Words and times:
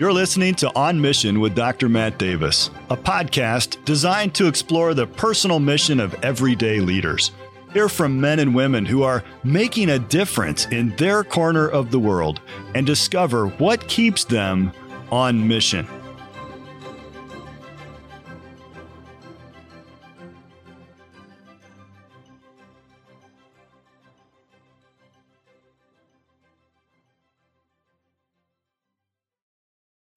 You're 0.00 0.14
listening 0.14 0.54
to 0.54 0.74
On 0.74 0.98
Mission 0.98 1.40
with 1.40 1.54
Dr. 1.54 1.86
Matt 1.86 2.16
Davis, 2.18 2.70
a 2.88 2.96
podcast 2.96 3.84
designed 3.84 4.34
to 4.36 4.46
explore 4.46 4.94
the 4.94 5.06
personal 5.06 5.60
mission 5.60 6.00
of 6.00 6.14
everyday 6.24 6.80
leaders. 6.80 7.32
Hear 7.74 7.86
from 7.86 8.18
men 8.18 8.38
and 8.38 8.54
women 8.54 8.86
who 8.86 9.02
are 9.02 9.22
making 9.44 9.90
a 9.90 9.98
difference 9.98 10.64
in 10.68 10.96
their 10.96 11.22
corner 11.22 11.68
of 11.68 11.90
the 11.90 12.00
world 12.00 12.40
and 12.74 12.86
discover 12.86 13.48
what 13.48 13.88
keeps 13.88 14.24
them 14.24 14.72
on 15.12 15.46
mission. 15.46 15.86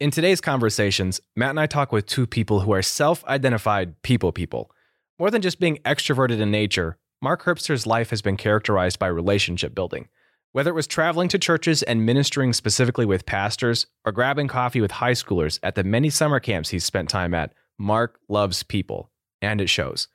In 0.04 0.12
today's 0.12 0.42
conversations, 0.42 1.22
Matt 1.34 1.52
and 1.52 1.60
I 1.62 1.66
talk 1.66 1.94
with 1.94 2.08
two 2.08 2.28
people 2.28 2.60
who 2.60 2.74
are 2.74 2.82
self 2.82 3.24
identified 3.24 4.02
people 4.02 4.34
people. 4.34 4.70
More 5.18 5.32
than 5.32 5.42
just 5.42 5.62
being 5.62 5.78
extroverted 5.86 6.42
in 6.42 6.52
nature, 6.52 6.98
Mark 7.22 7.44
Herbster's 7.44 7.88
life 7.88 8.10
has 8.10 8.22
been 8.22 8.36
characterized 8.36 9.00
by 9.00 9.08
relationship 9.08 9.74
building. 9.74 10.10
Whether 10.52 10.72
it 10.72 10.76
was 10.76 10.88
traveling 10.88 11.30
to 11.30 11.40
churches 11.40 11.84
and 11.84 12.06
ministering 12.06 12.52
specifically 12.52 13.06
with 13.06 13.26
pastors, 13.26 13.88
or 14.04 14.12
grabbing 14.12 14.50
coffee 14.50 14.82
with 14.82 14.92
high 14.92 15.14
schoolers 15.14 15.58
at 15.64 15.76
the 15.76 15.86
many 15.86 16.10
summer 16.10 16.42
camps 16.42 16.68
he's 16.68 16.84
spent 16.84 17.08
time 17.08 17.34
at, 17.34 17.54
Mark 17.80 18.20
loves 18.28 18.62
people, 18.62 19.10
and 19.42 19.62
it 19.62 19.70
shows. 19.70 20.10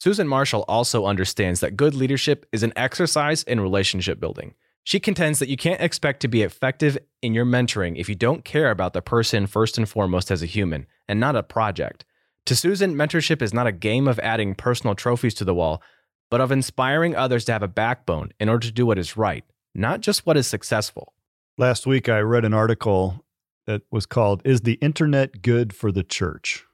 Susan 0.00 0.26
Marshall 0.26 0.64
also 0.66 1.06
understands 1.06 1.60
that 1.60 1.76
good 1.76 1.94
leadership 1.94 2.44
is 2.50 2.64
an 2.64 2.72
exercise 2.74 3.44
in 3.44 3.60
relationship 3.60 4.18
building. 4.18 4.56
She 4.88 5.00
contends 5.00 5.38
that 5.38 5.50
you 5.50 5.58
can't 5.58 5.82
expect 5.82 6.20
to 6.20 6.28
be 6.28 6.40
effective 6.40 6.96
in 7.20 7.34
your 7.34 7.44
mentoring 7.44 7.98
if 7.98 8.08
you 8.08 8.14
don't 8.14 8.42
care 8.42 8.70
about 8.70 8.94
the 8.94 9.02
person 9.02 9.46
first 9.46 9.76
and 9.76 9.86
foremost 9.86 10.30
as 10.30 10.42
a 10.42 10.46
human 10.46 10.86
and 11.06 11.20
not 11.20 11.36
a 11.36 11.42
project. 11.42 12.06
To 12.46 12.56
Susan, 12.56 12.94
mentorship 12.94 13.42
is 13.42 13.52
not 13.52 13.66
a 13.66 13.72
game 13.72 14.08
of 14.08 14.18
adding 14.20 14.54
personal 14.54 14.94
trophies 14.94 15.34
to 15.34 15.44
the 15.44 15.54
wall, 15.54 15.82
but 16.30 16.40
of 16.40 16.50
inspiring 16.50 17.14
others 17.14 17.44
to 17.44 17.52
have 17.52 17.62
a 17.62 17.68
backbone 17.68 18.32
in 18.40 18.48
order 18.48 18.66
to 18.66 18.72
do 18.72 18.86
what 18.86 18.96
is 18.96 19.14
right, 19.14 19.44
not 19.74 20.00
just 20.00 20.24
what 20.24 20.38
is 20.38 20.46
successful. 20.46 21.12
Last 21.58 21.86
week, 21.86 22.08
I 22.08 22.20
read 22.20 22.46
an 22.46 22.54
article 22.54 23.26
that 23.66 23.82
was 23.90 24.06
called 24.06 24.40
Is 24.46 24.62
the 24.62 24.78
Internet 24.80 25.42
Good 25.42 25.74
for 25.74 25.92
the 25.92 26.02
Church? 26.02 26.64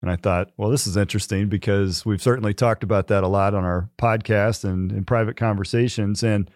And 0.00 0.10
I 0.10 0.16
thought, 0.16 0.52
well, 0.56 0.70
this 0.70 0.86
is 0.86 0.96
interesting 0.96 1.50
because 1.50 2.06
we've 2.06 2.22
certainly 2.22 2.54
talked 2.54 2.82
about 2.82 3.08
that 3.08 3.24
a 3.24 3.28
lot 3.28 3.52
on 3.52 3.62
our 3.62 3.90
podcast 3.98 4.64
and 4.64 4.90
in 4.90 5.04
private 5.04 5.36
conversations. 5.36 6.22
And 6.22 6.50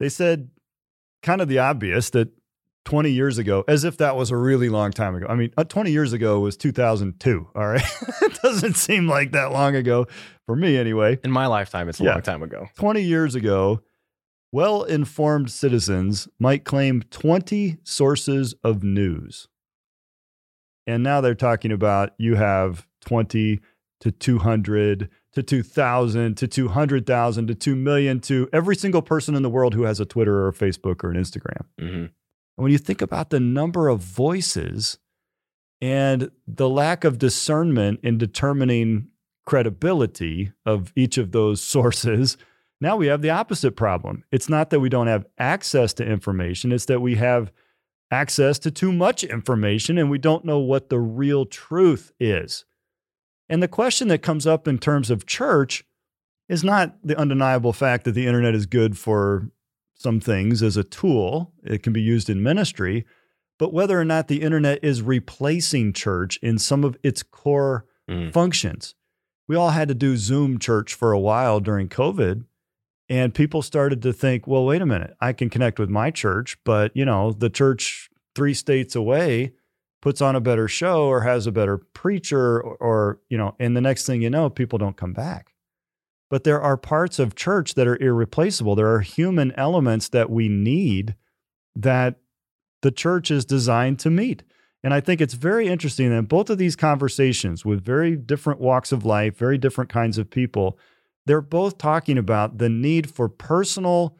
they 0.00 0.08
said 0.08 0.50
kind 1.22 1.40
of 1.40 1.48
the 1.48 1.58
obvious 1.58 2.10
that 2.10 2.30
20 2.84 3.10
years 3.10 3.36
ago, 3.36 3.64
as 3.68 3.84
if 3.84 3.98
that 3.98 4.16
was 4.16 4.30
a 4.30 4.36
really 4.36 4.70
long 4.70 4.90
time 4.92 5.14
ago. 5.14 5.26
I 5.28 5.34
mean, 5.34 5.52
uh, 5.58 5.64
20 5.64 5.90
years 5.90 6.14
ago 6.14 6.40
was 6.40 6.56
2002. 6.56 7.48
All 7.54 7.66
right. 7.66 7.82
it 8.22 8.38
doesn't 8.42 8.76
seem 8.76 9.06
like 9.06 9.32
that 9.32 9.52
long 9.52 9.76
ago 9.76 10.06
for 10.46 10.56
me, 10.56 10.78
anyway. 10.78 11.18
In 11.22 11.30
my 11.30 11.46
lifetime, 11.46 11.90
it's 11.90 12.00
a 12.00 12.04
yeah. 12.04 12.12
long 12.12 12.22
time 12.22 12.42
ago. 12.42 12.66
20 12.76 13.02
years 13.02 13.34
ago, 13.34 13.82
well 14.52 14.84
informed 14.84 15.50
citizens 15.50 16.28
might 16.38 16.64
claim 16.64 17.02
20 17.10 17.76
sources 17.82 18.54
of 18.64 18.82
news. 18.82 19.48
And 20.86 21.02
now 21.02 21.20
they're 21.20 21.34
talking 21.34 21.72
about 21.72 22.12
you 22.16 22.36
have 22.36 22.86
20 23.02 23.60
to 24.00 24.10
200 24.10 25.10
to 25.38 25.42
2,000 25.42 26.36
to 26.36 26.48
200,000 26.48 27.46
to 27.46 27.54
2 27.54 27.76
million 27.76 28.20
to 28.20 28.48
every 28.52 28.76
single 28.76 29.02
person 29.02 29.34
in 29.34 29.42
the 29.42 29.50
world 29.50 29.74
who 29.74 29.84
has 29.84 30.00
a 30.00 30.04
Twitter 30.04 30.40
or 30.40 30.48
a 30.48 30.52
Facebook 30.52 31.04
or 31.04 31.10
an 31.10 31.16
Instagram. 31.16 31.64
Mm-hmm. 31.80 31.96
And 31.96 32.12
when 32.56 32.72
you 32.72 32.78
think 32.78 33.00
about 33.00 33.30
the 33.30 33.40
number 33.40 33.88
of 33.88 34.00
voices 34.00 34.98
and 35.80 36.30
the 36.46 36.68
lack 36.68 37.04
of 37.04 37.18
discernment 37.18 38.00
in 38.02 38.18
determining 38.18 39.08
credibility 39.46 40.52
of 40.66 40.92
each 40.96 41.18
of 41.18 41.32
those 41.32 41.62
sources, 41.74 42.36
now 42.80 42.96
we 42.96 43.06
have 43.06 43.22
the 43.22 43.30
opposite 43.30 43.76
problem. 43.76 44.24
It's 44.32 44.48
not 44.48 44.70
that 44.70 44.80
we 44.80 44.88
don't 44.88 45.06
have 45.06 45.26
access 45.38 45.92
to 45.94 46.04
information, 46.04 46.72
it's 46.72 46.86
that 46.86 47.00
we 47.00 47.14
have 47.16 47.52
access 48.10 48.58
to 48.58 48.70
too 48.70 48.92
much 48.92 49.22
information 49.22 49.98
and 49.98 50.10
we 50.10 50.18
don't 50.18 50.44
know 50.44 50.58
what 50.58 50.88
the 50.88 50.98
real 50.98 51.44
truth 51.44 52.12
is. 52.18 52.64
And 53.48 53.62
the 53.62 53.68
question 53.68 54.08
that 54.08 54.22
comes 54.22 54.46
up 54.46 54.68
in 54.68 54.78
terms 54.78 55.10
of 55.10 55.26
church 55.26 55.84
is 56.48 56.64
not 56.64 56.96
the 57.02 57.18
undeniable 57.18 57.72
fact 57.72 58.04
that 58.04 58.12
the 58.12 58.26
internet 58.26 58.54
is 58.54 58.66
good 58.66 58.98
for 58.98 59.50
some 59.94 60.20
things 60.20 60.62
as 60.62 60.76
a 60.76 60.84
tool, 60.84 61.52
it 61.64 61.82
can 61.82 61.92
be 61.92 62.00
used 62.00 62.30
in 62.30 62.42
ministry, 62.42 63.04
but 63.58 63.72
whether 63.72 64.00
or 64.00 64.04
not 64.04 64.28
the 64.28 64.42
internet 64.42 64.78
is 64.82 65.02
replacing 65.02 65.92
church 65.92 66.38
in 66.40 66.58
some 66.58 66.84
of 66.84 66.96
its 67.02 67.22
core 67.24 67.84
mm. 68.08 68.32
functions. 68.32 68.94
We 69.48 69.56
all 69.56 69.70
had 69.70 69.88
to 69.88 69.94
do 69.94 70.16
Zoom 70.16 70.58
church 70.58 70.94
for 70.94 71.12
a 71.12 71.18
while 71.18 71.58
during 71.58 71.88
COVID. 71.88 72.44
And 73.10 73.34
people 73.34 73.62
started 73.62 74.02
to 74.02 74.12
think, 74.12 74.46
well, 74.46 74.66
wait 74.66 74.82
a 74.82 74.86
minute, 74.86 75.16
I 75.20 75.32
can 75.32 75.48
connect 75.48 75.78
with 75.78 75.88
my 75.88 76.10
church, 76.10 76.58
but 76.62 76.94
you 76.94 77.06
know, 77.06 77.32
the 77.32 77.48
church 77.48 78.10
three 78.34 78.52
states 78.52 78.94
away 78.94 79.52
puts 80.08 80.22
on 80.22 80.34
a 80.34 80.40
better 80.40 80.66
show 80.66 81.04
or 81.04 81.20
has 81.20 81.46
a 81.46 81.52
better 81.52 81.76
preacher 81.76 82.62
or, 82.62 82.76
or, 82.76 83.20
you 83.28 83.36
know 83.36 83.54
and 83.58 83.76
the 83.76 83.80
next 83.82 84.06
thing 84.06 84.22
you 84.22 84.30
know 84.30 84.48
people 84.48 84.78
don't 84.78 84.96
come 84.96 85.12
back. 85.12 85.52
But 86.30 86.44
there 86.44 86.62
are 86.62 86.78
parts 86.78 87.18
of 87.18 87.34
church 87.34 87.74
that 87.74 87.86
are 87.86 88.02
irreplaceable. 88.02 88.74
There 88.74 88.90
are 88.94 89.00
human 89.00 89.52
elements 89.52 90.08
that 90.08 90.30
we 90.30 90.48
need 90.48 91.14
that 91.76 92.20
the 92.80 92.90
church 92.90 93.30
is 93.30 93.44
designed 93.44 93.98
to 93.98 94.08
meet. 94.08 94.44
And 94.82 94.94
i 94.94 95.00
think 95.00 95.20
it's 95.20 95.34
very 95.34 95.68
interesting 95.68 96.08
that 96.08 96.22
both 96.22 96.48
of 96.48 96.56
these 96.56 96.74
conversations 96.74 97.66
with 97.66 97.84
very 97.84 98.16
different 98.16 98.60
walks 98.60 98.92
of 98.92 99.04
life 99.04 99.36
very 99.36 99.58
different 99.58 99.90
kinds 99.90 100.16
of 100.16 100.30
people 100.30 100.78
they're 101.26 101.42
both 101.42 101.76
talking 101.76 102.16
about 102.16 102.56
the 102.56 102.70
need 102.70 103.10
for 103.10 103.28
personal 103.28 104.16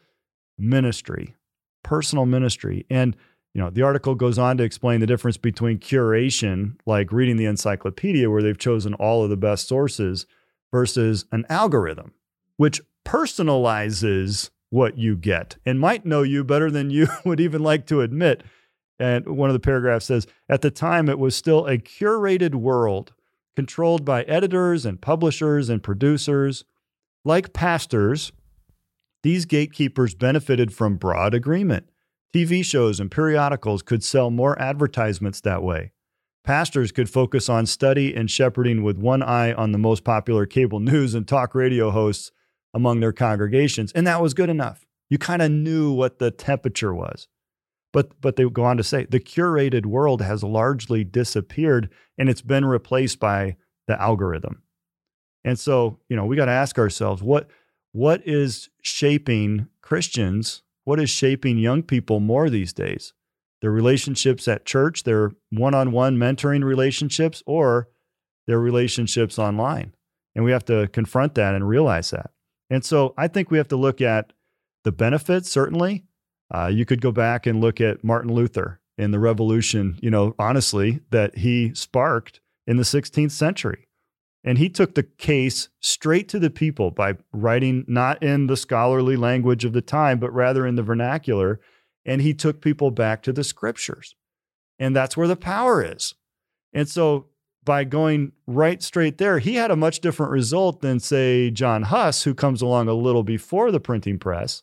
ministry 0.59 1.34
personal 1.82 2.26
ministry. 2.26 2.84
And 2.91 3.16
you 3.59 3.65
know, 3.65 3.71
the 3.71 3.83
article 3.83 4.15
goes 4.15 4.39
on 4.39 4.57
to 4.59 4.63
explain 4.63 5.01
the 5.01 5.07
difference 5.07 5.37
between 5.37 5.81
curation, 5.81 6.77
like 6.87 7.11
reading 7.11 7.37
the 7.39 7.47
encyclopedia 7.47 8.31
where 8.31 8.41
they've 8.41 8.57
chosen 8.57 8.95
all 8.95 9.25
of 9.25 9.31
the 9.31 9.37
best 9.37 9.67
sources, 9.67 10.27
versus 10.71 11.25
an 11.33 11.45
algorithm, 11.49 12.13
which 12.57 12.81
personalizes 13.05 14.51
what 14.71 14.97
you 14.97 15.17
get 15.17 15.57
and 15.67 15.81
might 15.81 16.07
know 16.07 16.23
you 16.23 16.45
better 16.45 16.71
than 16.71 16.91
you 16.91 17.09
would 17.25 17.41
even 17.41 17.61
like 17.61 17.85
to 17.87 18.01
admit. 18.01 18.45
And 19.01 19.27
one 19.27 19.51
of 19.51 19.55
the 19.55 19.61
paragraphs 19.61 20.07
says, 20.07 20.29
at 20.49 20.63
the 20.63 20.71
time, 20.71 21.09
it 21.09 21.19
was 21.19 21.35
still 21.35 21.67
a 21.67 21.79
curated 21.79 22.55
world 22.55 23.13
controlled 23.57 24.05
by 24.05 24.23
editors 24.23 24.87
and 24.87 25.01
publishers 25.01 25.69
and 25.69 25.83
producers. 25.83 26.65
Like 27.25 27.53
pastors, 27.53 28.31
these 29.25 29.47
gatekeepers 29.47 30.15
benefited 30.15 30.73
from 30.73 30.95
broad 30.95 31.35
agreement. 31.35 31.89
TV 32.34 32.65
shows 32.65 33.00
and 33.00 33.11
periodicals 33.11 33.83
could 33.83 34.05
sell 34.05 34.31
more 34.31 34.61
advertisements 34.61 35.41
that 35.41 35.62
way. 35.62 35.93
Pastors 36.44 36.93
could 36.93 37.11
focus 37.11 37.49
on 37.49 37.66
study 37.66 38.15
and 38.15 38.31
shepherding 38.31 38.83
with 38.83 38.99
one 38.99 39.22
eye 39.22 39.53
on 39.53 39.72
the 39.72 39.78
most 39.78 40.05
popular 40.05 40.47
cable 40.47 40.81
news 40.81 41.15
and 41.15 41.27
talk 41.27 41.55
radio 41.55 41.91
hosts 41.91 42.31
among 42.75 43.00
their 43.00 43.12
congregations, 43.12 43.93
and 43.93 44.06
that 44.06 44.21
was 44.21 44.34
good 44.34 44.50
enough. 44.50 44.87
You 45.11 45.19
kind 45.19 45.43
of 45.43 45.50
knew 45.50 45.93
what 45.93 46.19
the 46.19 46.31
temperature 46.31 46.94
was. 46.94 47.28
But, 47.93 48.21
but 48.21 48.37
they 48.37 48.44
go 48.44 48.65
on 48.65 48.77
to 48.77 48.84
say 48.84 49.06
the 49.06 49.19
curated 49.19 49.87
world 49.87 50.21
has 50.21 50.44
largely 50.44 51.05
disappeared 51.05 51.88
and 52.19 52.28
it's 52.28 52.43
been 52.43 52.67
replaced 52.67 53.19
by 53.19 53.56
the 53.87 54.00
algorithm. 54.00 54.62
And 55.43 55.59
so, 55.59 55.99
you 56.11 56.17
know, 56.17 56.27
we 56.27 56.37
got 56.37 56.44
to 56.44 56.53
ask 56.53 56.78
ourselves 56.78 57.22
what, 57.22 57.49
what 57.93 58.21
is 58.27 58.69
shaping 58.83 59.69
Christians 59.81 60.62
what 60.88 60.99
is 60.99 61.10
shaping 61.10 61.59
young 61.59 61.82
people 61.82 62.19
more 62.19 62.49
these 62.49 62.73
days? 62.73 63.12
Their 63.61 63.70
relationships 63.70 64.49
at 64.49 64.64
church, 64.64 65.02
their 65.02 65.32
one 65.50 65.75
on 65.75 65.93
one 65.93 66.17
mentoring 66.17 66.64
relationships, 66.64 67.43
or 67.44 67.90
their 68.46 68.58
relationships 68.58 69.38
online. 69.38 69.94
And 70.35 70.46
we 70.46 70.50
have 70.50 70.64
to 70.64 70.88
confront 70.88 71.35
that 71.35 71.55
and 71.55 71.69
realize 71.69 72.08
that. 72.12 72.31
And 72.70 72.82
so 72.82 73.12
I 73.19 73.29
think 73.29 73.50
we 73.50 73.58
have 73.58 73.69
to 73.69 73.76
look 73.76 74.00
at 74.00 74.32
the 74.85 74.90
benefits, 74.90 75.50
certainly. 75.50 76.06
Uh, 76.50 76.70
you 76.73 76.87
could 76.87 77.02
go 77.02 77.12
back 77.12 77.46
and 77.46 77.61
look 77.61 77.82
at 77.82 78.02
Martin 78.02 78.32
Luther 78.32 78.81
and 78.96 79.12
the 79.12 79.19
revolution, 79.19 79.99
you 80.00 80.11
know, 80.11 80.34
honestly, 80.38 81.00
that 81.11 81.37
he 81.37 81.75
sparked 81.75 82.41
in 82.67 82.79
the 82.79 82.82
16th 82.82 83.32
century. 83.32 83.88
And 84.44 84.58
he 84.58 84.69
took 84.69 84.94
the 84.94 85.02
case 85.02 85.69
straight 85.81 86.29
to 86.29 86.38
the 86.38 86.50
people 86.50 86.90
by 86.90 87.14
writing 87.32 87.85
not 87.87 88.23
in 88.23 88.46
the 88.46 88.56
scholarly 88.56 89.17
language 89.17 89.64
of 89.64 89.73
the 89.73 89.82
time, 89.82 90.19
but 90.19 90.32
rather 90.32 90.67
in 90.67 90.76
the 90.76 90.82
vernacular. 90.82 91.61
And 92.05 92.23
he 92.23 92.35
took 92.35 92.61
people 92.61 92.90
back 92.90 93.23
to 93.25 93.32
the 93.32 93.44
scriptures. 93.44 94.14
And 94.79 94.94
that's 94.94 95.17
where 95.17 95.29
the 95.29 95.37
power 95.37 95.82
is. 95.82 96.14
And 96.73 96.88
so 96.88 97.26
by 97.64 97.85
going 97.85 98.32
right 98.46 98.82
straight 98.82 99.19
there, 99.19 99.40
he 99.40 99.56
had 99.56 99.70
a 99.70 99.76
much 99.76 100.00
different 100.00 100.32
result 100.32 100.81
than, 100.81 101.00
say, 101.00 101.50
John 101.50 101.82
Huss, 101.82 102.23
who 102.23 102.34
comes 102.34 102.62
along 102.62 102.88
a 102.88 102.94
little 102.94 103.25
before 103.25 103.70
the 103.70 103.81
printing 103.81 104.19
press 104.19 104.62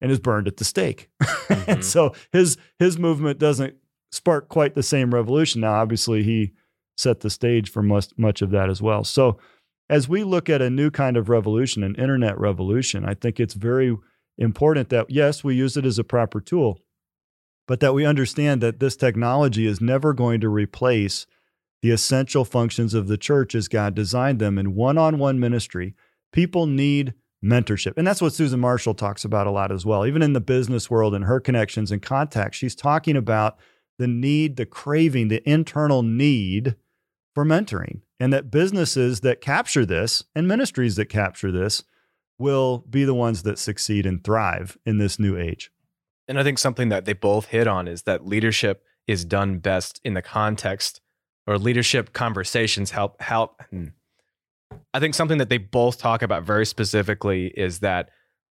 and 0.00 0.12
is 0.12 0.20
burned 0.20 0.46
at 0.46 0.56
the 0.58 0.64
stake. 0.64 1.10
Mm-hmm. 1.46 1.70
and 1.70 1.84
so 1.84 2.12
his 2.32 2.56
his 2.80 2.98
movement 2.98 3.38
doesn't 3.38 3.76
spark 4.10 4.48
quite 4.48 4.74
the 4.74 4.82
same 4.82 5.14
revolution. 5.14 5.60
Now, 5.60 5.74
obviously, 5.74 6.24
he 6.24 6.54
set 6.96 7.20
the 7.20 7.30
stage 7.30 7.70
for 7.70 7.82
much, 7.82 8.08
much 8.16 8.42
of 8.42 8.50
that 8.50 8.70
as 8.70 8.82
well. 8.82 9.04
So, 9.04 9.38
as 9.88 10.08
we 10.08 10.24
look 10.24 10.50
at 10.50 10.60
a 10.60 10.70
new 10.70 10.90
kind 10.90 11.16
of 11.16 11.28
revolution, 11.28 11.84
an 11.84 11.94
internet 11.94 12.38
revolution, 12.40 13.04
I 13.04 13.14
think 13.14 13.38
it's 13.38 13.54
very 13.54 13.96
important 14.36 14.88
that, 14.88 15.08
yes, 15.08 15.44
we 15.44 15.54
use 15.54 15.76
it 15.76 15.86
as 15.86 15.98
a 15.98 16.04
proper 16.04 16.40
tool, 16.40 16.80
but 17.68 17.78
that 17.80 17.94
we 17.94 18.04
understand 18.04 18.60
that 18.62 18.80
this 18.80 18.96
technology 18.96 19.64
is 19.64 19.80
never 19.80 20.12
going 20.12 20.40
to 20.40 20.48
replace 20.48 21.26
the 21.82 21.92
essential 21.92 22.44
functions 22.44 22.94
of 22.94 23.06
the 23.06 23.16
church 23.16 23.54
as 23.54 23.68
God 23.68 23.94
designed 23.94 24.40
them 24.40 24.58
in 24.58 24.74
one 24.74 24.98
on 24.98 25.18
one 25.18 25.38
ministry. 25.38 25.94
People 26.32 26.66
need 26.66 27.14
mentorship. 27.44 27.92
And 27.96 28.06
that's 28.06 28.22
what 28.22 28.32
Susan 28.32 28.58
Marshall 28.58 28.94
talks 28.94 29.24
about 29.24 29.46
a 29.46 29.50
lot 29.50 29.70
as 29.70 29.86
well. 29.86 30.04
Even 30.04 30.22
in 30.22 30.32
the 30.32 30.40
business 30.40 30.90
world 30.90 31.14
and 31.14 31.26
her 31.26 31.38
connections 31.38 31.92
and 31.92 32.02
contacts, 32.02 32.56
she's 32.56 32.74
talking 32.74 33.16
about 33.16 33.56
the 33.98 34.08
need, 34.08 34.56
the 34.56 34.66
craving, 34.66 35.28
the 35.28 35.48
internal 35.48 36.02
need 36.02 36.74
for 37.36 37.44
mentoring. 37.44 38.00
And 38.18 38.32
that 38.32 38.50
businesses 38.50 39.20
that 39.20 39.42
capture 39.42 39.84
this 39.84 40.24
and 40.34 40.48
ministries 40.48 40.96
that 40.96 41.10
capture 41.10 41.52
this 41.52 41.84
will 42.38 42.78
be 42.88 43.04
the 43.04 43.12
ones 43.12 43.42
that 43.42 43.58
succeed 43.58 44.06
and 44.06 44.24
thrive 44.24 44.78
in 44.86 44.96
this 44.96 45.18
new 45.18 45.36
age. 45.36 45.70
And 46.26 46.40
I 46.40 46.42
think 46.42 46.58
something 46.58 46.88
that 46.88 47.04
they 47.04 47.12
both 47.12 47.48
hit 47.48 47.66
on 47.66 47.88
is 47.88 48.04
that 48.04 48.26
leadership 48.26 48.82
is 49.06 49.26
done 49.26 49.58
best 49.58 50.00
in 50.02 50.14
the 50.14 50.22
context 50.22 51.02
or 51.46 51.58
leadership 51.58 52.14
conversations 52.14 52.92
help 52.92 53.20
help 53.20 53.62
hmm. 53.68 53.88
I 54.94 54.98
think 54.98 55.14
something 55.14 55.36
that 55.36 55.50
they 55.50 55.58
both 55.58 55.98
talk 55.98 56.22
about 56.22 56.42
very 56.42 56.64
specifically 56.64 57.48
is 57.48 57.80
that 57.80 58.08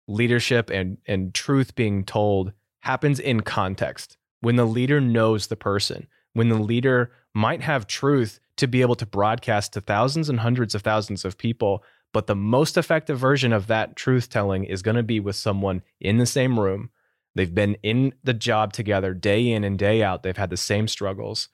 leadership 0.07 0.69
and 0.69 0.99
and 1.07 1.33
truth 1.33 1.73
being 1.73 2.05
told 2.05 2.53
happens 2.81 3.19
in 3.19 3.41
context. 3.41 4.17
When 4.41 4.55
the 4.55 4.65
leader 4.65 5.01
knows 5.01 5.47
the 5.47 5.55
person, 5.55 6.05
when 6.33 6.49
the 6.49 6.59
leader 6.59 7.11
might 7.33 7.61
have 7.61 7.87
truth 7.87 8.39
to 8.57 8.67
be 8.67 8.81
able 8.81 8.95
to 8.95 9.05
broadcast 9.05 9.73
to 9.73 9.81
thousands 9.81 10.29
and 10.29 10.39
hundreds 10.39 10.75
of 10.75 10.81
thousands 10.81 11.25
of 11.25 11.37
people, 11.37 11.83
but 12.13 12.27
the 12.27 12.35
most 12.35 12.77
effective 12.77 13.17
version 13.19 13.53
of 13.53 13.67
that 13.67 13.95
truth 13.95 14.29
telling 14.29 14.63
is 14.63 14.81
going 14.81 14.97
to 14.97 15.03
be 15.03 15.19
with 15.19 15.35
someone 15.35 15.83
in 15.99 16.17
the 16.17 16.25
same 16.25 16.59
room. 16.59 16.89
They've 17.35 17.53
been 17.53 17.77
in 17.83 18.13
the 18.23 18.33
job 18.33 18.73
together 18.73 19.13
day 19.13 19.51
in 19.51 19.63
and 19.63 19.77
day 19.77 20.01
out. 20.01 20.23
They've 20.23 20.35
had 20.35 20.49
the 20.49 20.57
same 20.57 20.87
struggles, 20.87 21.49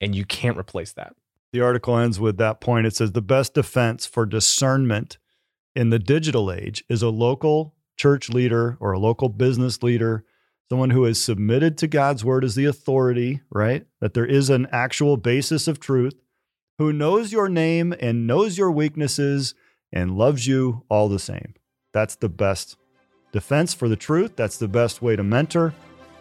and 0.00 0.14
you 0.14 0.24
can't 0.24 0.58
replace 0.58 0.92
that. 0.92 1.14
The 1.52 1.60
article 1.60 1.96
ends 1.98 2.18
with 2.18 2.38
that 2.38 2.60
point. 2.60 2.86
It 2.86 2.96
says 2.96 3.12
the 3.12 3.22
best 3.22 3.54
defense 3.54 4.06
for 4.06 4.26
discernment 4.26 5.18
in 5.76 5.90
the 5.90 5.98
digital 5.98 6.50
age 6.50 6.82
is 6.88 7.02
a 7.02 7.10
local 7.10 7.74
church 7.96 8.30
leader 8.30 8.76
or 8.80 8.92
a 8.92 8.98
local 8.98 9.28
business 9.28 9.82
leader, 9.82 10.24
someone 10.70 10.90
who 10.90 11.04
is 11.04 11.22
submitted 11.22 11.78
to 11.78 11.86
God's 11.86 12.24
word 12.24 12.44
as 12.44 12.54
the 12.54 12.64
authority, 12.64 13.42
right? 13.50 13.86
That 14.00 14.14
there 14.14 14.26
is 14.26 14.50
an 14.50 14.66
actual 14.72 15.16
basis 15.16 15.68
of 15.68 15.78
truth, 15.78 16.14
who 16.82 16.92
knows 16.92 17.30
your 17.30 17.48
name 17.48 17.94
and 18.00 18.26
knows 18.26 18.58
your 18.58 18.72
weaknesses 18.72 19.54
and 19.92 20.18
loves 20.18 20.48
you 20.48 20.82
all 20.88 21.08
the 21.08 21.18
same. 21.20 21.54
That's 21.92 22.16
the 22.16 22.28
best 22.28 22.76
defense 23.30 23.72
for 23.72 23.88
the 23.88 23.94
truth. 23.94 24.34
That's 24.34 24.58
the 24.58 24.66
best 24.66 25.00
way 25.00 25.14
to 25.14 25.22
mentor. 25.22 25.74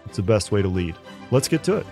It's 0.05 0.17
the 0.17 0.23
best 0.23 0.51
way 0.51 0.61
to 0.61 0.67
lead. 0.67 0.95
Let's 1.31 1.47
get 1.47 1.63
to 1.63 1.77
it. 1.77 1.87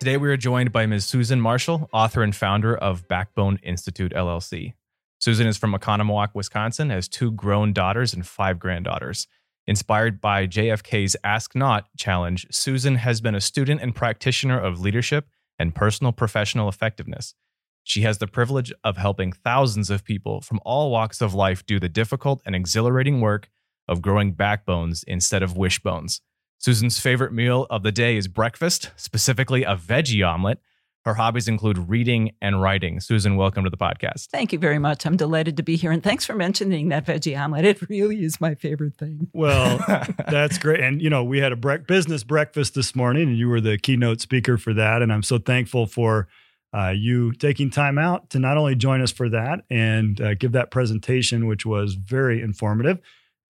Today, 0.00 0.16
we 0.16 0.28
are 0.28 0.36
joined 0.36 0.72
by 0.72 0.86
Ms. 0.86 1.06
Susan 1.06 1.40
Marshall, 1.40 1.88
author 1.92 2.24
and 2.24 2.34
founder 2.34 2.76
of 2.76 3.06
Backbone 3.06 3.60
Institute 3.62 4.12
LLC. 4.12 4.72
Susan 5.20 5.46
is 5.46 5.56
from 5.56 5.72
Oconomowoc, 5.72 6.30
Wisconsin, 6.34 6.90
has 6.90 7.06
two 7.06 7.30
grown 7.30 7.72
daughters 7.72 8.12
and 8.12 8.26
five 8.26 8.58
granddaughters. 8.58 9.28
Inspired 9.68 10.20
by 10.20 10.48
JFK's 10.48 11.14
Ask 11.22 11.54
Not 11.54 11.86
challenge, 11.96 12.48
Susan 12.50 12.96
has 12.96 13.20
been 13.20 13.36
a 13.36 13.40
student 13.40 13.80
and 13.80 13.94
practitioner 13.94 14.58
of 14.58 14.80
leadership 14.80 15.28
and 15.60 15.76
personal 15.76 16.10
professional 16.10 16.68
effectiveness. 16.68 17.36
She 17.84 18.02
has 18.02 18.18
the 18.18 18.28
privilege 18.28 18.72
of 18.84 18.96
helping 18.96 19.32
thousands 19.32 19.90
of 19.90 20.04
people 20.04 20.40
from 20.40 20.60
all 20.64 20.90
walks 20.90 21.20
of 21.20 21.34
life 21.34 21.66
do 21.66 21.80
the 21.80 21.88
difficult 21.88 22.40
and 22.46 22.54
exhilarating 22.54 23.20
work 23.20 23.50
of 23.88 24.00
growing 24.00 24.32
backbones 24.32 25.02
instead 25.04 25.42
of 25.42 25.56
wishbones. 25.56 26.20
Susan's 26.58 27.00
favorite 27.00 27.32
meal 27.32 27.66
of 27.70 27.82
the 27.82 27.90
day 27.90 28.16
is 28.16 28.28
breakfast, 28.28 28.92
specifically 28.96 29.64
a 29.64 29.74
veggie 29.74 30.24
omelet. 30.26 30.60
Her 31.04 31.14
hobbies 31.14 31.48
include 31.48 31.88
reading 31.88 32.30
and 32.40 32.62
writing. 32.62 33.00
Susan, 33.00 33.34
welcome 33.34 33.64
to 33.64 33.70
the 33.70 33.76
podcast. 33.76 34.28
Thank 34.28 34.52
you 34.52 34.60
very 34.60 34.78
much. 34.78 35.04
I'm 35.04 35.16
delighted 35.16 35.56
to 35.56 35.64
be 35.64 35.74
here. 35.74 35.90
And 35.90 36.00
thanks 36.00 36.24
for 36.24 36.34
mentioning 36.36 36.90
that 36.90 37.04
veggie 37.04 37.36
omelet. 37.36 37.64
It 37.64 37.88
really 37.88 38.22
is 38.22 38.40
my 38.40 38.54
favorite 38.54 38.94
thing. 38.94 39.26
Well, 39.32 39.84
that's 40.28 40.58
great. 40.58 40.78
And, 40.78 41.02
you 41.02 41.10
know, 41.10 41.24
we 41.24 41.40
had 41.40 41.50
a 41.50 41.56
bre- 41.56 41.78
business 41.78 42.22
breakfast 42.22 42.76
this 42.76 42.94
morning, 42.94 43.30
and 43.30 43.36
you 43.36 43.48
were 43.48 43.60
the 43.60 43.76
keynote 43.76 44.20
speaker 44.20 44.56
for 44.56 44.72
that. 44.74 45.02
And 45.02 45.12
I'm 45.12 45.24
so 45.24 45.38
thankful 45.38 45.86
for 45.86 46.28
uh, 46.74 46.92
you 46.96 47.32
taking 47.32 47.70
time 47.70 47.98
out 47.98 48.30
to 48.30 48.38
not 48.38 48.56
only 48.56 48.74
join 48.74 49.02
us 49.02 49.12
for 49.12 49.28
that 49.28 49.64
and 49.68 50.20
uh, 50.20 50.34
give 50.34 50.52
that 50.52 50.70
presentation, 50.70 51.46
which 51.46 51.66
was 51.66 51.94
very 51.94 52.40
informative, 52.40 52.98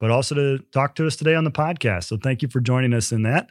but 0.00 0.10
also 0.10 0.34
to 0.34 0.58
talk 0.72 0.96
to 0.96 1.06
us 1.06 1.14
today 1.14 1.34
on 1.34 1.44
the 1.44 1.50
podcast. 1.50 2.04
So 2.04 2.16
thank 2.16 2.42
you 2.42 2.48
for 2.48 2.60
joining 2.60 2.92
us 2.92 3.12
in 3.12 3.22
that. 3.22 3.50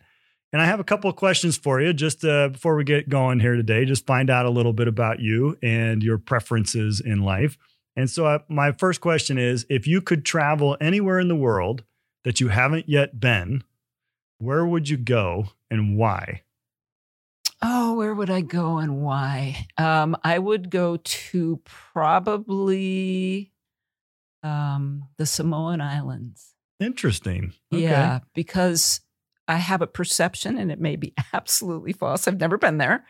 And 0.51 0.61
I 0.61 0.65
have 0.65 0.81
a 0.81 0.83
couple 0.83 1.09
of 1.09 1.15
questions 1.15 1.55
for 1.55 1.79
you 1.79 1.93
just 1.93 2.25
uh, 2.25 2.49
before 2.49 2.75
we 2.75 2.83
get 2.83 3.07
going 3.07 3.39
here 3.39 3.55
today, 3.55 3.85
just 3.85 4.05
find 4.05 4.29
out 4.29 4.45
a 4.45 4.49
little 4.49 4.73
bit 4.73 4.89
about 4.89 5.21
you 5.21 5.57
and 5.63 6.03
your 6.03 6.17
preferences 6.17 6.99
in 6.99 7.21
life. 7.21 7.57
And 7.95 8.09
so, 8.09 8.25
uh, 8.25 8.39
my 8.49 8.73
first 8.73 8.99
question 8.99 9.37
is 9.37 9.65
if 9.69 9.87
you 9.87 10.01
could 10.01 10.25
travel 10.25 10.77
anywhere 10.81 11.19
in 11.19 11.29
the 11.29 11.35
world 11.35 11.83
that 12.23 12.41
you 12.41 12.49
haven't 12.49 12.89
yet 12.89 13.19
been, 13.19 13.63
where 14.39 14.65
would 14.65 14.89
you 14.89 14.97
go 14.97 15.49
and 15.69 15.97
why? 15.97 16.41
Oh, 17.61 17.95
where 17.95 18.13
would 18.13 18.29
I 18.29 18.41
go 18.41 18.77
and 18.77 19.01
why? 19.01 19.67
Um, 19.77 20.17
I 20.23 20.39
would 20.39 20.69
go 20.71 20.97
to 20.97 21.61
probably 21.65 23.51
um, 24.43 25.05
the 25.17 25.25
Samoan 25.25 25.81
Islands. 25.81 26.55
Interesting. 26.79 27.53
Okay. 27.71 27.83
Yeah, 27.83 28.19
because 28.33 29.01
I 29.47 29.55
have 29.55 29.81
a 29.81 29.87
perception, 29.87 30.57
and 30.57 30.71
it 30.71 30.79
may 30.79 30.95
be 30.95 31.13
absolutely 31.33 31.93
false. 31.93 32.27
I've 32.27 32.39
never 32.39 32.57
been 32.57 32.79
there, 32.79 33.05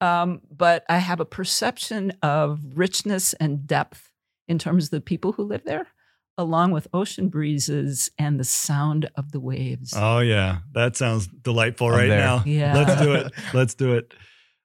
um, 0.00 0.40
but 0.50 0.84
I 0.88 0.98
have 0.98 1.18
a 1.20 1.24
perception 1.24 2.12
of 2.22 2.60
richness 2.74 3.32
and 3.34 3.66
depth 3.66 4.10
in 4.46 4.58
terms 4.58 4.84
of 4.84 4.90
the 4.90 5.00
people 5.00 5.32
who 5.32 5.42
live 5.42 5.64
there, 5.64 5.88
along 6.38 6.72
with 6.72 6.86
ocean 6.92 7.28
breezes 7.28 8.10
and 8.18 8.38
the 8.38 8.44
sound 8.44 9.08
of 9.16 9.32
the 9.32 9.40
waves. 9.40 9.94
Oh 9.96 10.18
yeah, 10.18 10.58
that 10.72 10.96
sounds 10.96 11.26
delightful 11.26 11.88
I'm 11.88 11.94
right 11.94 12.08
there. 12.08 12.18
now. 12.18 12.42
Yeah, 12.44 12.74
let's 12.74 13.00
do 13.02 13.14
it. 13.14 13.32
Let's 13.54 13.74
do 13.74 13.94
it. 13.94 14.12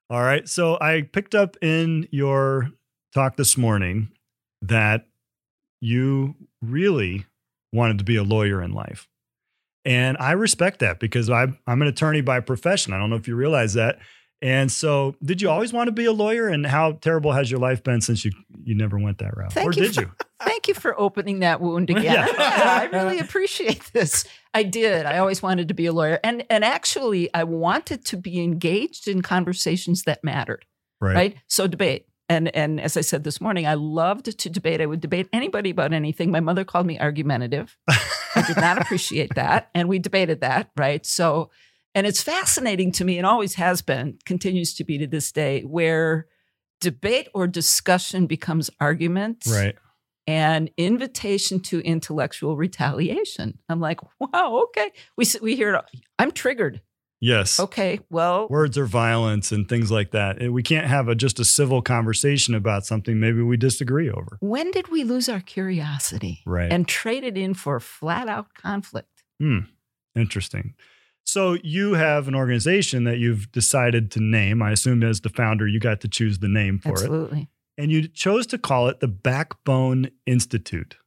All 0.09 0.21
right. 0.21 0.47
So 0.47 0.77
I 0.81 1.03
picked 1.03 1.35
up 1.35 1.55
in 1.61 2.07
your 2.11 2.71
talk 3.13 3.37
this 3.37 3.57
morning 3.57 4.09
that 4.61 5.07
you 5.79 6.35
really 6.61 7.25
wanted 7.71 7.97
to 7.99 8.03
be 8.03 8.17
a 8.17 8.23
lawyer 8.23 8.61
in 8.61 8.73
life. 8.73 9.07
And 9.85 10.17
I 10.19 10.33
respect 10.33 10.79
that 10.79 10.99
because 10.99 11.29
I'm, 11.29 11.57
I'm 11.65 11.81
an 11.81 11.87
attorney 11.87 12.21
by 12.21 12.39
profession. 12.41 12.93
I 12.93 12.99
don't 12.99 13.09
know 13.09 13.15
if 13.15 13.27
you 13.27 13.35
realize 13.35 13.73
that. 13.75 13.99
And 14.41 14.71
so, 14.71 15.15
did 15.23 15.41
you 15.41 15.49
always 15.49 15.71
want 15.71 15.87
to 15.87 15.91
be 15.91 16.05
a 16.05 16.11
lawyer? 16.11 16.47
And 16.47 16.65
how 16.65 16.93
terrible 16.93 17.31
has 17.31 17.51
your 17.51 17.59
life 17.59 17.83
been 17.83 18.01
since 18.01 18.25
you 18.25 18.31
you 18.63 18.75
never 18.75 18.97
went 18.97 19.19
that 19.19 19.37
route? 19.37 19.53
Thank 19.53 19.67
or 19.67 19.73
you 19.73 19.83
did 19.83 19.95
for, 19.95 20.01
you? 20.01 20.11
Thank 20.41 20.67
you 20.67 20.73
for 20.73 20.99
opening 20.99 21.39
that 21.39 21.61
wound 21.61 21.89
again. 21.91 22.03
yeah. 22.03 22.25
yeah, 22.27 22.79
I 22.81 22.85
really 22.91 23.19
appreciate 23.19 23.91
this. 23.93 24.25
I 24.53 24.63
did. 24.63 25.05
I 25.05 25.19
always 25.19 25.43
wanted 25.43 25.67
to 25.67 25.73
be 25.73 25.85
a 25.85 25.93
lawyer, 25.93 26.19
and 26.23 26.43
and 26.49 26.65
actually, 26.65 27.31
I 27.33 27.43
wanted 27.43 28.05
to 28.05 28.17
be 28.17 28.41
engaged 28.41 29.07
in 29.07 29.21
conversations 29.21 30.03
that 30.03 30.23
mattered. 30.23 30.65
Right. 30.99 31.15
right? 31.15 31.37
So 31.47 31.65
debate 31.67 32.07
and 32.31 32.55
and 32.55 32.79
as 32.79 32.95
I 32.95 33.01
said 33.01 33.25
this 33.25 33.41
morning, 33.41 33.67
I 33.67 33.73
loved 33.73 34.37
to 34.37 34.49
debate. 34.49 34.79
I 34.79 34.85
would 34.85 35.01
debate 35.01 35.27
anybody 35.33 35.69
about 35.69 35.91
anything. 35.91 36.31
My 36.31 36.39
mother 36.39 36.63
called 36.63 36.87
me 36.87 36.97
argumentative. 36.97 37.77
I 37.89 38.43
did 38.47 38.55
not 38.55 38.77
appreciate 38.81 39.35
that, 39.35 39.69
and 39.75 39.89
we 39.89 39.99
debated 39.99 40.39
that, 40.39 40.71
right? 40.77 41.05
So, 41.05 41.49
and 41.93 42.07
it's 42.07 42.23
fascinating 42.23 42.91
to 42.93 43.05
me, 43.05 43.17
and 43.17 43.25
always 43.25 43.55
has 43.55 43.81
been, 43.81 44.17
continues 44.25 44.73
to 44.75 44.83
be 44.83 44.97
to 44.97 45.07
this 45.07 45.31
day, 45.31 45.61
where 45.61 46.27
debate 46.79 47.27
or 47.33 47.47
discussion 47.47 48.27
becomes 48.27 48.69
argument, 48.79 49.43
right? 49.49 49.75
And 50.27 50.69
invitation 50.77 51.59
to 51.61 51.79
intellectual 51.81 52.55
retaliation. 52.55 53.57
I'm 53.69 53.79
like, 53.79 53.99
wow, 54.19 54.63
okay. 54.67 54.91
We 55.17 55.25
we 55.41 55.55
hear 55.55 55.73
it. 55.75 55.85
I'm 56.19 56.31
triggered. 56.31 56.81
Yes. 57.23 57.59
Okay. 57.59 57.99
Well, 58.09 58.47
words 58.49 58.79
are 58.79 58.87
violence 58.87 59.51
and 59.51 59.69
things 59.69 59.91
like 59.91 60.09
that. 60.11 60.41
We 60.51 60.63
can't 60.63 60.87
have 60.87 61.07
a 61.07 61.13
just 61.13 61.39
a 61.39 61.45
civil 61.45 61.83
conversation 61.83 62.55
about 62.55 62.83
something 62.85 63.19
maybe 63.19 63.43
we 63.43 63.57
disagree 63.57 64.09
over. 64.09 64.37
When 64.39 64.71
did 64.71 64.87
we 64.87 65.03
lose 65.03 65.29
our 65.29 65.39
curiosity? 65.39 66.41
Right. 66.47 66.71
And 66.71 66.87
trade 66.87 67.23
it 67.23 67.37
in 67.37 67.53
for 67.53 67.79
flat 67.79 68.27
out 68.27 68.55
conflict? 68.55 69.23
Hmm. 69.39 69.59
Interesting. 70.15 70.73
So 71.31 71.55
you 71.63 71.93
have 71.93 72.27
an 72.27 72.35
organization 72.35 73.05
that 73.05 73.17
you've 73.17 73.49
decided 73.53 74.11
to 74.11 74.19
name. 74.19 74.61
I 74.61 74.71
assume 74.71 75.01
as 75.01 75.21
the 75.21 75.29
founder, 75.29 75.65
you 75.65 75.79
got 75.79 76.01
to 76.01 76.09
choose 76.09 76.39
the 76.39 76.49
name 76.49 76.77
for 76.77 76.89
Absolutely. 76.89 77.15
it. 77.15 77.21
Absolutely. 77.21 77.49
And 77.77 77.89
you 77.89 78.09
chose 78.09 78.45
to 78.47 78.57
call 78.57 78.89
it 78.89 78.99
the 78.99 79.07
Backbone 79.07 80.11
Institute. 80.25 80.97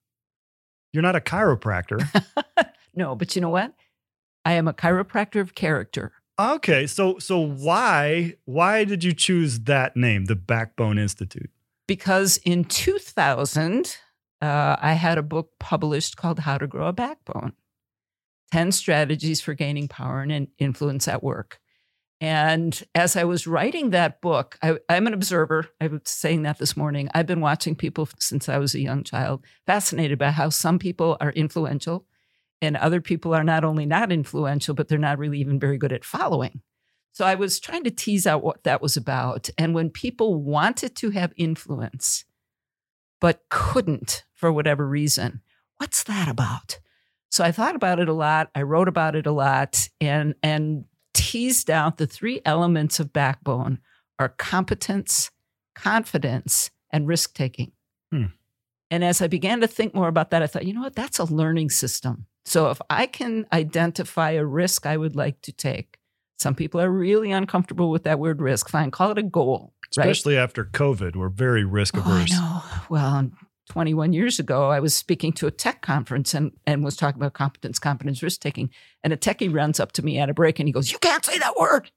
You're 0.94 1.02
not 1.02 1.14
a 1.14 1.20
chiropractor. 1.20 2.08
no, 2.94 3.14
but 3.14 3.36
you 3.36 3.42
know 3.42 3.50
what? 3.50 3.74
I 4.46 4.52
am 4.52 4.66
a 4.66 4.72
chiropractor 4.72 5.42
of 5.42 5.54
character. 5.54 6.12
Okay, 6.40 6.86
so 6.86 7.18
so 7.18 7.38
why 7.38 8.32
why 8.46 8.84
did 8.84 9.04
you 9.04 9.12
choose 9.12 9.60
that 9.60 9.94
name, 9.94 10.24
the 10.24 10.36
Backbone 10.36 10.96
Institute? 10.96 11.50
Because 11.86 12.38
in 12.38 12.64
2000, 12.64 13.98
uh, 14.40 14.76
I 14.80 14.94
had 14.94 15.18
a 15.18 15.22
book 15.22 15.50
published 15.60 16.16
called 16.16 16.38
How 16.38 16.56
to 16.56 16.66
Grow 16.66 16.86
a 16.86 16.94
Backbone 16.94 17.52
10 18.52 18.72
Strategies 18.72 19.40
for 19.40 19.54
Gaining 19.54 19.88
Power 19.88 20.20
and 20.20 20.48
Influence 20.58 21.08
at 21.08 21.22
Work. 21.22 21.60
And 22.20 22.82
as 22.94 23.16
I 23.16 23.24
was 23.24 23.46
writing 23.46 23.90
that 23.90 24.20
book, 24.20 24.58
I, 24.62 24.78
am 24.88 25.06
an 25.06 25.14
observer. 25.14 25.66
I 25.80 25.88
was 25.88 26.00
saying 26.04 26.42
that 26.42 26.58
this 26.58 26.76
morning. 26.76 27.08
I've 27.12 27.26
been 27.26 27.40
watching 27.40 27.74
people 27.74 28.08
since 28.18 28.48
I 28.48 28.58
was 28.58 28.74
a 28.74 28.80
young 28.80 29.02
child, 29.02 29.44
fascinated 29.66 30.18
by 30.18 30.30
how 30.30 30.48
some 30.48 30.78
people 30.78 31.16
are 31.20 31.32
influential 31.32 32.06
and 32.62 32.76
other 32.76 33.00
people 33.00 33.34
are 33.34 33.44
not 33.44 33.64
only 33.64 33.84
not 33.84 34.10
influential, 34.12 34.74
but 34.74 34.88
they're 34.88 34.98
not 34.98 35.18
really 35.18 35.38
even 35.38 35.60
very 35.60 35.76
good 35.76 35.92
at 35.92 36.04
following. 36.04 36.62
So 37.12 37.24
I 37.24 37.34
was 37.34 37.60
trying 37.60 37.84
to 37.84 37.90
tease 37.90 38.26
out 38.26 38.42
what 38.42 38.64
that 38.64 38.82
was 38.82 38.96
about. 38.96 39.50
And 39.58 39.74
when 39.74 39.90
people 39.90 40.42
wanted 40.42 40.96
to 40.96 41.10
have 41.10 41.32
influence, 41.36 42.24
but 43.20 43.42
couldn't 43.50 44.24
for 44.34 44.52
whatever 44.52 44.88
reason, 44.88 45.42
what's 45.76 46.02
that 46.04 46.28
about? 46.28 46.78
So 47.34 47.42
I 47.42 47.50
thought 47.50 47.74
about 47.74 47.98
it 47.98 48.08
a 48.08 48.12
lot. 48.12 48.48
I 48.54 48.62
wrote 48.62 48.86
about 48.86 49.16
it 49.16 49.26
a 49.26 49.32
lot 49.32 49.88
and, 50.00 50.36
and 50.40 50.84
teased 51.14 51.68
out 51.68 51.96
the 51.96 52.06
three 52.06 52.40
elements 52.44 53.00
of 53.00 53.12
backbone 53.12 53.80
are 54.20 54.28
competence, 54.28 55.32
confidence, 55.74 56.70
and 56.92 57.08
risk 57.08 57.34
taking. 57.34 57.72
Hmm. 58.12 58.26
And 58.88 59.02
as 59.02 59.20
I 59.20 59.26
began 59.26 59.60
to 59.62 59.66
think 59.66 59.96
more 59.96 60.06
about 60.06 60.30
that, 60.30 60.44
I 60.44 60.46
thought, 60.46 60.64
you 60.64 60.74
know 60.74 60.82
what? 60.82 60.94
That's 60.94 61.18
a 61.18 61.24
learning 61.24 61.70
system. 61.70 62.26
So 62.44 62.70
if 62.70 62.80
I 62.88 63.06
can 63.06 63.46
identify 63.52 64.30
a 64.30 64.44
risk 64.44 64.86
I 64.86 64.96
would 64.96 65.16
like 65.16 65.40
to 65.40 65.50
take, 65.50 65.98
some 66.38 66.54
people 66.54 66.80
are 66.80 66.90
really 66.90 67.32
uncomfortable 67.32 67.90
with 67.90 68.04
that 68.04 68.20
word 68.20 68.40
risk. 68.40 68.68
Fine, 68.68 68.92
call 68.92 69.10
it 69.10 69.18
a 69.18 69.24
goal. 69.24 69.74
Especially 69.90 70.36
right? 70.36 70.42
after 70.42 70.64
COVID, 70.64 71.16
we're 71.16 71.30
very 71.30 71.64
risk 71.64 71.96
averse. 71.96 72.30
Oh, 72.32 72.64
I 72.64 72.74
know. 72.74 72.82
Well, 72.90 73.30
21 73.68 74.12
years 74.12 74.38
ago, 74.38 74.68
I 74.70 74.80
was 74.80 74.94
speaking 74.94 75.32
to 75.34 75.46
a 75.46 75.50
tech 75.50 75.80
conference 75.80 76.34
and, 76.34 76.52
and 76.66 76.84
was 76.84 76.96
talking 76.96 77.20
about 77.20 77.32
competence, 77.32 77.78
competence, 77.78 78.22
risk 78.22 78.40
taking. 78.40 78.70
And 79.02 79.12
a 79.12 79.16
techie 79.16 79.52
runs 79.52 79.80
up 79.80 79.92
to 79.92 80.04
me 80.04 80.18
at 80.18 80.28
a 80.28 80.34
break 80.34 80.58
and 80.58 80.68
he 80.68 80.72
goes, 80.72 80.92
You 80.92 80.98
can't 80.98 81.24
say 81.24 81.38
that 81.38 81.56
word. 81.56 81.90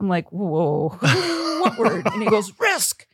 I'm 0.00 0.08
like, 0.08 0.32
Whoa, 0.32 0.88
what 1.00 1.78
word? 1.78 2.06
And 2.06 2.22
he 2.22 2.28
goes, 2.28 2.52
Risk. 2.60 3.06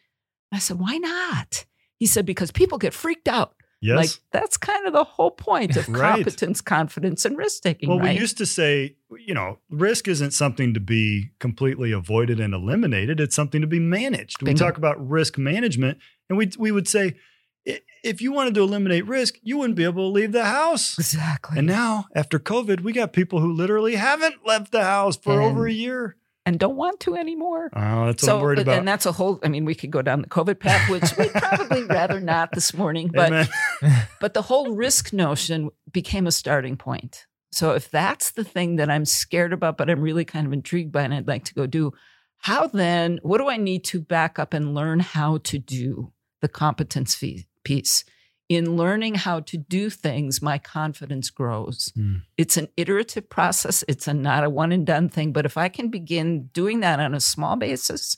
I 0.52 0.58
said, 0.58 0.78
Why 0.78 0.98
not? 0.98 1.64
He 1.98 2.06
said, 2.06 2.26
Because 2.26 2.50
people 2.50 2.78
get 2.78 2.94
freaked 2.94 3.28
out. 3.28 3.54
Yes. 3.82 3.96
Like 3.96 4.10
that's 4.30 4.56
kind 4.58 4.86
of 4.86 4.92
the 4.92 5.04
whole 5.04 5.30
point 5.30 5.74
of 5.76 5.88
right. 5.88 6.16
competence, 6.16 6.60
confidence, 6.60 7.24
and 7.24 7.36
risk 7.36 7.62
taking. 7.62 7.88
Well, 7.88 7.98
right? 7.98 8.14
we 8.14 8.20
used 8.20 8.36
to 8.38 8.44
say, 8.44 8.96
you 9.26 9.32
know, 9.32 9.58
risk 9.70 10.06
isn't 10.06 10.32
something 10.32 10.74
to 10.74 10.80
be 10.80 11.30
completely 11.38 11.90
avoided 11.90 12.40
and 12.40 12.52
eliminated. 12.52 13.20
It's 13.20 13.34
something 13.34 13.62
to 13.62 13.66
be 13.66 13.80
managed. 13.80 14.40
Bingo. 14.40 14.52
We 14.52 14.58
talk 14.58 14.76
about 14.76 15.08
risk 15.08 15.38
management, 15.38 15.96
and 16.28 16.36
we 16.36 16.50
we 16.58 16.72
would 16.72 16.88
say, 16.88 17.14
if 17.64 18.22
you 18.22 18.32
wanted 18.32 18.54
to 18.54 18.62
eliminate 18.62 19.06
risk, 19.06 19.38
you 19.42 19.58
wouldn't 19.58 19.76
be 19.76 19.84
able 19.84 20.08
to 20.08 20.12
leave 20.12 20.32
the 20.32 20.44
house. 20.44 20.98
Exactly. 20.98 21.58
And 21.58 21.66
now, 21.66 22.06
after 22.14 22.38
COVID, 22.38 22.80
we 22.80 22.92
got 22.92 23.12
people 23.12 23.40
who 23.40 23.52
literally 23.52 23.96
haven't 23.96 24.46
left 24.46 24.72
the 24.72 24.84
house 24.84 25.16
for 25.16 25.40
and, 25.40 25.42
over 25.42 25.66
a 25.66 25.72
year 25.72 26.16
and 26.46 26.58
don't 26.58 26.76
want 26.76 27.00
to 27.00 27.16
anymore. 27.16 27.70
Oh, 27.74 28.06
that's 28.06 28.22
so, 28.22 28.34
what 28.34 28.38
I'm 28.38 28.42
worried 28.42 28.58
about. 28.60 28.78
And 28.78 28.88
that's 28.88 29.06
a 29.06 29.12
whole. 29.12 29.38
I 29.42 29.48
mean, 29.48 29.64
we 29.64 29.74
could 29.74 29.90
go 29.90 30.02
down 30.02 30.22
the 30.22 30.28
COVID 30.28 30.58
path, 30.58 30.88
which 30.88 31.16
we'd 31.16 31.32
probably 31.34 31.84
rather 31.84 32.20
not 32.20 32.52
this 32.52 32.74
morning. 32.74 33.10
But 33.12 33.48
but 34.20 34.34
the 34.34 34.42
whole 34.42 34.72
risk 34.72 35.12
notion 35.12 35.70
became 35.92 36.26
a 36.26 36.32
starting 36.32 36.76
point. 36.76 37.26
So 37.52 37.72
if 37.72 37.90
that's 37.90 38.30
the 38.30 38.44
thing 38.44 38.76
that 38.76 38.88
I'm 38.88 39.04
scared 39.04 39.52
about, 39.52 39.76
but 39.76 39.90
I'm 39.90 40.00
really 40.00 40.24
kind 40.24 40.46
of 40.46 40.52
intrigued 40.52 40.92
by, 40.92 41.02
and 41.02 41.12
I'd 41.12 41.26
like 41.26 41.44
to 41.46 41.54
go 41.54 41.66
do, 41.66 41.92
how 42.38 42.68
then? 42.68 43.18
What 43.22 43.38
do 43.38 43.48
I 43.48 43.56
need 43.56 43.84
to 43.86 44.00
back 44.00 44.38
up 44.38 44.54
and 44.54 44.74
learn 44.74 45.00
how 45.00 45.38
to 45.38 45.58
do 45.58 46.12
the 46.40 46.48
competence 46.48 47.14
piece? 47.64 48.04
in 48.50 48.76
learning 48.76 49.14
how 49.14 49.38
to 49.38 49.56
do 49.56 49.88
things, 49.88 50.42
my 50.42 50.58
confidence 50.58 51.30
grows. 51.30 51.92
Mm. 51.96 52.22
It's 52.36 52.56
an 52.56 52.66
iterative 52.76 53.30
process. 53.30 53.84
It's 53.86 54.08
a 54.08 54.12
not 54.12 54.42
a 54.42 54.50
one 54.50 54.72
and 54.72 54.84
done 54.84 55.08
thing. 55.08 55.32
But 55.32 55.46
if 55.46 55.56
I 55.56 55.68
can 55.68 55.88
begin 55.88 56.48
doing 56.52 56.80
that 56.80 56.98
on 56.98 57.14
a 57.14 57.20
small 57.20 57.54
basis 57.54 58.16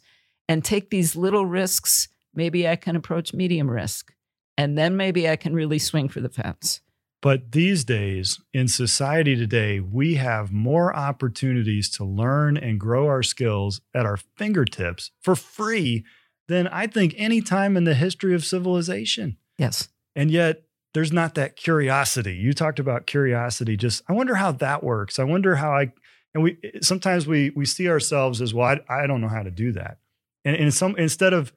and 0.48 0.64
take 0.64 0.88
these 0.88 1.14
little 1.14 1.44
risks, 1.44 2.08
maybe 2.34 2.66
I 2.66 2.76
can 2.76 2.96
approach 2.96 3.34
medium 3.34 3.70
risk. 3.70 4.14
And 4.56 4.78
then 4.78 4.96
maybe 4.96 5.28
I 5.28 5.36
can 5.36 5.54
really 5.54 5.78
swing 5.78 6.08
for 6.08 6.22
the 6.22 6.30
fence. 6.30 6.80
But 7.20 7.52
these 7.52 7.84
days, 7.84 8.40
in 8.54 8.68
society 8.68 9.36
today, 9.36 9.80
we 9.80 10.14
have 10.14 10.50
more 10.50 10.96
opportunities 10.96 11.90
to 11.90 12.04
learn 12.04 12.56
and 12.56 12.80
grow 12.80 13.06
our 13.06 13.22
skills 13.22 13.82
at 13.94 14.06
our 14.06 14.16
fingertips 14.16 15.10
for 15.20 15.36
free 15.36 16.06
than 16.48 16.68
I 16.68 16.86
think 16.86 17.14
any 17.16 17.40
time 17.40 17.76
in 17.76 17.84
the 17.84 17.94
history 17.94 18.34
of 18.34 18.44
civilization. 18.44 19.36
Yes. 19.58 19.88
And 20.14 20.30
yet 20.30 20.64
there's 20.94 21.12
not 21.12 21.34
that 21.34 21.56
curiosity. 21.56 22.34
You 22.34 22.52
talked 22.52 22.78
about 22.78 23.06
curiosity. 23.06 23.76
Just 23.76 24.02
I 24.08 24.12
wonder 24.12 24.34
how 24.34 24.52
that 24.52 24.82
works. 24.82 25.18
I 25.18 25.24
wonder 25.24 25.56
how 25.56 25.72
I 25.72 25.92
and 26.34 26.42
we 26.42 26.58
sometimes 26.80 27.26
we 27.26 27.50
we 27.50 27.64
see 27.64 27.88
ourselves 27.88 28.40
as 28.40 28.52
well. 28.52 28.76
I, 28.88 29.02
I 29.02 29.06
don't 29.06 29.20
know 29.20 29.28
how 29.28 29.42
to 29.42 29.50
do 29.50 29.72
that. 29.72 29.98
And, 30.44 30.56
and 30.56 30.74
some 30.74 30.96
instead 30.96 31.32
of 31.32 31.52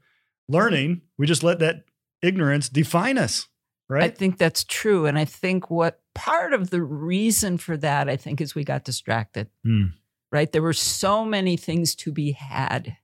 learning, 0.48 1.02
we 1.18 1.26
just 1.26 1.44
let 1.44 1.60
that 1.60 1.84
ignorance 2.22 2.70
define 2.70 3.18
us. 3.18 3.48
Right. 3.88 4.04
I 4.04 4.10
think 4.10 4.38
that's 4.38 4.64
true. 4.64 5.06
And 5.06 5.18
I 5.18 5.26
think 5.26 5.70
what 5.70 6.02
part 6.16 6.54
of 6.54 6.72
the 6.72 6.82
reason 6.82 7.58
for 7.58 7.78
that, 7.78 8.10
I 8.10 8.16
think, 8.16 8.42
is 8.42 8.56
we 8.56 8.64
got 8.64 8.84
distracted. 8.84 9.48
Mm. 9.66 9.94
Right. 10.32 10.52
There 10.52 10.62
were 10.62 10.74
so 10.74 11.24
many 11.24 11.56
things 11.56 11.94
to 11.96 12.12
be 12.12 12.32
had, 12.32 12.98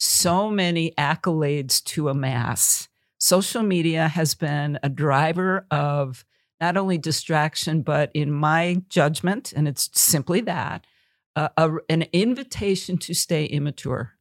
so 0.00 0.50
many 0.50 0.92
accolades 0.98 1.82
to 1.84 2.08
amass 2.08 2.88
social 3.20 3.62
media 3.62 4.08
has 4.08 4.34
been 4.34 4.78
a 4.82 4.88
driver 4.88 5.66
of 5.70 6.24
not 6.60 6.76
only 6.76 6.98
distraction, 6.98 7.82
but 7.82 8.10
in 8.12 8.32
my 8.32 8.82
judgment, 8.88 9.52
and 9.52 9.68
it's 9.68 9.88
simply 9.92 10.40
that, 10.42 10.86
uh, 11.36 11.48
a, 11.56 11.70
an 11.88 12.02
invitation 12.12 12.98
to 12.98 13.14
stay 13.14 13.44
immature 13.44 14.12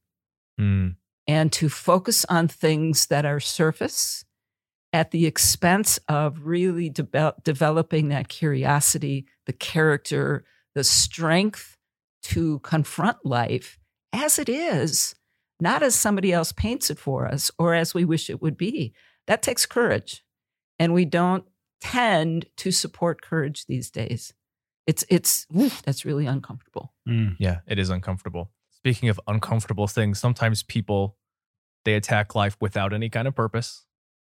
mm. 0.59 0.95
and 1.27 1.51
to 1.51 1.67
focus 1.67 2.23
on 2.25 2.47
things 2.47 3.07
that 3.07 3.25
are 3.25 3.39
surface 3.39 4.25
at 4.93 5.11
the 5.11 5.25
expense 5.25 5.99
of 6.07 6.45
really 6.45 6.89
de- 6.89 7.35
developing 7.43 8.09
that 8.09 8.29
curiosity, 8.29 9.25
the 9.45 9.53
character, 9.53 10.45
the 10.75 10.83
strength 10.83 11.77
to 12.21 12.59
confront 12.59 13.25
life 13.25 13.79
as 14.13 14.39
it 14.39 14.49
is 14.49 15.15
not 15.59 15.83
as 15.83 15.95
somebody 15.95 16.31
else 16.31 16.51
paints 16.51 16.89
it 16.89 16.97
for 16.97 17.27
us 17.27 17.51
or 17.57 17.73
as 17.73 17.93
we 17.93 18.05
wish 18.05 18.29
it 18.29 18.41
would 18.41 18.57
be. 18.57 18.93
That 19.27 19.41
takes 19.41 19.65
courage. 19.65 20.23
And 20.77 20.93
we 20.93 21.05
don't 21.05 21.43
tend 21.81 22.45
to 22.57 22.71
support 22.71 23.21
courage 23.21 23.65
these 23.65 23.89
days. 23.89 24.33
It's 24.87 25.03
it's 25.09 25.45
oof, 25.55 25.81
that's 25.83 26.05
really 26.05 26.25
uncomfortable. 26.25 26.93
Mm. 27.07 27.35
Yeah, 27.37 27.59
it 27.67 27.77
is 27.77 27.89
uncomfortable. 27.89 28.51
Speaking 28.71 29.09
of 29.09 29.19
uncomfortable 29.27 29.87
things, 29.87 30.19
sometimes 30.19 30.63
people 30.63 31.17
they 31.85 31.95
attack 31.95 32.35
life 32.35 32.57
without 32.59 32.93
any 32.93 33.09
kind 33.09 33.27
of 33.27 33.35
purpose. 33.35 33.85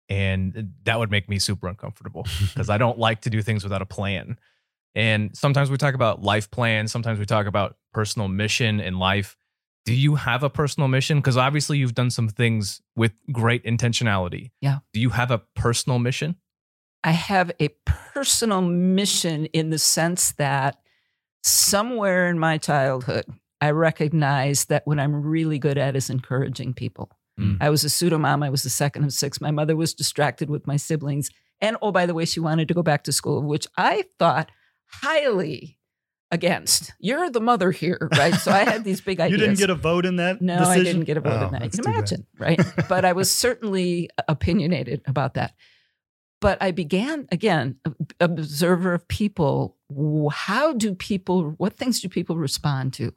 And 0.09 0.75
that 0.85 0.99
would 0.99 1.11
make 1.11 1.29
me 1.29 1.39
super 1.39 1.69
uncomfortable 1.69 2.27
because 2.41 2.69
I 2.69 2.77
don't 2.77 2.99
like 2.99 3.23
to 3.23 3.31
do 3.31 3.41
things 3.41 3.65
without 3.65 3.83
a 3.83 3.87
plan. 3.87 4.37
And 4.95 5.35
sometimes 5.35 5.71
we 5.71 5.79
talk 5.79 5.95
about 5.95 6.23
life 6.23 6.51
plans, 6.51 6.93
sometimes 6.93 7.19
we 7.19 7.25
talk 7.25 7.47
about 7.47 7.77
personal 7.95 8.29
mission 8.29 8.79
in 8.81 8.99
life 8.99 9.37
do 9.85 9.95
you 9.95 10.15
have 10.15 10.43
a 10.43 10.51
personal 10.51 10.89
mission? 10.89 11.19
Because 11.19 11.37
obviously 11.37 11.79
you've 11.79 11.95
done 11.95 12.11
some 12.11 12.29
things 12.29 12.81
with 12.95 13.13
great 13.33 13.65
intentionality. 13.65 14.51
Yeah. 14.61 14.79
Do 14.93 15.01
you 15.01 15.11
have 15.11 15.31
a 15.31 15.39
personal 15.57 15.99
mission? 15.99 16.37
I 17.05 17.13
have 17.13 17.51
a 17.61 17.69
personal 17.85 18.61
mission 18.61 19.47
in 19.47 19.71
the 19.71 19.79
sense 19.79 20.33
that 20.33 20.77
somewhere 21.43 22.29
in 22.29 22.39
my 22.39 22.59
childhood, 22.59 23.25
I 23.61 23.71
recognized 23.71 24.69
that 24.69 24.87
what 24.87 25.01
I'm 25.01 25.23
really 25.23 25.59
good 25.59 25.79
at 25.79 25.97
is 25.97 26.11
encouraging 26.11 26.75
people. 26.75 27.11
Mm. 27.39 27.59
I 27.61 27.71
was 27.71 27.83
a 27.83 27.91
pseudo 27.91 28.19
mom. 28.19 28.43
I 28.43 28.51
was 28.51 28.63
the 28.63 28.71
second 28.71 29.05
of 29.05 29.13
six. 29.13 29.41
My 29.41 29.51
mother 29.51 29.75
was 29.75 29.95
distracted 29.95 30.49
with 30.49 30.67
my 30.67 30.77
siblings. 30.77 31.31
And 31.61 31.77
oh, 31.83 31.93
by 31.93 32.07
the 32.07 32.15
way, 32.15 32.25
she 32.25 32.41
wanted 32.41 32.69
to 32.69 32.75
go 32.75 32.83
back 32.83 33.05
to 33.05 33.13
school, 33.13 33.43
which 33.43 33.67
I 33.77 34.05
thought 34.19 34.51
highly 34.87 35.79
against. 36.33 36.95
You're 36.99 37.31
the 37.31 37.41
mother 37.41 37.71
here, 37.71 38.09
right? 38.17 38.35
So 38.35 38.51
I 38.51 38.65
had 38.65 38.83
these 38.83 39.01
big 39.01 39.21
ideas. 39.21 39.39
you 39.41 39.47
didn't 39.47 39.59
get 39.59 39.71
a 39.71 39.75
vote 39.75 40.07
in 40.07 40.17
that. 40.17 40.41
No, 40.41 40.59
decision? 40.59 40.81
I 40.81 40.85
didn't 40.85 41.05
get 41.05 41.17
a 41.19 41.21
vote 41.21 41.39
oh, 41.43 41.47
in 41.47 41.53
that. 41.53 41.65
You 41.65 41.71
can 41.71 41.93
imagine, 41.93 42.27
right? 42.39 42.61
but 42.89 43.05
I 43.05 43.13
was 43.13 43.31
certainly 43.45 44.09
opinionated 44.27 45.03
about 45.07 45.35
that. 45.35 45.55
But 46.41 46.61
I 46.61 46.73
began 46.73 47.29
again, 47.31 47.77
observer 48.19 48.95
of 48.95 49.07
people. 49.07 49.77
How 50.33 50.73
do 50.73 50.95
people? 50.95 51.55
What 51.59 51.75
things 51.75 52.01
do 52.01 52.09
people 52.09 52.37
respond 52.37 52.95
to? 52.95 53.13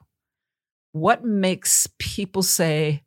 What 0.92 1.24
makes 1.24 1.88
people 1.98 2.44
say, 2.44 3.02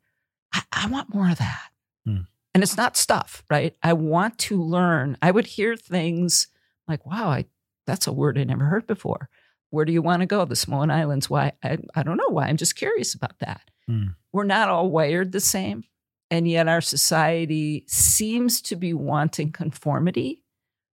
"I, 0.53 0.63
I 0.73 0.87
want 0.87 1.13
more 1.13 1.29
of 1.29 1.37
that"? 1.37 1.69
Hmm. 2.05 2.21
And 2.53 2.63
it's 2.63 2.75
not 2.75 2.97
stuff, 2.97 3.43
right? 3.49 3.73
I 3.81 3.93
want 3.93 4.37
to 4.39 4.61
learn. 4.61 5.17
I 5.21 5.31
would 5.31 5.45
hear 5.45 5.77
things 5.77 6.47
like, 6.85 7.05
"Wow, 7.05 7.29
I, 7.29 7.45
that's 7.87 8.05
a 8.05 8.11
word 8.11 8.37
I 8.37 8.43
never 8.43 8.65
heard 8.65 8.87
before." 8.87 9.29
Where 9.71 9.85
do 9.85 9.93
you 9.93 10.01
want 10.01 10.21
to 10.21 10.25
go? 10.25 10.45
The 10.45 10.55
Samoan 10.55 10.91
Islands. 10.91 11.29
Why? 11.29 11.53
I, 11.63 11.77
I 11.95 12.03
don't 12.03 12.17
know 12.17 12.29
why. 12.29 12.47
I'm 12.47 12.57
just 12.57 12.75
curious 12.75 13.13
about 13.13 13.39
that. 13.39 13.61
Hmm. 13.87 14.07
We're 14.31 14.43
not 14.43 14.69
all 14.69 14.89
wired 14.89 15.31
the 15.31 15.39
same. 15.39 15.83
And 16.31 16.47
yet 16.47 16.67
our 16.67 16.81
society 16.81 17.85
seems 17.87 18.61
to 18.63 18.75
be 18.75 18.93
wanting 18.93 19.51
conformity 19.51 20.43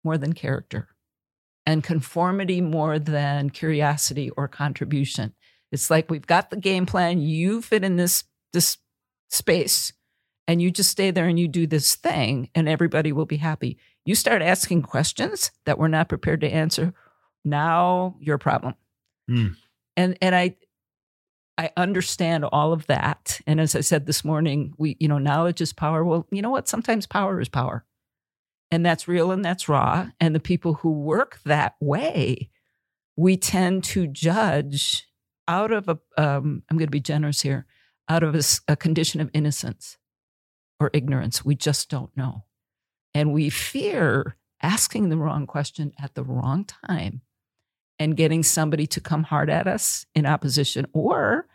more 0.04 0.18
than 0.18 0.34
character 0.34 0.90
and 1.66 1.84
conformity 1.84 2.60
more 2.60 3.00
than 3.00 3.50
curiosity 3.50 4.30
or 4.32 4.48
contribution. 4.48 5.34
It's 5.72 5.90
like 5.90 6.10
we've 6.10 6.28
got 6.28 6.50
the 6.50 6.58
game 6.58 6.86
plan, 6.86 7.22
you 7.22 7.62
fit 7.62 7.84
in 7.84 7.96
this 7.96 8.24
this 8.52 8.78
space 9.30 9.94
and 10.48 10.62
you 10.62 10.70
just 10.70 10.92
stay 10.92 11.12
there 11.12 11.28
and 11.28 11.40
you 11.40 11.48
do 11.48 11.66
this 11.66 11.96
thing 11.96 12.50
and 12.54 12.68
everybody 12.68 13.14
will 13.14 13.26
be 13.26 13.38
happy. 13.38 13.78
You 14.06 14.16
start 14.16 14.42
asking 14.42 14.82
questions 14.82 15.52
that 15.66 15.78
we're 15.78 15.88
not 15.88 16.10
prepared 16.10 16.42
to 16.42 16.50
answer, 16.50 16.94
now 17.44 18.16
you're 18.20 18.36
a 18.36 18.40
problem. 18.40 18.76
Hmm. 19.28 19.48
And 19.98 20.18
and 20.22 20.36
I 20.36 20.56
I 21.58 21.72
understand 21.78 22.46
all 22.46 22.74
of 22.74 22.88
that. 22.88 23.40
And 23.46 23.60
as 23.60 23.76
I 23.76 23.82
said 23.82 24.06
this 24.06 24.26
morning, 24.26 24.74
we, 24.78 24.98
you 25.00 25.08
know, 25.08 25.20
knowledge 25.20 25.62
is 25.62 25.74
power. 25.74 26.04
Well, 26.04 26.26
you 26.32 26.42
know 26.42 26.50
what? 26.50 26.68
Sometimes 26.68 27.06
power 27.06 27.40
is 27.40 27.50
power. 27.50 27.86
And 28.72 28.86
that's 28.86 29.08
real 29.08 29.32
and 29.32 29.44
that's 29.44 29.70
raw. 29.70 30.08
And 30.20 30.34
the 30.34 30.40
people 30.40 30.76
who 30.76 30.92
work 30.92 31.40
that 31.46 31.76
way, 31.80 32.50
we 33.18 33.38
tend 33.38 33.84
to 33.84 34.08
judge 34.08 35.08
out 35.48 35.72
of 35.72 35.90
a, 35.90 36.00
um, 36.18 36.64
I'm 36.70 36.78
going 36.78 36.88
to 36.88 36.92
be 36.92 37.02
generous 37.02 37.42
here, 37.42 37.68
out 38.10 38.24
of 38.24 38.36
a 38.68 38.76
condition 38.76 39.20
of 39.20 39.30
innocence 39.34 39.98
or 40.80 40.90
ignorance. 40.94 41.46
We 41.46 41.56
just 41.56 41.90
don't 41.90 42.16
know. 42.16 42.46
And 43.14 43.34
we 43.34 43.50
fear 43.50 44.38
asking 44.64 45.10
the 45.10 45.18
wrong 45.18 45.46
question 45.46 45.92
at 46.02 46.16
the 46.16 46.24
wrong 46.24 46.66
time 46.66 47.22
and 48.02 48.18
getting 48.18 48.44
somebody 48.44 48.88
to 48.88 49.00
come 49.00 49.24
hard 49.24 49.50
at 49.50 49.68
us 49.68 50.06
in 50.16 50.26
opposition 50.26 50.86
or 50.94 51.48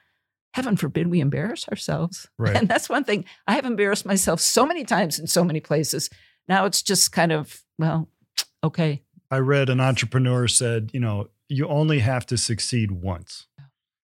heaven 0.55 0.77
forbid 0.77 1.09
we 1.09 1.21
embarrass 1.21 1.69
ourselves 1.69 2.29
Right. 2.39 2.57
and 2.57 2.69
that's 2.69 2.89
one 2.89 3.05
thing 3.05 3.25
i 3.47 3.55
have 3.55 3.65
embarrassed 3.67 4.07
myself 4.07 4.41
so 4.41 4.65
many 4.65 4.85
times 4.85 5.19
in 5.19 5.27
so 5.27 5.43
many 5.45 5.61
places 5.61 6.09
now 6.49 6.65
it's 6.67 6.83
just 6.83 7.13
kind 7.13 7.33
of 7.33 7.63
well 7.79 8.09
okay 8.65 9.03
I 9.29 9.39
read 9.39 9.69
an 9.71 9.81
entrepreneur 9.81 10.47
said, 10.47 10.91
you 10.95 11.01
know, 11.01 11.31
you 11.49 11.67
only 11.67 11.99
have 11.99 12.27
to 12.27 12.37
succeed 12.39 12.93
once. 12.93 13.49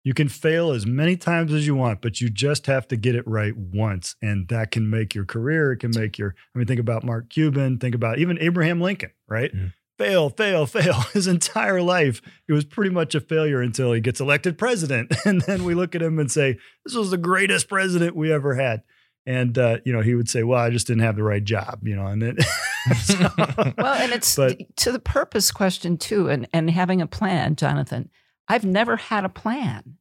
You 0.04 0.14
can 0.14 0.28
fail 0.28 0.70
as 0.70 0.86
many 0.86 1.16
times 1.16 1.52
as 1.52 1.66
you 1.66 1.74
want, 1.74 2.00
but 2.00 2.20
you 2.20 2.30
just 2.30 2.66
have 2.66 2.86
to 2.88 2.96
get 2.96 3.16
it 3.16 3.26
right 3.26 3.56
once. 3.56 4.14
And 4.22 4.46
that 4.48 4.70
can 4.70 4.88
make 4.88 5.12
your 5.16 5.24
career. 5.24 5.72
It 5.72 5.78
can 5.78 5.90
make 5.96 6.16
your, 6.16 6.36
I 6.54 6.58
mean, 6.58 6.68
think 6.68 6.78
about 6.78 7.02
Mark 7.02 7.28
Cuban, 7.28 7.78
think 7.78 7.96
about 7.96 8.20
even 8.20 8.38
Abraham 8.40 8.80
Lincoln, 8.80 9.10
right? 9.28 9.52
Mhm. 9.52 9.72
Fail, 10.00 10.30
fail, 10.30 10.64
fail. 10.64 10.94
His 11.12 11.26
entire 11.26 11.82
life, 11.82 12.22
it 12.48 12.54
was 12.54 12.64
pretty 12.64 12.90
much 12.90 13.14
a 13.14 13.20
failure 13.20 13.60
until 13.60 13.92
he 13.92 14.00
gets 14.00 14.18
elected 14.18 14.56
president. 14.56 15.14
And 15.26 15.42
then 15.42 15.64
we 15.64 15.74
look 15.74 15.94
at 15.94 16.00
him 16.00 16.18
and 16.18 16.32
say, 16.32 16.56
this 16.86 16.94
was 16.94 17.10
the 17.10 17.18
greatest 17.18 17.68
president 17.68 18.16
we 18.16 18.32
ever 18.32 18.54
had. 18.54 18.82
And, 19.26 19.58
uh, 19.58 19.76
you 19.84 19.92
know, 19.92 20.00
he 20.00 20.14
would 20.14 20.30
say, 20.30 20.42
well, 20.42 20.58
I 20.58 20.70
just 20.70 20.86
didn't 20.86 21.02
have 21.02 21.16
the 21.16 21.22
right 21.22 21.44
job, 21.44 21.80
you 21.86 21.94
know, 21.94 22.06
and 22.06 22.22
then, 22.22 22.38
so- 23.02 23.28
well 23.76 23.92
and 23.94 24.12
it's 24.12 24.34
But- 24.36 24.56
to 24.78 24.90
the 24.90 24.98
purpose 24.98 25.50
question 25.52 25.98
too 25.98 26.30
and 26.30 26.48
and 26.54 26.70
having 26.70 27.02
a 27.02 27.06
plan 27.06 27.54
jonathan 27.54 28.08
i've 28.48 28.64
never 28.64 28.96
had 28.96 29.26
a 29.26 29.28
plan 29.28 29.98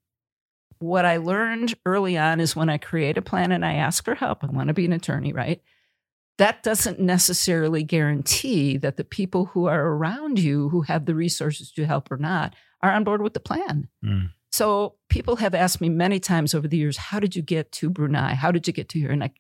what 0.80 1.04
i 1.04 1.18
learned 1.18 1.76
early 1.86 2.18
on 2.18 2.40
is 2.40 2.56
when 2.56 2.70
i 2.70 2.78
create 2.78 3.18
a 3.18 3.22
plan 3.22 3.52
and 3.52 3.66
i 3.66 3.74
ask 3.74 4.06
for 4.06 4.16
help 4.16 4.46
i 4.46 4.48
want 4.48 4.70
to 4.70 4.74
be 4.74 4.86
an 4.86 4.94
attorney 4.94 5.34
right 5.34 5.62
that 6.40 6.64
doesn't 6.64 7.00
necessarily 7.00 7.84
guarantee 7.84 8.78
that 8.78 8.98
the 8.98 9.04
people 9.04 9.46
who 9.52 9.66
are 9.68 9.86
around 9.94 10.40
you 10.40 10.70
who 10.70 10.82
have 10.82 11.06
the 11.06 11.14
resources 11.16 11.72
to 11.74 11.86
help 11.86 12.12
or 12.12 12.18
not 12.18 12.56
are 12.82 12.92
on 12.92 13.04
board 13.04 13.22
with 13.22 13.34
the 13.34 13.40
plan 13.40 13.88
Mm. 14.04 14.30
so 14.52 14.96
people 15.10 15.36
have 15.38 15.54
asked 15.54 15.80
me 15.82 15.90
many 15.90 16.20
times 16.20 16.54
over 16.56 16.68
the 16.68 16.78
years 16.78 16.98
how 16.98 17.20
did 17.20 17.36
you 17.36 17.42
get 17.44 17.72
to 17.74 17.90
brunei 17.90 18.34
how 18.34 18.52
did 18.52 18.66
you 18.68 18.74
get 18.74 18.90
to 18.90 19.00
here 19.00 19.12
and 19.12 19.24
I, 19.24 19.32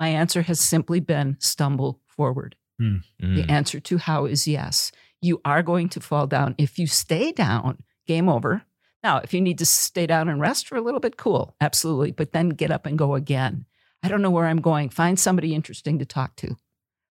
my 0.00 0.08
answer 0.08 0.42
has 0.42 0.58
simply 0.60 1.00
been 1.00 1.36
stumble 1.38 2.00
forward 2.06 2.56
the 2.78 3.02
Mm. 3.22 3.50
answer 3.50 3.78
to 3.80 3.98
how 3.98 4.24
is 4.24 4.48
yes. 4.48 4.90
You 5.20 5.40
are 5.44 5.62
going 5.62 5.88
to 5.90 6.00
fall 6.00 6.26
down. 6.26 6.56
If 6.58 6.80
you 6.80 6.88
stay 6.88 7.30
down, 7.30 7.78
game 8.08 8.28
over. 8.28 8.62
Now, 9.04 9.18
if 9.18 9.32
you 9.32 9.40
need 9.40 9.58
to 9.58 9.66
stay 9.66 10.04
down 10.08 10.28
and 10.28 10.40
rest 10.40 10.66
for 10.66 10.74
a 10.74 10.80
little 10.80 10.98
bit, 10.98 11.16
cool, 11.16 11.54
absolutely. 11.60 12.10
But 12.10 12.32
then 12.32 12.48
get 12.48 12.72
up 12.72 12.84
and 12.86 12.98
go 12.98 13.14
again. 13.14 13.66
I 14.02 14.08
don't 14.08 14.22
know 14.22 14.30
where 14.30 14.46
I'm 14.46 14.60
going. 14.60 14.88
Find 14.88 15.18
somebody 15.18 15.54
interesting 15.54 15.98
to 15.98 16.04
talk 16.04 16.36
to, 16.36 16.56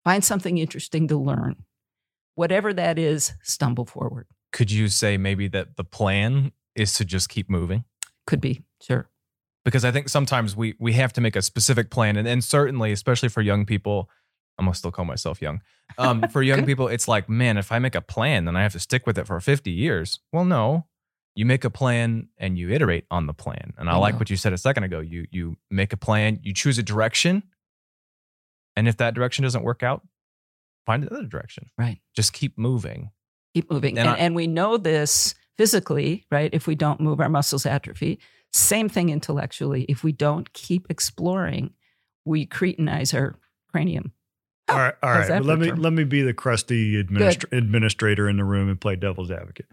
find 0.04 0.24
something 0.24 0.58
interesting 0.58 1.08
to 1.08 1.16
learn. 1.18 1.64
Whatever 2.34 2.72
that 2.72 2.98
is, 2.98 3.32
stumble 3.42 3.84
forward. 3.84 4.26
Could 4.52 4.70
you 4.70 4.88
say 4.88 5.16
maybe 5.16 5.48
that 5.48 5.76
the 5.76 5.84
plan 5.84 6.52
is 6.74 6.94
to 6.94 7.04
just 7.04 7.28
keep 7.28 7.50
moving? 7.50 7.84
Could 8.26 8.40
be, 8.40 8.62
sure. 8.80 9.10
because 9.64 9.84
I 9.84 9.90
think 9.90 10.08
sometimes 10.08 10.56
we 10.56 10.74
we 10.78 10.92
have 10.94 11.12
to 11.14 11.20
make 11.20 11.36
a 11.36 11.42
specific 11.42 11.90
plan, 11.90 12.16
and, 12.16 12.26
and 12.28 12.42
certainly, 12.42 12.92
especially 12.92 13.28
for 13.28 13.42
young 13.42 13.66
people, 13.66 14.08
I'm 14.58 14.66
gonna 14.66 14.74
still 14.74 14.90
call 14.90 15.04
myself 15.04 15.42
young. 15.42 15.60
Um, 15.98 16.26
for 16.28 16.42
young 16.50 16.64
people, 16.64 16.88
it's 16.88 17.08
like, 17.08 17.28
man, 17.28 17.56
if 17.58 17.72
I 17.72 17.78
make 17.78 17.94
a 17.94 18.00
plan, 18.00 18.44
then 18.44 18.56
I 18.56 18.62
have 18.62 18.72
to 18.72 18.80
stick 18.80 19.06
with 19.06 19.18
it 19.18 19.26
for 19.26 19.38
50 19.40 19.70
years. 19.70 20.20
Well, 20.32 20.44
no, 20.44 20.86
you 21.38 21.46
make 21.46 21.62
a 21.64 21.70
plan 21.70 22.28
and 22.36 22.58
you 22.58 22.68
iterate 22.68 23.04
on 23.12 23.26
the 23.28 23.32
plan. 23.32 23.72
And 23.78 23.88
I 23.88 23.96
like 23.96 24.18
what 24.18 24.28
you 24.28 24.36
said 24.36 24.52
a 24.52 24.58
second 24.58 24.82
ago. 24.82 24.98
You 24.98 25.26
you 25.30 25.56
make 25.70 25.92
a 25.92 25.96
plan, 25.96 26.40
you 26.42 26.52
choose 26.52 26.78
a 26.78 26.82
direction, 26.82 27.44
and 28.76 28.88
if 28.88 28.96
that 28.96 29.14
direction 29.14 29.44
doesn't 29.44 29.62
work 29.62 29.84
out, 29.84 30.02
find 30.84 31.04
another 31.04 31.26
direction. 31.26 31.66
Right. 31.78 32.00
Just 32.16 32.32
keep 32.32 32.58
moving. 32.58 33.10
keep 33.54 33.70
moving. 33.70 33.98
And 33.98 34.08
And, 34.08 34.16
I- 34.16 34.18
and 34.18 34.34
we 34.34 34.46
know 34.48 34.76
this 34.78 35.34
physically, 35.56 36.26
right? 36.30 36.50
If 36.52 36.66
we 36.66 36.74
don't 36.74 37.00
move, 37.00 37.20
our 37.20 37.28
muscles 37.28 37.64
atrophy. 37.66 38.18
Same 38.52 38.88
thing 38.88 39.08
intellectually. 39.08 39.84
If 39.84 40.02
we 40.02 40.10
don't 40.12 40.52
keep 40.52 40.86
exploring, 40.90 41.70
we 42.24 42.46
cretinize 42.46 43.14
our 43.14 43.38
cranium. 43.70 44.12
All 44.68 44.76
right, 44.76 44.94
all 45.02 45.08
How's 45.10 45.18
right. 45.20 45.28
that 45.28 45.38
But 45.42 45.46
let 45.46 45.58
me 45.60 45.68
term? 45.68 45.80
let 45.82 45.92
me 45.92 46.04
be 46.04 46.22
the 46.22 46.34
crusty 46.34 47.02
administr- 47.02 47.56
administrator 47.56 48.28
in 48.28 48.36
the 48.38 48.44
room 48.44 48.68
and 48.68 48.80
play 48.80 48.96
devil's 48.96 49.30
advocate. 49.30 49.66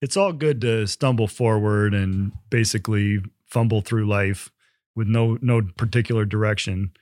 It's 0.00 0.16
all 0.16 0.32
good 0.32 0.60
to 0.62 0.86
stumble 0.86 1.26
forward 1.26 1.94
and 1.94 2.32
basically 2.50 3.18
fumble 3.46 3.80
through 3.80 4.06
life 4.06 4.50
with 4.94 5.08
no 5.08 5.38
no 5.40 5.62
particular 5.76 6.24
direction. 6.24 6.92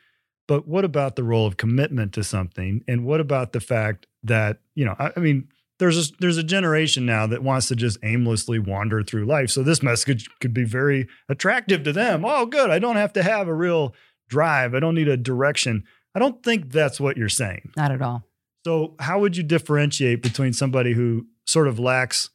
But 0.49 0.69
what 0.69 0.85
about 0.85 1.17
the 1.17 1.25
role 1.25 1.47
of 1.47 1.57
commitment 1.57 2.13
to 2.15 2.25
something? 2.25 2.85
And 2.87 3.05
what 3.05 3.21
about 3.21 3.53
the 3.53 3.61
fact 3.61 4.07
that 4.23 4.59
you 4.75 4.85
know? 4.85 4.95
I, 4.99 5.13
I 5.17 5.21
mean, 5.21 5.49
there's 5.79 6.11
a, 6.11 6.13
there's 6.21 6.39
a 6.39 6.43
generation 6.43 7.05
now 7.05 7.27
that 7.27 7.43
wants 7.43 7.69
to 7.69 7.77
just 7.77 7.99
aimlessly 8.03 8.59
wander 8.59 9.03
through 9.03 9.27
life. 9.27 9.51
So 9.51 9.63
this 9.63 9.83
message 9.83 10.29
could 10.41 10.55
be 10.55 10.65
very 10.65 11.09
attractive 11.29 11.83
to 11.85 11.93
them. 11.93 12.25
Oh, 12.25 12.47
good. 12.47 12.71
I 12.71 12.79
don't 12.79 12.97
have 12.97 13.13
to 13.15 13.23
have 13.23 13.49
a 13.49 13.55
real 13.55 13.95
drive. 14.29 14.75
I 14.75 14.81
don't 14.81 14.95
need 14.95 15.09
a 15.09 15.17
direction. 15.17 15.85
I 16.15 16.19
don't 16.19 16.43
think 16.43 16.73
that's 16.73 16.99
what 16.99 17.17
you're 17.17 17.29
saying. 17.29 17.73
Not 17.77 17.93
at 17.93 18.01
all. 18.01 18.25
So, 18.65 18.95
how 18.99 19.21
would 19.21 19.37
you 19.37 19.43
differentiate 19.43 20.23
between 20.23 20.53
somebody 20.53 20.93
who 20.93 21.27
sort 21.45 21.69
of 21.69 21.79
lacks 21.79 22.31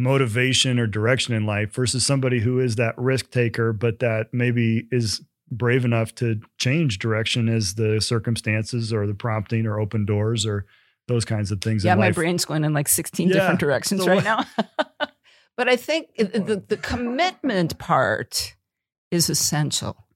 motivation 0.00 0.78
or 0.78 0.86
direction 0.86 1.34
in 1.34 1.46
life 1.46 1.72
versus 1.74 2.04
somebody 2.06 2.40
who 2.40 2.58
is 2.60 2.76
that 2.76 2.94
risk 2.96 3.30
taker, 3.30 3.72
but 3.72 3.98
that 4.00 4.32
maybe 4.32 4.86
is 4.90 5.22
brave 5.50 5.84
enough 5.84 6.14
to 6.14 6.40
change 6.58 6.98
direction 6.98 7.48
as 7.48 7.74
the 7.74 8.00
circumstances 8.00 8.92
or 8.92 9.06
the 9.06 9.14
prompting 9.14 9.66
or 9.66 9.78
open 9.80 10.04
doors 10.04 10.46
or 10.46 10.64
those 11.08 11.24
kinds 11.24 11.50
of 11.50 11.60
things 11.60 11.84
Yeah, 11.84 11.96
my 11.96 12.06
life? 12.06 12.14
brain's 12.14 12.44
going 12.44 12.64
in 12.64 12.72
like 12.72 12.88
16 12.88 13.28
Yeah. 13.28 13.34
different 13.34 13.60
directions 13.60 14.06
right 14.06 14.22
now. 14.22 14.44
but 15.56 15.68
I 15.68 15.76
think 15.76 16.14
the, 16.16 16.62
the 16.68 16.76
commitment 16.76 17.78
part 17.78 18.54
is 19.10 19.28
essential 19.28 20.06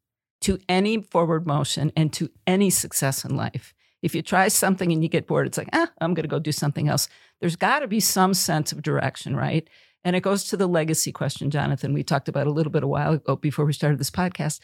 to 0.42 0.58
any 0.68 1.02
forward 1.02 1.46
motion 1.46 1.90
and 1.96 2.12
to 2.12 2.30
any 2.46 2.70
success 2.70 3.24
in 3.24 3.34
life. 3.34 3.74
If 4.04 4.14
you 4.14 4.20
try 4.20 4.48
something 4.48 4.92
and 4.92 5.02
you 5.02 5.08
get 5.08 5.26
bored, 5.26 5.46
it's 5.46 5.56
like, 5.56 5.70
ah, 5.72 5.90
I'm 5.98 6.12
going 6.12 6.24
to 6.24 6.28
go 6.28 6.38
do 6.38 6.52
something 6.52 6.88
else. 6.88 7.08
There's 7.40 7.56
got 7.56 7.78
to 7.78 7.88
be 7.88 8.00
some 8.00 8.34
sense 8.34 8.70
of 8.70 8.82
direction, 8.82 9.34
right? 9.34 9.66
And 10.04 10.14
it 10.14 10.20
goes 10.20 10.44
to 10.44 10.58
the 10.58 10.66
legacy 10.66 11.10
question, 11.10 11.50
Jonathan, 11.50 11.94
we 11.94 12.02
talked 12.02 12.28
about 12.28 12.46
a 12.46 12.50
little 12.50 12.70
bit 12.70 12.84
a 12.84 12.86
while 12.86 13.14
ago 13.14 13.36
before 13.36 13.64
we 13.64 13.72
started 13.72 13.98
this 13.98 14.10
podcast. 14.10 14.60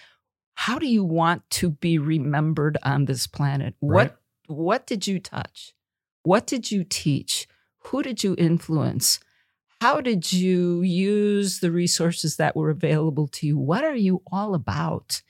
How 0.56 0.78
do 0.78 0.86
you 0.86 1.02
want 1.02 1.48
to 1.52 1.70
be 1.70 1.96
remembered 1.96 2.76
on 2.82 3.06
this 3.06 3.26
planet? 3.26 3.74
Right. 3.80 4.10
What 4.10 4.16
what 4.46 4.86
did 4.86 5.06
you 5.06 5.18
touch? 5.18 5.72
What 6.22 6.46
did 6.46 6.70
you 6.70 6.84
teach? 6.84 7.48
Who 7.84 8.02
did 8.02 8.22
you 8.22 8.34
influence? 8.36 9.20
How 9.80 10.02
did 10.02 10.34
you 10.34 10.82
use 10.82 11.60
the 11.60 11.70
resources 11.70 12.36
that 12.36 12.54
were 12.54 12.68
available 12.68 13.26
to 13.28 13.46
you? 13.46 13.56
What 13.56 13.84
are 13.84 13.96
you 13.96 14.20
all 14.30 14.54
about? 14.54 15.22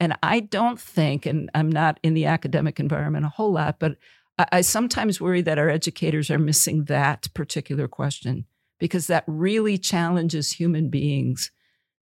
And 0.00 0.16
I 0.22 0.40
don't 0.40 0.80
think, 0.80 1.26
and 1.26 1.50
I'm 1.54 1.70
not 1.70 1.98
in 2.02 2.14
the 2.14 2.26
academic 2.26 2.78
environment 2.78 3.24
a 3.24 3.30
whole 3.30 3.52
lot, 3.52 3.78
but 3.78 3.96
I, 4.38 4.46
I 4.52 4.60
sometimes 4.60 5.20
worry 5.20 5.42
that 5.42 5.58
our 5.58 5.68
educators 5.68 6.30
are 6.30 6.38
missing 6.38 6.84
that 6.84 7.28
particular 7.34 7.88
question 7.88 8.44
because 8.78 9.08
that 9.08 9.24
really 9.26 9.76
challenges 9.76 10.52
human 10.52 10.88
beings 10.88 11.50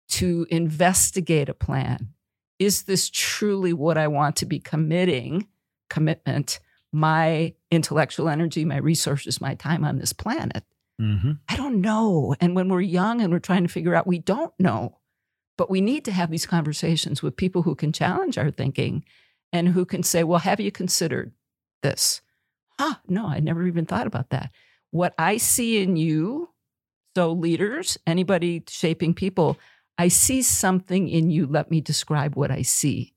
to 0.09 0.45
investigate 0.49 1.49
a 1.49 1.53
plan. 1.53 2.09
Is 2.59 2.83
this 2.83 3.09
truly 3.09 3.73
what 3.73 3.97
I 3.97 4.07
want 4.07 4.35
to 4.37 4.45
be 4.45 4.59
committing? 4.59 5.47
Commitment, 5.89 6.59
my 6.91 7.53
intellectual 7.69 8.29
energy, 8.29 8.63
my 8.65 8.77
resources, 8.77 9.41
my 9.41 9.55
time 9.55 9.83
on 9.83 9.97
this 9.97 10.13
planet. 10.13 10.63
Mm-hmm. 11.01 11.31
I 11.49 11.55
don't 11.55 11.81
know. 11.81 12.35
And 12.39 12.55
when 12.55 12.69
we're 12.69 12.81
young 12.81 13.21
and 13.21 13.33
we're 13.33 13.39
trying 13.39 13.63
to 13.63 13.69
figure 13.73 13.95
out, 13.95 14.05
we 14.07 14.19
don't 14.19 14.53
know. 14.59 14.99
But 15.61 15.69
we 15.69 15.79
need 15.79 16.05
to 16.05 16.11
have 16.11 16.31
these 16.31 16.47
conversations 16.47 17.21
with 17.21 17.37
people 17.37 17.61
who 17.61 17.75
can 17.75 17.93
challenge 17.93 18.39
our 18.39 18.49
thinking 18.49 19.05
and 19.53 19.67
who 19.67 19.85
can 19.85 20.01
say, 20.01 20.23
well, 20.23 20.39
have 20.39 20.59
you 20.59 20.71
considered 20.71 21.33
this? 21.83 22.21
Huh, 22.79 22.95
no, 23.07 23.27
I 23.27 23.41
never 23.41 23.67
even 23.67 23.85
thought 23.85 24.07
about 24.07 24.31
that. 24.31 24.49
What 24.89 25.13
I 25.19 25.37
see 25.37 25.79
in 25.83 25.97
you, 25.97 26.49
so 27.15 27.33
leaders, 27.33 27.95
anybody 28.07 28.63
shaping 28.67 29.13
people, 29.13 29.59
I 29.99 30.07
see 30.07 30.41
something 30.41 31.07
in 31.07 31.29
you. 31.29 31.45
Let 31.45 31.69
me 31.69 31.79
describe 31.79 32.35
what 32.35 32.49
I 32.49 32.63
see. 32.63 33.13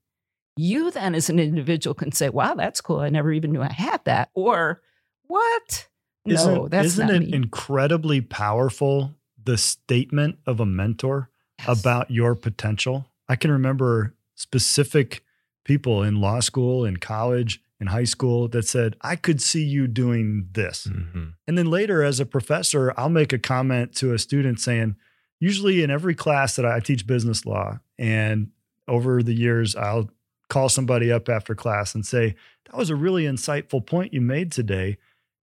You 0.54 0.90
then, 0.90 1.14
as 1.14 1.30
an 1.30 1.38
individual, 1.38 1.94
can 1.94 2.12
say, 2.12 2.28
wow, 2.28 2.56
that's 2.56 2.82
cool. 2.82 3.00
I 3.00 3.08
never 3.08 3.32
even 3.32 3.52
knew 3.52 3.62
I 3.62 3.72
had 3.72 4.04
that. 4.04 4.28
Or, 4.34 4.82
what? 5.22 5.88
Isn't, 6.26 6.54
no, 6.54 6.68
that's 6.68 6.88
isn't 6.88 7.08
it 7.08 7.20
me. 7.20 7.32
incredibly 7.32 8.20
powerful 8.20 9.14
the 9.42 9.56
statement 9.56 10.40
of 10.46 10.60
a 10.60 10.66
mentor 10.66 11.30
Yes. 11.58 11.80
about 11.80 12.10
your 12.10 12.34
potential? 12.34 13.06
I 13.28 13.36
can 13.36 13.50
remember 13.50 14.14
specific 14.34 15.24
people 15.64 16.02
in 16.02 16.20
law 16.20 16.40
school, 16.40 16.84
in 16.84 16.98
college, 16.98 17.62
in 17.80 17.88
high 17.88 18.04
school 18.04 18.48
that 18.48 18.66
said, 18.66 18.96
I 19.00 19.16
could 19.16 19.40
see 19.40 19.64
you 19.64 19.86
doing 19.86 20.48
this. 20.52 20.86
Mm-hmm. 20.86 21.24
And 21.46 21.58
then 21.58 21.70
later, 21.70 22.02
as 22.02 22.20
a 22.20 22.26
professor, 22.26 22.92
I'll 22.96 23.08
make 23.08 23.32
a 23.32 23.38
comment 23.38 23.94
to 23.96 24.12
a 24.12 24.18
student 24.18 24.60
saying, 24.60 24.96
usually 25.40 25.82
in 25.82 25.90
every 25.90 26.14
class 26.14 26.56
that 26.56 26.64
I, 26.64 26.76
I 26.76 26.80
teach 26.80 27.06
business 27.06 27.44
law, 27.44 27.80
and 27.98 28.50
over 28.86 29.22
the 29.22 29.34
years, 29.34 29.74
I'll 29.74 30.10
call 30.48 30.68
somebody 30.68 31.10
up 31.10 31.28
after 31.28 31.54
class 31.54 31.94
and 31.94 32.04
say, 32.04 32.34
That 32.66 32.76
was 32.76 32.90
a 32.90 32.96
really 32.96 33.24
insightful 33.24 33.84
point 33.84 34.12
you 34.12 34.20
made 34.20 34.52
today. 34.52 34.98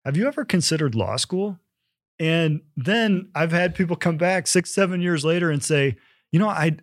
Have 0.05 0.17
you 0.17 0.27
ever 0.27 0.45
considered 0.45 0.95
law 0.95 1.17
school? 1.17 1.59
And 2.19 2.61
then 2.77 3.31
I've 3.35 3.53
had 3.53 3.75
people 3.75 3.97
come 3.97 4.17
back 4.17 4.47
six, 4.47 4.73
seven 4.73 5.01
years 5.01 5.25
later 5.25 5.51
and 5.51 5.63
say, 5.63 5.97
You 6.31 6.39
know, 6.39 6.49
I, 6.49 6.77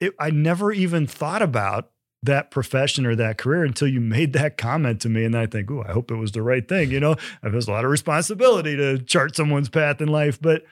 it, 0.00 0.14
I 0.18 0.30
never 0.30 0.72
even 0.72 1.06
thought 1.06 1.42
about 1.42 1.90
that 2.24 2.50
profession 2.50 3.04
or 3.04 3.16
that 3.16 3.36
career 3.36 3.64
until 3.64 3.88
you 3.88 4.00
made 4.00 4.32
that 4.32 4.56
comment 4.56 5.00
to 5.00 5.08
me. 5.08 5.24
And 5.24 5.36
I 5.36 5.46
think, 5.46 5.70
oh, 5.70 5.84
I 5.86 5.92
hope 5.92 6.10
it 6.10 6.16
was 6.16 6.32
the 6.32 6.42
right 6.42 6.66
thing. 6.66 6.90
You 6.90 7.00
know, 7.00 7.16
there's 7.42 7.66
a 7.66 7.72
lot 7.72 7.84
of 7.84 7.90
responsibility 7.90 8.76
to 8.76 8.98
chart 8.98 9.34
someone's 9.34 9.68
path 9.68 10.00
in 10.00 10.08
life, 10.08 10.40
but 10.40 10.62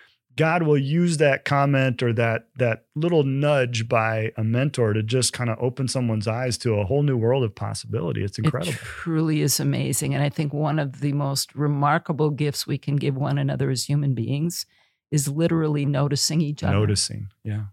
God 0.40 0.62
will 0.62 0.79
use 0.79 1.18
that 1.18 1.44
comment 1.44 2.03
or 2.03 2.14
that 2.14 2.46
that 2.57 2.87
little 2.94 3.24
nudge 3.24 3.90
by 3.90 4.33
a 4.38 4.42
mentor 4.42 4.94
to 4.94 5.03
just 5.03 5.35
kind 5.35 5.50
of 5.50 5.59
open 5.61 5.87
someone's 5.87 6.26
eyes 6.26 6.57
to 6.59 6.76
a 6.76 6.87
whole 6.87 7.03
new 7.03 7.18
world 7.18 7.44
of 7.44 7.55
possibility. 7.55 8.24
It's 8.24 8.38
incredible. 8.38 8.72
It 8.72 8.79
truly 8.79 9.42
is 9.42 9.61
amazing. 9.61 10.14
And 10.14 10.22
I 10.22 10.31
think 10.31 10.55
one 10.55 10.79
of 10.79 11.00
the 11.00 11.12
most 11.12 11.55
remarkable 11.55 12.31
gifts 12.31 12.66
we 12.66 12.79
can 12.79 12.96
give 12.96 13.16
one 13.16 13.37
another 13.37 13.68
as 13.68 13.85
human 13.85 14.14
beings 14.14 14.64
is 15.11 15.29
literally 15.29 15.85
noticing 15.85 16.40
each 16.40 16.62
other. 16.62 16.72
Noticing. 16.72 17.29
Yeah. 17.44 17.64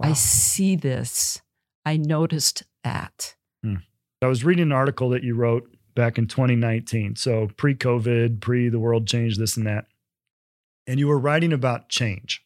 I 0.00 0.14
see 0.14 0.74
this. 0.74 1.42
I 1.84 1.98
noticed 1.98 2.62
that. 2.82 3.36
Hmm. 3.62 3.76
I 4.22 4.26
was 4.28 4.42
reading 4.42 4.62
an 4.62 4.72
article 4.72 5.10
that 5.10 5.22
you 5.22 5.34
wrote 5.34 5.68
back 5.94 6.16
in 6.16 6.28
2019. 6.28 7.16
So 7.16 7.50
pre 7.58 7.74
COVID, 7.74 8.40
pre 8.40 8.70
the 8.70 8.78
world 8.78 9.06
changed, 9.06 9.38
this 9.38 9.58
and 9.58 9.66
that. 9.66 9.84
And 10.86 11.00
you 11.00 11.08
were 11.08 11.18
writing 11.18 11.52
about 11.52 11.88
change. 11.88 12.44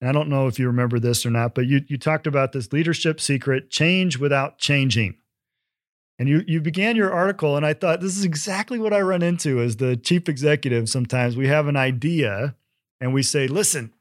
And 0.00 0.08
I 0.08 0.12
don't 0.12 0.28
know 0.28 0.46
if 0.46 0.58
you 0.58 0.66
remember 0.66 0.98
this 0.98 1.24
or 1.26 1.30
not, 1.30 1.54
but 1.54 1.66
you, 1.66 1.82
you 1.86 1.98
talked 1.98 2.26
about 2.26 2.52
this 2.52 2.72
leadership 2.72 3.20
secret 3.20 3.70
change 3.70 4.18
without 4.18 4.58
changing. 4.58 5.16
And 6.18 6.28
you, 6.28 6.42
you 6.46 6.60
began 6.60 6.96
your 6.96 7.12
article, 7.12 7.56
and 7.56 7.64
I 7.64 7.72
thought 7.72 8.00
this 8.00 8.16
is 8.16 8.24
exactly 8.24 8.78
what 8.78 8.92
I 8.92 9.00
run 9.00 9.22
into 9.22 9.60
as 9.60 9.76
the 9.76 9.96
chief 9.96 10.28
executive. 10.28 10.88
Sometimes 10.88 11.36
we 11.36 11.48
have 11.48 11.66
an 11.66 11.76
idea 11.76 12.56
and 13.00 13.14
we 13.14 13.22
say, 13.22 13.46
listen, 13.48 13.92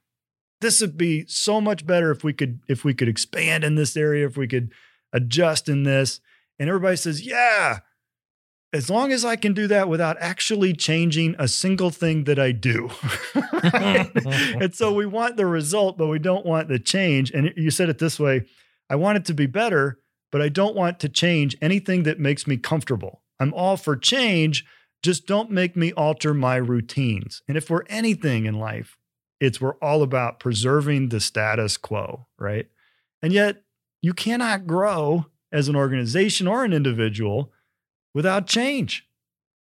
this 0.61 0.81
would 0.81 0.97
be 0.97 1.25
so 1.27 1.61
much 1.61 1.87
better 1.87 2.11
if 2.11 2.23
we 2.23 2.33
could 2.33 2.59
if 2.67 2.83
we 2.83 2.93
could 2.93 3.07
expand 3.07 3.63
in 3.63 3.75
this 3.75 3.95
area, 3.95 4.25
if 4.25 4.35
we 4.35 4.47
could 4.47 4.73
adjust 5.13 5.69
in 5.69 5.83
this. 5.83 6.19
And 6.59 6.67
everybody 6.67 6.97
says, 6.97 7.25
yeah, 7.25 7.79
as 8.71 8.89
long 8.89 9.11
as 9.11 9.25
I 9.25 9.35
can 9.35 9.53
do 9.53 9.67
that 9.67 9.89
without 9.89 10.17
actually 10.19 10.73
changing 10.73 11.35
a 11.39 11.47
single 11.47 11.89
thing 11.89 12.25
that 12.25 12.37
I 12.37 12.51
do. 12.51 12.89
Right? 13.63 14.11
and 14.61 14.75
so 14.75 14.93
we 14.93 15.05
want 15.05 15.37
the 15.37 15.47
result, 15.47 15.97
but 15.97 16.07
we 16.07 16.19
don't 16.19 16.45
want 16.45 16.67
the 16.67 16.79
change. 16.79 17.31
And 17.31 17.51
you 17.57 17.71
said 17.71 17.89
it 17.89 17.97
this 17.99 18.19
way 18.19 18.45
I 18.89 18.95
want 18.95 19.17
it 19.17 19.25
to 19.25 19.33
be 19.33 19.47
better, 19.47 19.99
but 20.31 20.41
I 20.41 20.49
don't 20.49 20.75
want 20.75 20.99
to 20.99 21.09
change 21.09 21.57
anything 21.61 22.03
that 22.03 22.19
makes 22.19 22.45
me 22.45 22.57
comfortable. 22.57 23.21
I'm 23.39 23.53
all 23.53 23.77
for 23.77 23.95
change, 23.95 24.65
just 25.01 25.25
don't 25.25 25.49
make 25.49 25.75
me 25.75 25.93
alter 25.93 26.33
my 26.33 26.57
routines. 26.57 27.41
And 27.47 27.57
if 27.57 27.69
we're 27.69 27.85
anything 27.87 28.45
in 28.45 28.55
life, 28.59 28.97
it's 29.39 29.61
we're 29.61 29.75
all 29.75 30.03
about 30.03 30.39
preserving 30.39 31.09
the 31.09 31.19
status 31.19 31.77
quo, 31.77 32.27
right? 32.37 32.67
And 33.21 33.31
yet, 33.31 33.63
you 34.01 34.13
cannot 34.13 34.67
grow 34.67 35.25
as 35.51 35.67
an 35.67 35.75
organization 35.75 36.47
or 36.47 36.63
an 36.63 36.73
individual 36.73 37.51
without 38.19 38.47
change. 38.47 39.07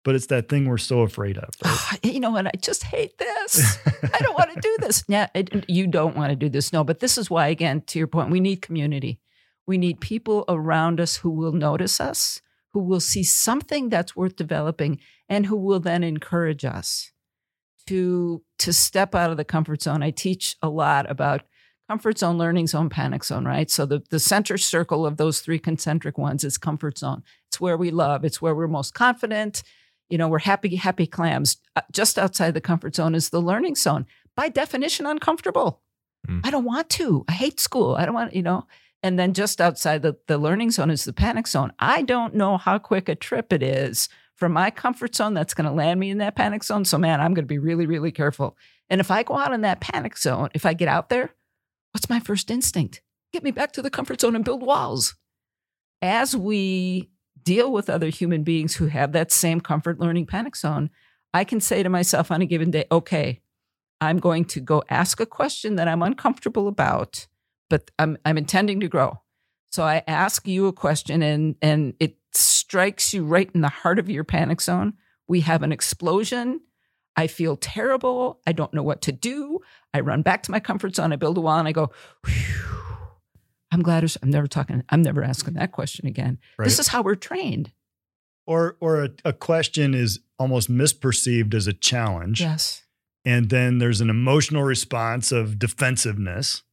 But 0.06 0.14
it's 0.14 0.28
that 0.28 0.48
thing 0.48 0.68
we're 0.68 0.78
so 0.78 1.00
afraid 1.00 1.38
of. 1.40 1.50
right? 1.64 1.72
Ah, 1.74 1.98
you 2.04 2.20
know 2.20 2.30
what? 2.30 2.46
I 2.46 2.52
just 2.62 2.84
hate 2.84 3.18
this. 3.18 3.80
I 4.14 4.20
don't 4.20 4.36
want 4.38 4.54
to 4.54 4.62
do 4.62 4.78
this. 4.82 5.04
Yeah, 5.08 5.28
it, 5.34 5.68
you 5.68 5.88
don't 5.88 6.16
want 6.16 6.30
to 6.30 6.36
do 6.36 6.50
this. 6.50 6.72
No, 6.72 6.84
but 6.84 7.00
this 7.00 7.18
is 7.18 7.32
why, 7.32 7.48
again, 7.48 7.82
to 7.88 7.98
your 7.98 8.08
point, 8.08 8.30
we 8.30 8.40
need 8.40 8.62
community. 8.62 9.20
We 9.66 9.80
need 9.80 10.02
people 10.02 10.46
around 10.48 11.00
us 11.00 11.18
who 11.18 11.32
will 11.32 11.54
notice 11.54 12.00
us, 12.00 12.42
who 12.74 12.82
will 12.82 13.00
see 13.00 13.24
something 13.24 13.90
that's 13.90 14.16
worth 14.16 14.36
developing, 14.36 15.00
and 15.28 15.48
who 15.48 15.56
will 15.58 15.80
then 15.80 16.04
encourage 16.04 16.64
us 16.64 17.12
to 17.88 18.44
to 18.60 18.72
step 18.72 19.16
out 19.16 19.32
of 19.32 19.38
the 19.38 19.46
comfort 19.46 19.82
zone. 19.82 20.04
I 20.04 20.12
teach 20.12 20.58
a 20.62 20.70
lot 20.70 21.10
about 21.10 21.42
comfort 21.90 22.18
zone, 22.18 22.38
learning 22.38 22.68
zone, 22.68 22.90
panic 22.90 23.24
zone, 23.24 23.46
right? 23.46 23.70
So 23.70 23.86
the, 23.86 24.04
the 24.10 24.20
center 24.20 24.58
circle 24.58 25.06
of 25.06 25.18
those 25.18 25.42
three 25.42 25.60
concentric 25.60 26.18
ones 26.18 26.44
is 26.44 26.58
comfort 26.58 26.98
zone. 26.98 27.24
It's 27.50 27.60
where 27.60 27.78
we 27.78 27.92
love, 27.92 28.24
it's 28.24 28.42
where 28.42 28.56
we're 28.56 28.68
most 28.68 28.94
confident. 28.94 29.64
You 30.10 30.18
know, 30.18 30.28
we're 30.28 30.40
happy, 30.40 30.76
happy 30.76 31.08
clams. 31.08 31.58
Uh, 31.76 31.82
Just 31.92 32.20
outside 32.20 32.54
the 32.54 32.62
comfort 32.62 32.96
zone 32.96 33.16
is 33.16 33.30
the 33.30 33.42
learning 33.42 33.76
zone. 33.76 34.06
By 34.36 34.50
definition, 34.50 35.06
uncomfortable. 35.06 35.82
Mm. 36.28 36.42
I 36.46 36.52
don't 36.52 36.66
want 36.66 36.90
to. 36.92 37.26
I 37.28 37.34
hate 37.34 37.60
school. 37.60 37.96
I 37.96 38.06
don't 38.06 38.14
want, 38.14 38.36
you 38.36 38.44
know. 38.44 38.68
And 39.02 39.20
then 39.20 39.34
just 39.34 39.60
outside 39.60 40.02
the, 40.02 40.16
the 40.28 40.38
learning 40.38 40.72
zone 40.72 40.90
is 40.90 41.04
the 41.04 41.14
panic 41.14 41.48
zone. 41.48 41.74
I 41.80 42.04
don't 42.04 42.36
know 42.36 42.58
how 42.58 42.78
quick 42.78 43.10
a 43.10 43.16
trip 43.16 43.52
it 43.52 43.62
is 43.62 44.08
from 44.36 44.54
my 44.54 44.72
comfort 44.72 45.16
zone 45.16 45.34
that's 45.34 45.54
going 45.54 45.68
to 45.68 45.74
land 45.74 46.00
me 46.00 46.10
in 46.10 46.20
that 46.20 46.36
panic 46.36 46.64
zone. 46.64 46.86
So, 46.86 46.98
man, 46.98 47.20
I'm 47.20 47.34
going 47.34 47.44
to 47.44 47.54
be 47.54 47.60
really, 47.60 47.86
really 47.86 48.12
careful. 48.12 48.58
And 48.90 49.02
if 49.02 49.12
I 49.12 49.24
go 49.24 49.38
out 49.38 49.54
in 49.54 49.62
that 49.62 49.82
panic 49.82 50.18
zone, 50.18 50.50
if 50.54 50.66
I 50.66 50.74
get 50.74 50.88
out 50.88 51.10
there, 51.10 51.34
what's 51.94 52.10
my 52.10 52.20
first 52.20 52.52
instinct? 52.52 53.02
Get 53.32 53.44
me 53.44 53.52
back 53.52 53.72
to 53.74 53.82
the 53.82 53.90
comfort 53.90 54.22
zone 54.22 54.36
and 54.36 54.44
build 54.44 54.62
walls. 54.62 55.16
As 56.02 56.36
we 56.36 57.10
deal 57.44 57.72
with 57.72 57.90
other 57.90 58.10
human 58.10 58.44
beings 58.44 58.76
who 58.76 58.88
have 58.88 59.12
that 59.14 59.32
same 59.32 59.62
comfort 59.62 60.00
learning 60.00 60.26
panic 60.26 60.56
zone, 60.56 60.90
I 61.34 61.44
can 61.44 61.60
say 61.60 61.82
to 61.82 61.90
myself 61.90 62.32
on 62.32 62.42
a 62.42 62.46
given 62.46 62.72
day, 62.72 62.86
okay, 62.92 63.42
I'm 64.02 64.20
going 64.20 64.46
to 64.46 64.60
go 64.60 64.84
ask 64.90 65.20
a 65.20 65.26
question 65.26 65.76
that 65.76 65.88
I'm 65.88 66.02
uncomfortable 66.02 66.68
about, 66.68 67.28
but 67.70 67.90
I'm, 67.98 68.18
I'm 68.26 68.38
intending 68.38 68.80
to 68.82 68.88
grow. 68.88 69.22
So 69.72 69.84
I 69.84 70.04
ask 70.08 70.48
you 70.48 70.68
a 70.68 70.74
question 70.74 71.24
and, 71.24 71.56
and 71.62 71.96
it 72.00 72.18
strikes 72.34 73.14
you 73.14 73.24
right 73.24 73.50
in 73.56 73.62
the 73.62 73.70
heart 73.70 73.98
of 73.98 74.10
your 74.10 74.24
panic 74.24 74.62
zone. 74.62 74.94
We 75.28 75.42
have 75.42 75.64
an 75.64 75.72
explosion. 75.72 76.62
I 77.16 77.28
feel 77.28 77.56
terrible. 77.58 78.40
I 78.48 78.52
don't 78.54 78.74
know 78.74 78.84
what 78.84 79.02
to 79.04 79.12
do. 79.12 79.60
I 79.94 80.00
run 80.00 80.22
back 80.24 80.44
to 80.44 80.52
my 80.52 80.60
comfort 80.60 80.96
zone. 80.96 81.14
I 81.14 81.16
build 81.16 81.38
a 81.38 81.42
wall 81.42 81.60
and 81.60 81.68
I 81.68 81.72
go, 81.72 81.92
"Whew, 82.26 82.34
I'm 83.72 83.82
glad 83.82 84.04
I'm 84.22 84.30
never 84.30 84.48
talking, 84.48 84.84
I'm 84.90 85.02
never 85.02 85.24
asking 85.24 85.54
that 85.56 85.72
question 85.72 86.08
again. 86.08 86.38
Right. 86.58 86.66
This 86.66 86.80
is 86.80 86.88
how 86.90 87.02
we're 87.02 87.16
trained. 87.16 87.72
or 88.46 88.76
or 88.82 89.04
a, 89.06 89.10
a 89.26 89.34
question 89.34 89.94
is 89.94 90.20
almost 90.40 90.70
misperceived 90.70 91.54
as 91.54 91.68
a 91.68 91.74
challenge. 91.74 92.42
Yes. 92.42 92.84
and 93.26 93.50
then 93.50 93.78
there's 93.78 94.02
an 94.02 94.10
emotional 94.10 94.64
response 94.64 95.32
of 95.32 95.58
defensiveness 95.58 96.64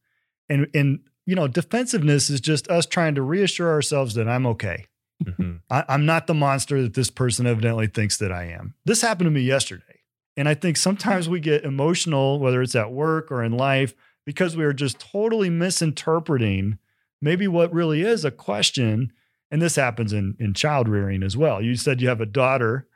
and 0.49 0.67
and 0.73 0.99
you 1.25 1.33
know 1.35 1.47
defensiveness 1.47 2.29
is 2.29 2.41
just 2.41 2.67
us 2.69 2.85
trying 2.85 3.15
to 3.15 3.21
reassure 3.21 3.69
ourselves 3.71 4.15
that 4.15 4.27
i'm 4.27 4.45
okay 4.45 4.85
Mhm. 5.23 5.61
I, 5.69 5.85
i'm 5.87 6.05
not 6.05 6.27
the 6.27 6.33
monster 6.33 6.81
that 6.81 6.93
this 6.95 7.09
person 7.11 7.45
evidently 7.47 7.87
thinks 7.87 8.17
that 8.17 8.31
i 8.33 8.45
am 8.45 8.73
this 8.85 9.01
happened 9.01 9.27
to 9.27 9.31
me 9.31 9.41
yesterday 9.41 9.90
and 10.37 10.47
i 10.49 10.53
think 10.53 10.77
sometimes 10.77 11.27
we 11.27 11.39
get 11.39 11.63
emotional 11.63 12.39
whether 12.39 12.61
it's 12.61 12.75
at 12.75 12.91
work 12.91 13.31
or 13.31 13.43
in 13.43 13.55
life 13.55 13.93
because 14.25 14.55
we 14.55 14.63
are 14.63 14.73
just 14.73 14.99
totally 14.99 15.49
misinterpreting 15.49 16.77
maybe 17.21 17.47
what 17.47 17.73
really 17.73 18.01
is 18.01 18.25
a 18.25 18.31
question 18.31 19.11
and 19.49 19.61
this 19.61 19.75
happens 19.75 20.13
in 20.13 20.35
in 20.39 20.53
child 20.53 20.87
rearing 20.87 21.23
as 21.23 21.35
well 21.35 21.61
you 21.61 21.75
said 21.75 22.01
you 22.01 22.07
have 22.07 22.21
a 22.21 22.25
daughter 22.25 22.87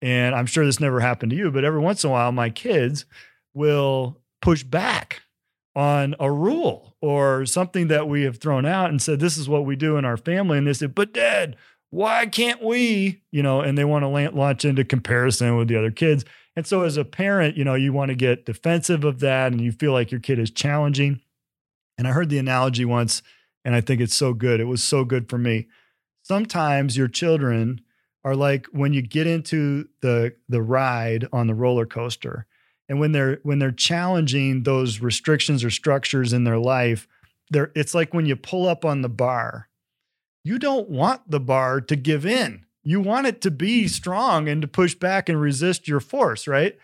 and 0.00 0.34
I'm 0.34 0.46
sure 0.46 0.64
this 0.64 0.80
never 0.80 1.00
happened 1.00 1.30
to 1.30 1.36
you, 1.36 1.50
but 1.50 1.64
every 1.64 1.80
once 1.80 2.04
in 2.04 2.10
a 2.10 2.12
while, 2.12 2.32
my 2.32 2.50
kids 2.50 3.04
will 3.54 4.20
push 4.40 4.62
back 4.62 5.22
on 5.74 6.14
a 6.20 6.30
rule 6.30 6.96
or 7.00 7.46
something 7.46 7.88
that 7.88 8.08
we 8.08 8.22
have 8.22 8.38
thrown 8.38 8.64
out 8.64 8.90
and 8.90 9.02
said, 9.02 9.20
this 9.20 9.36
is 9.36 9.48
what 9.48 9.64
we 9.64 9.76
do 9.76 9.96
in 9.96 10.04
our 10.04 10.16
family. 10.16 10.58
And 10.58 10.66
they 10.66 10.72
said, 10.72 10.94
but 10.94 11.12
dad, 11.12 11.56
why 11.90 12.26
can't 12.26 12.62
we? 12.62 13.22
You 13.32 13.42
know, 13.42 13.60
and 13.60 13.76
they 13.76 13.84
want 13.84 14.02
to 14.04 14.30
launch 14.30 14.64
into 14.64 14.84
comparison 14.84 15.56
with 15.56 15.68
the 15.68 15.76
other 15.76 15.90
kids. 15.90 16.24
And 16.58 16.66
so 16.66 16.82
as 16.82 16.96
a 16.96 17.04
parent, 17.04 17.56
you 17.56 17.62
know, 17.62 17.76
you 17.76 17.92
want 17.92 18.08
to 18.08 18.16
get 18.16 18.44
defensive 18.44 19.04
of 19.04 19.20
that 19.20 19.52
and 19.52 19.60
you 19.60 19.70
feel 19.70 19.92
like 19.92 20.10
your 20.10 20.18
kid 20.18 20.40
is 20.40 20.50
challenging. 20.50 21.20
And 21.96 22.08
I 22.08 22.10
heard 22.10 22.30
the 22.30 22.38
analogy 22.38 22.84
once 22.84 23.22
and 23.64 23.76
I 23.76 23.80
think 23.80 24.00
it's 24.00 24.16
so 24.16 24.34
good. 24.34 24.58
It 24.58 24.64
was 24.64 24.82
so 24.82 25.04
good 25.04 25.30
for 25.30 25.38
me. 25.38 25.68
Sometimes 26.24 26.96
your 26.96 27.06
children 27.06 27.80
are 28.24 28.34
like 28.34 28.66
when 28.72 28.92
you 28.92 29.02
get 29.02 29.28
into 29.28 29.88
the 30.00 30.34
the 30.48 30.60
ride 30.60 31.28
on 31.32 31.46
the 31.46 31.54
roller 31.54 31.86
coaster 31.86 32.44
and 32.88 32.98
when 32.98 33.12
they're 33.12 33.38
when 33.44 33.60
they're 33.60 33.70
challenging 33.70 34.64
those 34.64 34.98
restrictions 34.98 35.62
or 35.62 35.70
structures 35.70 36.32
in 36.32 36.42
their 36.42 36.58
life, 36.58 37.06
they're 37.50 37.70
it's 37.76 37.94
like 37.94 38.12
when 38.12 38.26
you 38.26 38.34
pull 38.34 38.66
up 38.66 38.84
on 38.84 39.02
the 39.02 39.08
bar. 39.08 39.68
You 40.42 40.58
don't 40.58 40.90
want 40.90 41.30
the 41.30 41.38
bar 41.38 41.80
to 41.82 41.94
give 41.94 42.26
in 42.26 42.64
you 42.90 43.00
want 43.00 43.26
it 43.26 43.40
to 43.42 43.50
be 43.50 43.86
strong 43.86 44.48
and 44.48 44.62
to 44.62 44.68
push 44.68 44.94
back 44.94 45.28
and 45.28 45.40
resist 45.40 45.88
your 45.88 46.00
force, 46.00 46.48
right? 46.48 46.76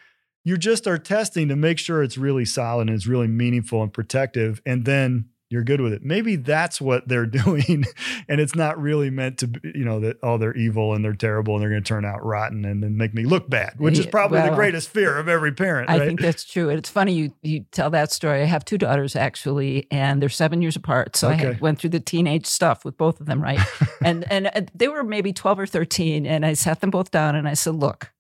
You 0.45 0.59
just 0.59 0.87
are 0.87 0.99
testing 0.99 1.49
to 1.49 1.57
make 1.57 1.79
sure 1.79 2.03
it's 2.03 2.19
really 2.19 2.45
solid 2.45 2.89
and 2.89 2.97
it's 2.97 3.07
really 3.07 3.27
meaningful 3.27 3.83
and 3.83 3.93
protective. 3.93 4.61
And 4.67 4.85
then 4.85 5.31
you're 5.55 5.63
good 5.63 5.81
with 5.81 5.93
it. 5.93 6.03
Maybe 6.03 6.35
that's 6.35 6.81
what 6.81 7.07
they're 7.07 7.27
doing. 7.45 7.85
and 8.29 8.41
it's 8.41 8.57
not 8.57 8.81
really 8.81 9.09
meant 9.09 9.39
to 9.39 9.47
be, 9.47 9.61
you 9.75 9.85
know, 9.85 10.01
that, 10.01 10.19
oh, 10.23 10.37
they're 10.37 10.57
evil 10.57 10.95
and 10.95 11.05
they're 11.05 11.15
terrible 11.15 11.55
and 11.55 11.63
they're 11.63 11.71
going 11.71 11.83
to 11.83 11.89
turn 11.89 12.05
out 12.05 12.25
rotten 12.25 12.65
and 12.65 12.83
then 12.83 12.97
make 12.97 13.15
me 13.15 13.25
look 13.25 13.49
bad, 13.49 13.75
which 13.79 13.99
is 13.99 14.07
probably 14.07 14.41
well, 14.41 14.51
the 14.51 14.57
greatest 14.57 14.89
fear 14.89 15.17
of 15.17 15.29
every 15.29 15.53
parent. 15.53 15.89
I 15.89 15.99
right? 15.99 16.07
think 16.09 16.21
that's 16.21 16.45
true. 16.45 16.69
And 16.69 16.79
it's 16.79 16.91
funny 16.91 17.15
you, 17.15 17.33
you 17.43 17.65
tell 17.71 17.91
that 17.91 18.11
story. 18.11 18.43
I 18.43 18.47
have 18.47 18.65
two 18.65 18.79
daughters 18.79 19.15
actually, 19.15 19.87
and 19.91 20.21
they're 20.21 20.29
seven 20.29 20.61
years 20.61 20.75
apart. 20.75 21.15
So 21.15 21.31
okay. 21.31 21.51
I 21.51 21.59
went 21.61 21.79
through 21.79 21.91
the 21.91 22.01
teenage 22.01 22.47
stuff 22.47 22.85
with 22.85 22.99
both 22.99 23.21
of 23.21 23.27
them, 23.27 23.41
right? 23.41 23.61
and, 24.05 24.31
and 24.31 24.49
uh, 24.49 24.63
they 24.75 24.89
were 24.89 25.05
maybe 25.05 25.33
12 25.33 25.61
or 25.61 25.67
13. 25.67 26.27
And 26.27 26.45
I 26.45 26.55
sat 26.55 26.81
them 26.81 26.91
both 26.91 27.13
down 27.13 27.37
and 27.37 27.47
I 27.47 27.55
said, 27.55 27.77
look, 27.77 28.13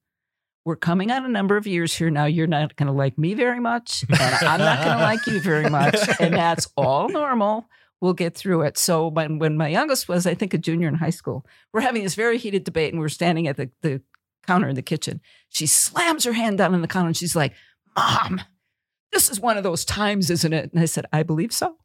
we're 0.64 0.77
coming 0.77 1.11
on 1.11 1.24
a 1.24 1.29
number 1.29 1.57
of 1.57 1.66
years 1.66 1.94
here 1.94 2.11
now. 2.11 2.24
You're 2.24 2.46
not 2.46 2.74
going 2.77 2.87
to 2.87 2.92
like 2.92 3.18
me 3.18 3.35
very 3.35 3.61
much, 3.61 4.05
and 4.09 4.20
I'm 4.20 4.61
not 4.61 4.85
going 4.85 4.98
to 4.98 5.03
like 5.03 5.27
you 5.27 5.40
very 5.40 5.68
much. 5.68 5.96
And 6.20 6.35
that's 6.35 6.68
all 6.77 7.09
normal. 7.09 7.66
We'll 8.00 8.14
get 8.14 8.35
through 8.35 8.62
it. 8.62 8.77
So 8.77 9.09
when, 9.09 9.38
when 9.38 9.57
my 9.57 9.68
youngest 9.68 10.09
was, 10.09 10.27
I 10.27 10.35
think, 10.35 10.53
a 10.55 10.59
junior 10.59 10.88
in 10.88 10.94
high 10.94 11.11
school, 11.11 11.46
we're 11.72 11.81
having 11.81 12.03
this 12.03 12.14
very 12.14 12.38
heated 12.38 12.64
debate, 12.64 12.92
and 12.92 13.00
we're 13.00 13.09
standing 13.09 13.46
at 13.46 13.57
the, 13.57 13.70
the 13.83 14.03
counter 14.46 14.68
in 14.68 14.74
the 14.74 14.83
kitchen. 14.83 15.20
She 15.48 15.66
slams 15.66 16.24
her 16.24 16.33
hand 16.33 16.59
down 16.59 16.74
on 16.74 16.83
the 16.83 16.88
counter 16.88 17.09
and 17.09 17.16
she's 17.16 17.37
like, 17.37 17.53
Mom, 17.96 18.40
this 19.12 19.31
is 19.31 19.40
one 19.40 19.57
of 19.57 19.62
those 19.62 19.85
times, 19.85 20.31
isn't 20.31 20.53
it? 20.53 20.72
And 20.72 20.81
I 20.81 20.87
said, 20.87 21.07
I 21.12 21.22
believe 21.22 21.53
so. 21.53 21.77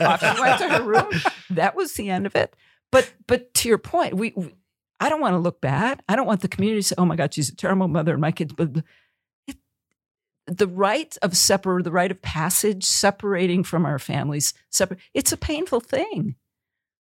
Off 0.00 0.20
she 0.20 0.40
went 0.40 0.58
to 0.58 0.68
her 0.68 0.82
room. 0.82 1.10
That 1.50 1.76
was 1.76 1.92
the 1.92 2.10
end 2.10 2.26
of 2.26 2.34
it. 2.34 2.54
But 2.90 3.12
but 3.28 3.52
to 3.54 3.68
your 3.68 3.78
point, 3.78 4.14
we, 4.14 4.32
we 4.34 4.54
I 5.04 5.10
don't 5.10 5.20
want 5.20 5.34
to 5.34 5.38
look 5.38 5.60
bad. 5.60 6.02
I 6.08 6.16
don't 6.16 6.26
want 6.26 6.40
the 6.40 6.48
community 6.48 6.80
to 6.80 6.88
say, 6.88 6.94
"Oh 6.96 7.04
my 7.04 7.14
God, 7.14 7.34
she's 7.34 7.50
a 7.50 7.54
terrible 7.54 7.88
mother," 7.88 8.12
and 8.12 8.22
my 8.22 8.32
kids. 8.32 8.54
But 8.54 8.82
the 10.46 10.66
rite 10.66 11.18
of 11.20 11.36
separate, 11.36 11.84
the 11.84 11.92
rite 11.92 12.10
of 12.10 12.22
passage, 12.22 12.84
separating 12.84 13.64
from 13.64 13.84
our 13.84 13.98
families, 13.98 14.54
separate. 14.70 15.00
It's 15.12 15.30
a 15.30 15.36
painful 15.36 15.80
thing. 15.80 16.36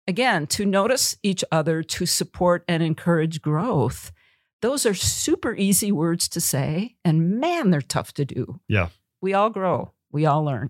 Again, 0.07 0.47
to 0.47 0.65
notice 0.65 1.17
each 1.21 1.43
other, 1.51 1.83
to 1.83 2.05
support 2.05 2.63
and 2.65 2.81
encourage 2.81 3.41
growth. 3.41 4.13
Those 4.61 4.85
are 4.85 4.93
super 4.93 5.53
easy 5.53 5.91
words 5.91 6.29
to 6.29 6.39
say, 6.39 6.95
and 7.03 7.41
man, 7.41 7.71
they're 7.71 7.81
tough 7.81 8.13
to 8.13 8.23
do. 8.23 8.61
Yeah, 8.69 8.87
we 9.21 9.33
all 9.33 9.49
grow. 9.49 9.91
We 10.13 10.25
all 10.25 10.45
learn, 10.45 10.69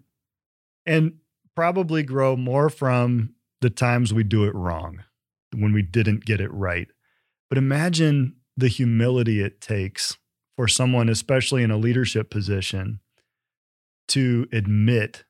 and 0.87 1.19
probably 1.55 2.01
grow 2.01 2.35
more 2.35 2.69
from 2.69 3.35
the 3.59 3.69
times 3.69 4.11
we 4.11 4.23
do 4.23 4.45
it 4.45 4.55
wrong 4.55 5.03
when 5.53 5.71
we 5.71 5.83
didn't 5.83 6.25
get 6.25 6.41
it 6.41 6.51
right 6.51 6.89
but 7.51 7.57
imagine 7.57 8.37
the 8.55 8.69
humility 8.69 9.41
it 9.41 9.59
takes 9.59 10.17
for 10.55 10.69
someone, 10.69 11.09
especially 11.09 11.63
in 11.63 11.69
a 11.69 11.75
leadership 11.75 12.29
position, 12.29 13.01
to 14.07 14.47
admit, 14.53 15.25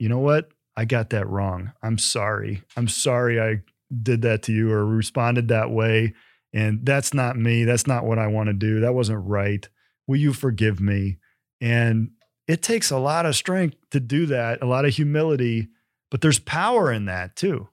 you 0.00 0.08
know 0.08 0.18
what? 0.18 0.50
I 0.76 0.84
got 0.84 1.10
that 1.10 1.28
wrong. 1.28 1.70
I'm 1.80 1.96
sorry. 1.96 2.64
I'm 2.76 2.88
sorry 2.88 3.40
I 3.40 3.60
did 4.02 4.22
that 4.22 4.42
to 4.44 4.52
you 4.52 4.72
or 4.72 4.84
responded 4.84 5.46
that 5.48 5.70
way. 5.70 6.14
And 6.52 6.84
that's 6.84 7.14
not 7.14 7.36
me. 7.38 7.62
That's 7.62 7.86
not 7.86 8.04
what 8.04 8.18
I 8.18 8.26
want 8.26 8.48
to 8.48 8.52
do. 8.52 8.80
That 8.80 8.94
wasn't 8.94 9.24
right. 9.24 9.68
Will 10.08 10.16
you 10.16 10.32
forgive 10.32 10.80
me? 10.80 11.18
And 11.60 12.10
it 12.48 12.62
takes 12.62 12.90
a 12.90 12.98
lot 12.98 13.26
of 13.26 13.36
strength 13.36 13.76
to 13.92 14.00
do 14.00 14.26
that, 14.26 14.60
a 14.60 14.66
lot 14.66 14.86
of 14.86 14.96
humility, 14.96 15.68
but 16.10 16.20
there's 16.20 16.40
power 16.40 16.90
in 16.90 17.04
that 17.04 17.36
too. 17.36 17.68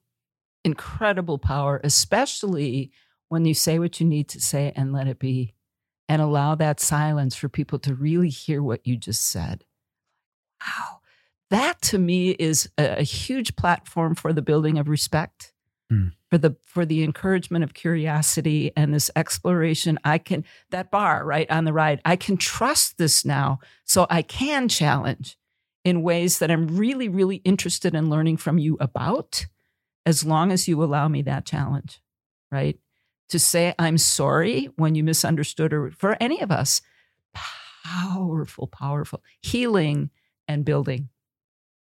Incredible 0.63 1.39
power, 1.39 1.81
especially 1.83 2.91
when 3.29 3.45
you 3.45 3.53
say 3.53 3.79
what 3.79 3.99
you 3.99 4.05
need 4.05 4.29
to 4.29 4.39
say 4.39 4.73
and 4.75 4.93
let 4.93 5.07
it 5.07 5.19
be 5.19 5.53
and 6.09 6.21
allow 6.21 6.55
that 6.55 6.79
silence 6.79 7.35
for 7.35 7.49
people 7.49 7.79
to 7.79 7.93
really 7.93 8.29
hear 8.29 8.63
what 8.63 8.85
you 8.85 8.95
just 8.95 9.29
said. 9.29 9.65
Wow. 10.65 10.99
That 11.49 11.81
to 11.83 11.97
me 11.97 12.31
is 12.31 12.69
a, 12.77 12.99
a 12.99 13.03
huge 13.03 13.55
platform 13.55 14.15
for 14.15 14.33
the 14.33 14.41
building 14.41 14.77
of 14.77 14.89
respect. 14.89 15.53
Mm. 15.91 16.11
For 16.29 16.37
the 16.37 16.57
for 16.65 16.85
the 16.85 17.03
encouragement 17.03 17.63
of 17.63 17.73
curiosity 17.73 18.73
and 18.75 18.93
this 18.93 19.09
exploration, 19.15 19.97
I 20.03 20.17
can 20.17 20.43
that 20.71 20.91
bar 20.91 21.23
right 21.23 21.49
on 21.49 21.63
the 21.63 21.71
ride. 21.71 22.01
I 22.03 22.17
can 22.17 22.35
trust 22.35 22.97
this 22.97 23.23
now, 23.23 23.59
so 23.85 24.05
I 24.09 24.21
can 24.21 24.67
challenge 24.67 25.37
in 25.85 26.01
ways 26.01 26.39
that 26.39 26.51
I'm 26.51 26.67
really, 26.67 27.07
really 27.07 27.37
interested 27.37 27.95
in 27.95 28.09
learning 28.09 28.35
from 28.35 28.57
you 28.57 28.75
about, 28.81 29.45
as 30.05 30.25
long 30.25 30.51
as 30.51 30.67
you 30.67 30.83
allow 30.83 31.07
me 31.07 31.21
that 31.21 31.45
challenge, 31.45 32.01
right? 32.51 32.77
To 33.29 33.39
say 33.39 33.73
I'm 33.77 33.97
sorry 33.97 34.65
when 34.75 34.95
you 34.95 35.03
misunderstood 35.03 35.73
or 35.73 35.91
for 35.91 36.17
any 36.19 36.41
of 36.41 36.51
us. 36.51 36.81
Powerful, 37.83 38.67
powerful 38.67 39.23
healing 39.41 40.09
and 40.47 40.65
building. 40.65 41.09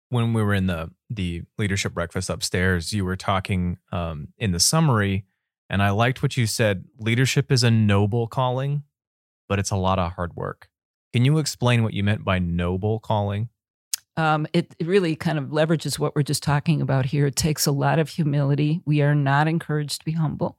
When 0.09 0.33
we 0.33 0.43
were 0.43 0.53
in 0.53 0.67
the 0.67 0.91
the 1.09 1.43
leadership 1.57 1.93
breakfast 1.93 2.29
upstairs, 2.29 2.93
you 2.93 3.05
were 3.05 3.15
talking 3.15 3.77
um, 3.91 4.29
in 4.37 4.51
the 4.51 4.59
summary, 4.59 5.25
and 5.69 5.81
I 5.81 5.91
liked 5.91 6.21
what 6.21 6.37
you 6.37 6.47
said. 6.47 6.85
Leadership 6.97 7.51
is 7.51 7.63
a 7.63 7.71
noble 7.71 8.27
calling, 8.27 8.83
but 9.47 9.59
it's 9.59 9.71
a 9.71 9.75
lot 9.75 9.99
of 9.99 10.13
hard 10.13 10.35
work. 10.35 10.69
Can 11.13 11.25
you 11.25 11.37
explain 11.37 11.83
what 11.83 11.93
you 11.93 12.03
meant 12.03 12.23
by 12.23 12.39
noble 12.39 12.99
calling? 12.99 13.49
Um, 14.17 14.45
it, 14.53 14.75
it, 14.77 14.87
really 14.87 15.15
kind 15.15 15.37
of 15.37 15.45
leverages 15.45 15.97
what 15.97 16.15
we're 16.15 16.21
just 16.21 16.43
talking 16.43 16.81
about 16.81 17.05
here. 17.05 17.27
It 17.27 17.37
takes 17.37 17.65
a 17.65 17.71
lot 17.71 17.97
of 17.97 18.09
humility. 18.09 18.81
We 18.85 19.01
are 19.01 19.15
not 19.15 19.47
encouraged 19.47 19.99
to 19.99 20.05
be 20.05 20.11
humble 20.11 20.57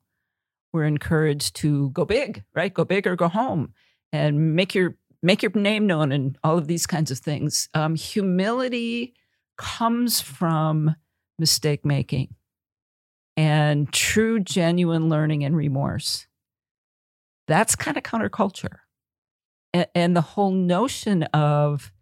we're 0.73 0.85
encouraged 0.85 1.57
to 1.57 1.91
go 1.91 2.05
big, 2.05 2.43
right? 2.55 2.73
Go 2.73 2.85
big 2.85 3.07
or 3.07 3.17
go 3.17 3.29
home 3.29 3.75
and 4.13 4.55
make 4.55 4.75
your 4.75 4.97
make 5.23 5.43
your 5.43 5.53
name 5.55 5.87
known 5.87 6.11
and 6.11 6.37
all 6.43 6.59
of 6.59 6.67
these 6.67 6.87
kinds 6.87 7.11
of 7.11 7.19
things. 7.19 7.69
Um, 7.75 7.95
humility 7.95 9.15
comes 9.57 10.21
from 10.21 10.97
mistake 11.39 11.85
making 11.85 12.35
and 13.37 13.93
true, 13.93 14.41
genuine 14.41 15.09
learning 15.09 15.45
and 15.45 15.57
remorse. 15.57 16.27
That's 17.47 17.77
kind 17.77 17.97
of 17.97 18.03
counterculture. 18.03 18.79
And, 19.73 19.87
and 19.95 20.17
the 20.17 20.21
whole 20.21 20.51
notion 20.51 21.23
of 21.25 21.93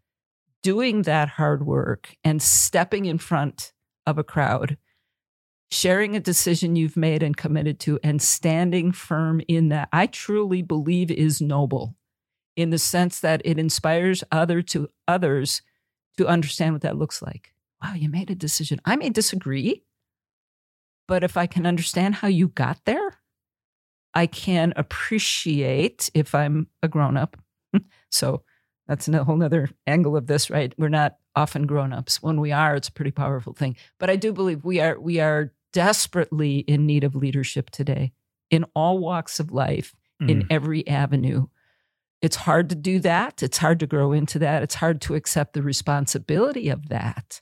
doing 0.63 1.03
that 1.03 1.29
hard 1.29 1.65
work 1.65 2.17
and 2.25 2.43
stepping 2.43 3.05
in 3.05 3.19
front 3.19 3.73
of 4.07 4.19
a 4.19 4.25
crowd 4.25 4.77
sharing 5.71 6.17
a 6.17 6.21
decision 6.21 6.77
you've 6.77 6.97
made 6.97 7.23
and 7.23 7.37
committed 7.37 7.79
to 7.81 7.99
and 8.03 8.21
standing 8.21 8.93
firm 8.93 9.41
in 9.49 9.69
that 9.69 9.89
i 9.93 10.07
truly 10.07 10.63
believe 10.63 11.11
is 11.11 11.41
noble 11.41 11.95
in 12.57 12.71
the 12.71 12.79
sense 12.79 13.21
that 13.21 13.41
it 13.45 13.59
inspires 13.59 14.25
other 14.33 14.63
to 14.63 14.89
others 15.07 15.63
to 16.17 16.27
understand 16.27 16.75
what 16.75 16.83
that 16.83 16.97
looks 16.97 17.23
like. 17.23 17.55
Wow 17.83 17.95
you 17.95 18.09
made 18.11 18.31
a 18.31 18.35
decision. 18.35 18.81
I 18.85 18.97
may 18.97 19.11
disagree 19.11 19.85
but 21.11 21.25
if 21.25 21.37
i 21.37 21.47
can 21.47 21.67
understand 21.67 22.15
how 22.15 22.29
you 22.29 22.49
got 22.49 22.79
there 22.87 23.19
i 24.15 24.27
can 24.27 24.73
appreciate 24.77 26.09
if 26.15 26.35
i'm 26.35 26.69
a 26.83 26.89
grown 26.89 27.17
up 27.17 27.37
so 28.11 28.43
that's 28.87 29.09
a 29.09 29.25
whole 29.25 29.43
other 29.43 29.71
angle 29.87 30.17
of 30.17 30.27
this 30.27 30.51
right? 30.51 30.75
We're 30.77 30.89
not 30.89 31.17
often 31.37 31.67
grown-ups. 31.67 32.23
When 32.23 32.41
we 32.41 32.51
are 32.51 32.75
it's 32.75 32.89
a 32.89 32.93
pretty 32.93 33.13
powerful 33.13 33.53
thing. 33.53 33.77
But 33.99 34.11
i 34.11 34.17
do 34.17 34.33
believe 34.33 34.65
we 34.65 34.81
are 34.81 34.99
we 34.99 35.21
are 35.21 35.53
desperately 35.73 36.59
in 36.59 36.87
need 36.87 37.05
of 37.05 37.15
leadership 37.15 37.71
today 37.71 38.13
in 38.51 38.65
all 38.75 38.99
walks 38.99 39.39
of 39.41 39.53
life, 39.53 39.95
mm. 40.21 40.31
in 40.31 40.47
every 40.51 40.87
avenue. 40.87 41.47
It's 42.21 42.37
hard 42.37 42.69
to 42.71 42.75
do 42.75 42.99
that. 43.01 43.43
It's 43.43 43.59
hard 43.59 43.81
to 43.81 43.87
grow 43.87 44.13
into 44.13 44.39
that. 44.41 44.63
It's 44.63 44.75
hard 44.75 45.01
to 45.03 45.15
accept 45.15 45.55
the 45.55 45.63
responsibility 45.63 46.69
of 46.69 46.89
that. 46.89 47.41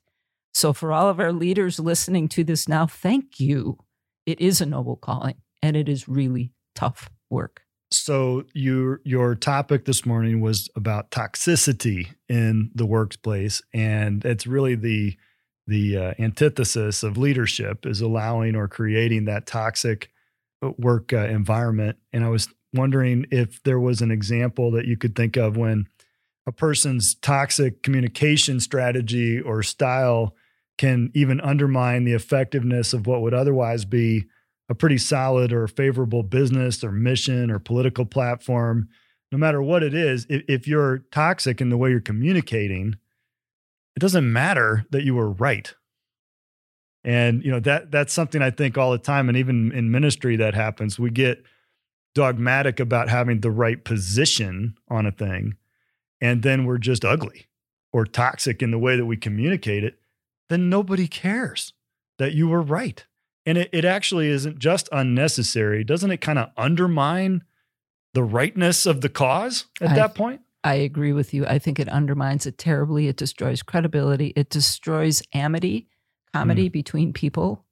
So, 0.54 0.72
for 0.72 0.92
all 0.92 1.08
of 1.08 1.20
our 1.20 1.32
leaders 1.32 1.78
listening 1.78 2.28
to 2.30 2.44
this 2.44 2.68
now, 2.68 2.86
thank 2.86 3.40
you. 3.40 3.78
It 4.26 4.40
is 4.40 4.60
a 4.60 4.66
noble 4.66 4.96
calling 4.96 5.36
and 5.62 5.76
it 5.76 5.88
is 5.88 6.08
really 6.08 6.52
tough 6.74 7.10
work. 7.30 7.62
So, 7.90 8.44
your 8.54 9.00
your 9.04 9.34
topic 9.34 9.84
this 9.84 10.04
morning 10.04 10.40
was 10.40 10.68
about 10.76 11.10
toxicity 11.10 12.08
in 12.28 12.70
the 12.74 12.86
workplace, 12.86 13.62
and 13.72 14.24
it's 14.24 14.46
really 14.46 14.74
the 14.74 15.16
the 15.68 15.96
uh, 15.98 16.14
antithesis 16.18 17.02
of 17.02 17.18
leadership 17.18 17.84
is 17.84 18.00
allowing 18.00 18.56
or 18.56 18.66
creating 18.66 19.26
that 19.26 19.46
toxic 19.46 20.10
uh, 20.62 20.70
work 20.78 21.12
uh, 21.12 21.26
environment. 21.26 21.98
And 22.12 22.24
I 22.24 22.30
was 22.30 22.48
wondering 22.72 23.26
if 23.30 23.62
there 23.64 23.78
was 23.78 24.00
an 24.00 24.10
example 24.10 24.70
that 24.72 24.86
you 24.86 24.96
could 24.96 25.14
think 25.14 25.36
of 25.36 25.58
when 25.58 25.86
a 26.46 26.52
person's 26.52 27.14
toxic 27.16 27.82
communication 27.82 28.60
strategy 28.60 29.40
or 29.40 29.62
style 29.62 30.34
can 30.78 31.10
even 31.12 31.38
undermine 31.42 32.04
the 32.04 32.14
effectiveness 32.14 32.94
of 32.94 33.06
what 33.06 33.20
would 33.20 33.34
otherwise 33.34 33.84
be 33.84 34.24
a 34.70 34.74
pretty 34.74 34.96
solid 34.96 35.52
or 35.52 35.66
favorable 35.66 36.22
business 36.22 36.82
or 36.82 36.92
mission 36.92 37.50
or 37.50 37.58
political 37.58 38.06
platform. 38.06 38.88
No 39.30 39.36
matter 39.36 39.62
what 39.62 39.82
it 39.82 39.92
is, 39.92 40.26
if, 40.30 40.42
if 40.48 40.66
you're 40.66 41.04
toxic 41.12 41.60
in 41.60 41.68
the 41.68 41.76
way 41.76 41.90
you're 41.90 42.00
communicating, 42.00 42.96
it 43.98 44.00
doesn't 44.00 44.32
matter 44.32 44.86
that 44.90 45.02
you 45.02 45.16
were 45.16 45.28
right. 45.28 45.74
And 47.02 47.42
you 47.44 47.50
know 47.50 47.58
that 47.58 47.90
that's 47.90 48.12
something 48.12 48.40
I 48.40 48.50
think 48.50 48.78
all 48.78 48.92
the 48.92 48.98
time, 48.98 49.28
and 49.28 49.36
even 49.36 49.72
in 49.72 49.90
ministry 49.90 50.36
that 50.36 50.54
happens. 50.54 51.00
We 51.00 51.10
get 51.10 51.42
dogmatic 52.14 52.78
about 52.78 53.08
having 53.08 53.40
the 53.40 53.50
right 53.50 53.84
position 53.84 54.76
on 54.88 55.04
a 55.04 55.10
thing, 55.10 55.54
and 56.20 56.44
then 56.44 56.64
we're 56.64 56.78
just 56.78 57.04
ugly 57.04 57.48
or 57.92 58.04
toxic 58.04 58.62
in 58.62 58.70
the 58.70 58.78
way 58.78 58.96
that 58.96 59.06
we 59.06 59.16
communicate 59.16 59.82
it. 59.82 59.98
Then 60.48 60.68
nobody 60.68 61.08
cares 61.08 61.72
that 62.18 62.34
you 62.34 62.46
were 62.46 62.62
right, 62.62 63.04
and 63.44 63.58
it, 63.58 63.68
it 63.72 63.84
actually 63.84 64.28
isn't 64.28 64.60
just 64.60 64.88
unnecessary. 64.92 65.82
Doesn't 65.82 66.12
it 66.12 66.20
kind 66.20 66.38
of 66.38 66.50
undermine 66.56 67.42
the 68.14 68.22
rightness 68.22 68.86
of 68.86 69.00
the 69.00 69.08
cause 69.08 69.66
at 69.80 69.90
I- 69.90 69.96
that 69.96 70.14
point? 70.14 70.42
I 70.64 70.74
agree 70.74 71.12
with 71.12 71.32
you. 71.32 71.46
I 71.46 71.58
think 71.58 71.78
it 71.78 71.88
undermines 71.88 72.46
it 72.46 72.58
terribly. 72.58 73.08
It 73.08 73.16
destroys 73.16 73.62
credibility. 73.62 74.32
It 74.36 74.50
destroys 74.50 75.22
amity, 75.32 75.88
comedy 76.32 76.68
between 76.68 77.12
people. 77.12 77.64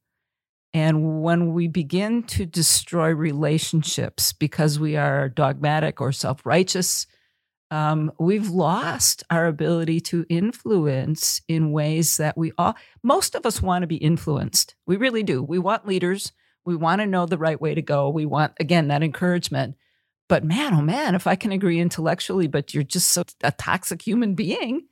And 0.72 1.22
when 1.22 1.52
we 1.52 1.68
begin 1.68 2.22
to 2.24 2.44
destroy 2.44 3.08
relationships 3.14 4.32
because 4.32 4.78
we 4.78 4.96
are 4.96 5.28
dogmatic 5.28 6.00
or 6.00 6.12
self 6.12 6.44
righteous, 6.44 7.06
um, 7.70 8.12
we've 8.18 8.48
lost 8.48 9.24
our 9.30 9.46
ability 9.46 10.00
to 10.00 10.24
influence 10.28 11.40
in 11.48 11.72
ways 11.72 12.18
that 12.18 12.36
we 12.36 12.52
all, 12.56 12.76
most 13.02 13.34
of 13.34 13.44
us 13.44 13.60
want 13.60 13.82
to 13.82 13.86
be 13.86 13.96
influenced. 13.96 14.76
We 14.86 14.96
really 14.96 15.22
do. 15.22 15.42
We 15.42 15.58
want 15.58 15.86
leaders. 15.86 16.32
We 16.64 16.76
want 16.76 17.00
to 17.00 17.06
know 17.06 17.26
the 17.26 17.38
right 17.38 17.60
way 17.60 17.74
to 17.74 17.82
go. 17.82 18.08
We 18.08 18.26
want, 18.26 18.52
again, 18.60 18.88
that 18.88 19.02
encouragement. 19.02 19.76
But 20.28 20.44
man, 20.44 20.74
oh 20.74 20.82
man, 20.82 21.14
if 21.14 21.26
I 21.26 21.36
can 21.36 21.52
agree 21.52 21.78
intellectually, 21.78 22.46
but 22.48 22.74
you're 22.74 22.82
just 22.82 23.08
so 23.08 23.24
a 23.42 23.52
toxic 23.52 24.02
human 24.02 24.34
being, 24.34 24.86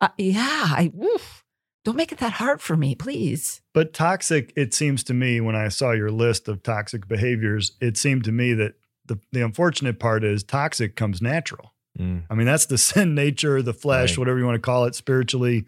uh, 0.00 0.08
yeah, 0.18 0.66
I 0.68 0.92
oof, 1.00 1.44
don't 1.84 1.96
make 1.96 2.10
it 2.12 2.18
that 2.18 2.32
hard 2.34 2.60
for 2.60 2.76
me, 2.76 2.94
please. 2.94 3.60
But 3.74 3.92
toxic, 3.92 4.52
it 4.56 4.74
seems 4.74 5.04
to 5.04 5.14
me, 5.14 5.40
when 5.40 5.54
I 5.54 5.68
saw 5.68 5.92
your 5.92 6.10
list 6.10 6.48
of 6.48 6.62
toxic 6.62 7.06
behaviors, 7.06 7.72
it 7.80 7.96
seemed 7.96 8.24
to 8.24 8.32
me 8.32 8.54
that 8.54 8.74
the, 9.06 9.18
the 9.30 9.42
unfortunate 9.42 9.98
part 10.00 10.24
is 10.24 10.42
toxic 10.42 10.96
comes 10.96 11.22
natural. 11.22 11.72
Mm. 11.98 12.22
I 12.30 12.34
mean, 12.34 12.46
that's 12.46 12.66
the 12.66 12.78
sin 12.90 13.14
nature, 13.14 13.62
the 13.62 13.74
flesh, 13.74 14.12
Right. 14.12 14.18
whatever 14.18 14.38
you 14.38 14.44
want 14.46 14.56
to 14.56 14.60
call 14.60 14.84
it 14.86 14.94
spiritually. 14.94 15.64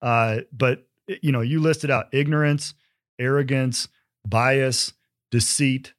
Uh, 0.00 0.40
but, 0.52 0.86
you 1.22 1.32
know, 1.32 1.40
you 1.40 1.60
listed 1.60 1.90
out 1.90 2.06
ignorance, 2.12 2.74
arrogance, 3.18 3.88
bias, 4.26 4.92
deceit, 5.30 5.92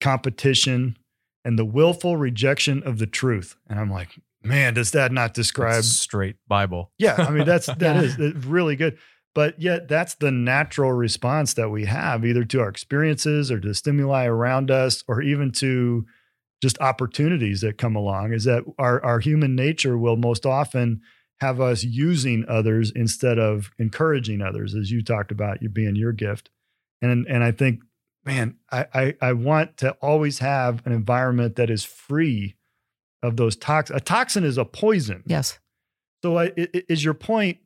competition, 0.00 0.96
and 1.44 1.58
the 1.58 1.64
willful 1.64 2.16
rejection 2.16 2.82
of 2.84 2.98
the 2.98 3.06
truth. 3.06 3.56
And 3.68 3.78
I'm 3.78 3.90
like, 3.90 4.10
man, 4.42 4.74
does 4.74 4.90
that 4.92 5.12
not 5.12 5.34
describe 5.34 5.74
That's 5.76 5.88
straight 5.88 6.36
Bible. 6.48 6.92
yeah, 6.98 7.14
I 7.18 7.30
mean 7.30 7.44
that's 7.46 7.66
that 7.78 7.80
Yeah. 7.80 8.02
is 8.02 8.18
uh, 8.18 8.32
really 8.46 8.76
good. 8.76 8.98
But 9.34 9.60
yet 9.60 9.88
that's 9.88 10.14
the 10.14 10.30
natural 10.30 10.92
response 10.92 11.54
that 11.54 11.68
we 11.70 11.86
have 11.86 12.24
either 12.24 12.44
to 12.44 12.60
our 12.60 12.68
experiences 12.68 13.50
or 13.50 13.58
to 13.60 13.74
stimuli 13.74 14.26
around 14.26 14.70
us 14.70 15.02
or 15.08 15.22
even 15.22 15.50
to 15.52 16.06
just 16.62 16.78
opportunities 16.80 17.60
that 17.60 17.76
come 17.76 17.96
along 17.96 18.32
is 18.32 18.44
that 18.44 18.62
our 18.78 19.04
our 19.04 19.18
human 19.18 19.54
nature 19.56 19.98
will 19.98 20.16
most 20.16 20.46
often 20.46 21.00
have 21.40 21.60
us 21.60 21.82
using 21.82 22.44
others 22.48 22.92
instead 22.94 23.38
of 23.40 23.72
encouraging 23.78 24.40
others 24.40 24.72
as 24.74 24.90
you 24.92 25.02
talked 25.02 25.32
about 25.32 25.60
you 25.60 25.68
being 25.68 25.96
your 25.96 26.12
gift. 26.12 26.48
And 27.02 27.26
and 27.26 27.42
I 27.42 27.50
think 27.50 27.80
man, 28.24 28.56
I 28.70 28.86
I, 28.94 29.14
I 29.20 29.32
want 29.32 29.76
to 29.78 29.92
always 30.00 30.38
have 30.40 30.84
an 30.86 30.92
environment 30.92 31.56
that 31.56 31.70
is 31.70 31.84
free 31.84 32.56
of 33.22 33.36
those 33.36 33.56
toxins. 33.56 33.96
A 33.96 34.00
toxin 34.04 34.44
is 34.44 34.58
a 34.58 34.64
poison. 34.64 35.22
Yes. 35.26 35.58
So, 36.22 36.38
I, 36.38 36.44
i- 36.56 36.68
i- 36.74 36.84
is 36.88 37.04
your 37.04 37.14
point? 37.14 37.58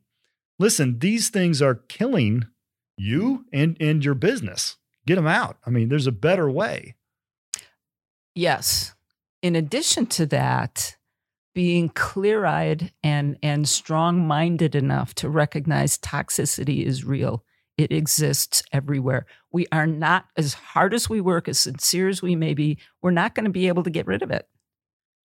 Listen, 0.57 0.99
these 0.99 1.29
things 1.29 1.61
are 1.61 1.75
killing 1.75 2.43
you 2.97 3.45
and 3.53 3.77
and 3.79 4.03
your 4.03 4.15
business. 4.15 4.77
Get 5.05 5.15
them 5.15 5.27
out. 5.27 5.57
I 5.65 5.69
mean, 5.69 5.89
there's 5.89 6.07
a 6.07 6.11
better 6.11 6.49
way. 6.51 6.95
Yes. 8.35 8.93
In 9.41 9.55
addition 9.55 10.05
to 10.07 10.25
that, 10.27 10.97
being 11.55 11.89
clear 11.89 12.45
eyed 12.45 12.91
and, 13.03 13.37
and 13.41 13.67
strong 13.67 14.25
minded 14.27 14.75
enough 14.75 15.13
to 15.15 15.29
recognize 15.29 15.97
toxicity 15.97 16.83
is 16.85 17.03
real. 17.05 17.43
It 17.79 17.93
exists 17.93 18.61
everywhere. 18.73 19.25
We 19.53 19.65
are 19.71 19.87
not, 19.87 20.25
as 20.35 20.53
hard 20.53 20.93
as 20.93 21.09
we 21.09 21.21
work, 21.21 21.47
as 21.47 21.59
sincere 21.59 22.09
as 22.09 22.21
we 22.21 22.35
may 22.35 22.53
be, 22.53 22.77
we're 23.01 23.11
not 23.11 23.35
going 23.35 23.45
to 23.45 23.49
be 23.49 23.69
able 23.69 23.83
to 23.83 23.89
get 23.89 24.05
rid 24.05 24.21
of 24.21 24.31
it. 24.31 24.49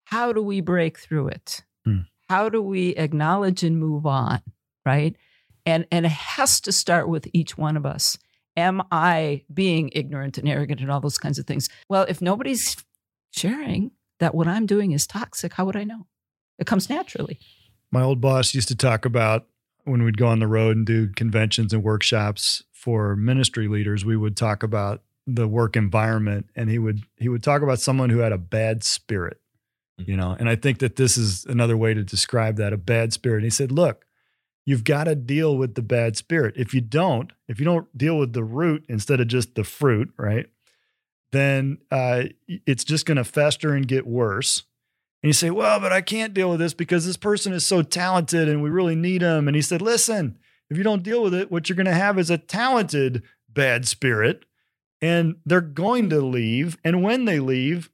How 0.06 0.32
do 0.32 0.42
we 0.42 0.62
break 0.62 0.98
through 0.98 1.28
it? 1.28 1.66
Hmm. 1.84 2.04
How 2.30 2.48
do 2.48 2.62
we 2.62 2.92
acknowledge 2.96 3.64
and 3.64 3.78
move 3.78 4.06
on? 4.06 4.42
Right. 4.86 5.18
And, 5.66 5.88
and 5.92 6.06
it 6.06 6.12
has 6.14 6.62
to 6.62 6.72
start 6.72 7.10
with 7.10 7.28
each 7.34 7.58
one 7.58 7.76
of 7.76 7.86
us. 7.86 8.18
Am 8.56 8.82
I 8.94 9.44
being 9.54 9.90
ignorant 9.92 10.38
and 10.38 10.48
arrogant 10.48 10.80
and 10.80 10.90
all 10.90 11.02
those 11.02 11.18
kinds 11.18 11.40
of 11.40 11.46
things? 11.46 11.68
Well, 11.90 12.06
if 12.08 12.22
nobody's 12.22 12.78
sharing 13.32 13.92
that 14.22 14.34
what 14.34 14.48
I'm 14.48 14.66
doing 14.66 14.94
is 14.94 15.06
toxic, 15.06 15.52
how 15.52 15.66
would 15.66 15.76
I 15.76 15.84
know? 15.84 16.08
It 16.60 16.66
comes 16.66 16.90
naturally. 16.90 17.40
My 17.92 18.04
old 18.04 18.22
boss 18.22 18.56
used 18.56 18.70
to 18.70 18.76
talk 18.78 19.04
about 19.04 19.48
when 19.88 20.04
we'd 20.04 20.17
go 20.17 20.28
on 20.28 20.39
the 20.39 20.47
road 20.47 20.76
and 20.76 20.86
do 20.86 21.08
conventions 21.10 21.73
and 21.73 21.84
workshops 21.84 22.63
for 22.71 23.15
ministry 23.15 23.67
leaders, 23.67 24.06
we 24.06 24.17
would 24.17 24.36
talk 24.38 24.63
about 24.63 25.02
the 25.26 25.47
work 25.47 25.76
environment 25.76 26.50
and 26.56 26.69
he 26.69 26.80
would 26.80 27.04
he 27.17 27.28
would 27.28 27.43
talk 27.43 27.62
about 27.62 27.80
someone 27.80 28.10
who 28.10 28.19
had 28.19 28.32
a 28.32 28.38
bad 28.38 28.84
spirit. 28.84 29.39
You 29.97 30.15
know, 30.15 30.36
and 30.38 30.47
I 30.47 30.56
think 30.56 30.78
that 30.80 30.95
this 30.95 31.17
is 31.17 31.43
another 31.45 31.76
way 31.76 31.95
to 31.95 32.04
describe 32.04 32.58
that, 32.58 32.71
a 32.71 32.78
bad 32.78 33.13
spirit. 33.13 33.38
And 33.38 33.45
he 33.45 33.50
said, 33.50 33.71
look, 33.71 34.06
you've 34.63 34.84
got 34.84 35.06
to 35.06 35.15
deal 35.15 35.58
with 35.58 35.73
the 35.73 35.82
bad 35.82 36.15
spirit. 36.15 36.54
If 36.56 36.73
you 36.73 36.82
don't, 36.82 37.32
if 37.47 37.60
you 37.60 37.65
don't 37.65 37.97
deal 37.97 38.19
with 38.19 38.34
the 38.34 38.43
root 38.43 38.86
instead 38.88 39.19
of 39.19 39.28
just 39.28 39.56
the 39.56 39.63
fruit, 39.63 40.13
right? 40.15 40.45
Then 41.32 41.80
uh, 41.89 42.26
it's 42.47 42.84
just 42.84 43.08
going 43.08 43.17
to 43.17 43.23
fester 43.23 43.73
and 43.73 43.88
get 43.88 44.06
worse. 44.06 44.63
And 45.28 45.32
you 45.32 45.34
say, 45.34 45.50
well, 45.50 45.82
but 45.82 45.92
I 45.92 46.00
can't 46.00 46.34
deal 46.34 46.50
with 46.50 46.60
this 46.62 46.74
because 46.74 47.06
this 47.06 47.18
person 47.18 47.52
is 47.52 47.66
so 47.66 47.82
talented 47.82 48.48
and 48.48 48.63
we 48.63 48.70
really 48.70 48.96
need 48.96 49.22
him. 49.22 49.50
And 49.50 49.56
he 49.58 49.62
said, 49.62 49.82
listen, 49.82 50.38
if 50.70 50.78
you 50.78 50.86
don't 50.86 51.04
deal 51.04 51.22
with 51.22 51.34
it, 51.34 51.52
what 51.52 51.68
you're 51.68 51.76
going 51.76 51.86
to 51.86 51.94
have 51.94 52.18
is 52.18 52.30
a 52.30 52.38
talented 52.38 53.24
bad 53.50 53.86
spirit 53.86 54.46
and 55.02 55.36
they're 55.46 55.60
going 55.60 56.10
to 56.12 56.22
leave. 56.22 56.78
And 56.82 57.04
when 57.04 57.26
they 57.26 57.42
leave, 57.42 57.90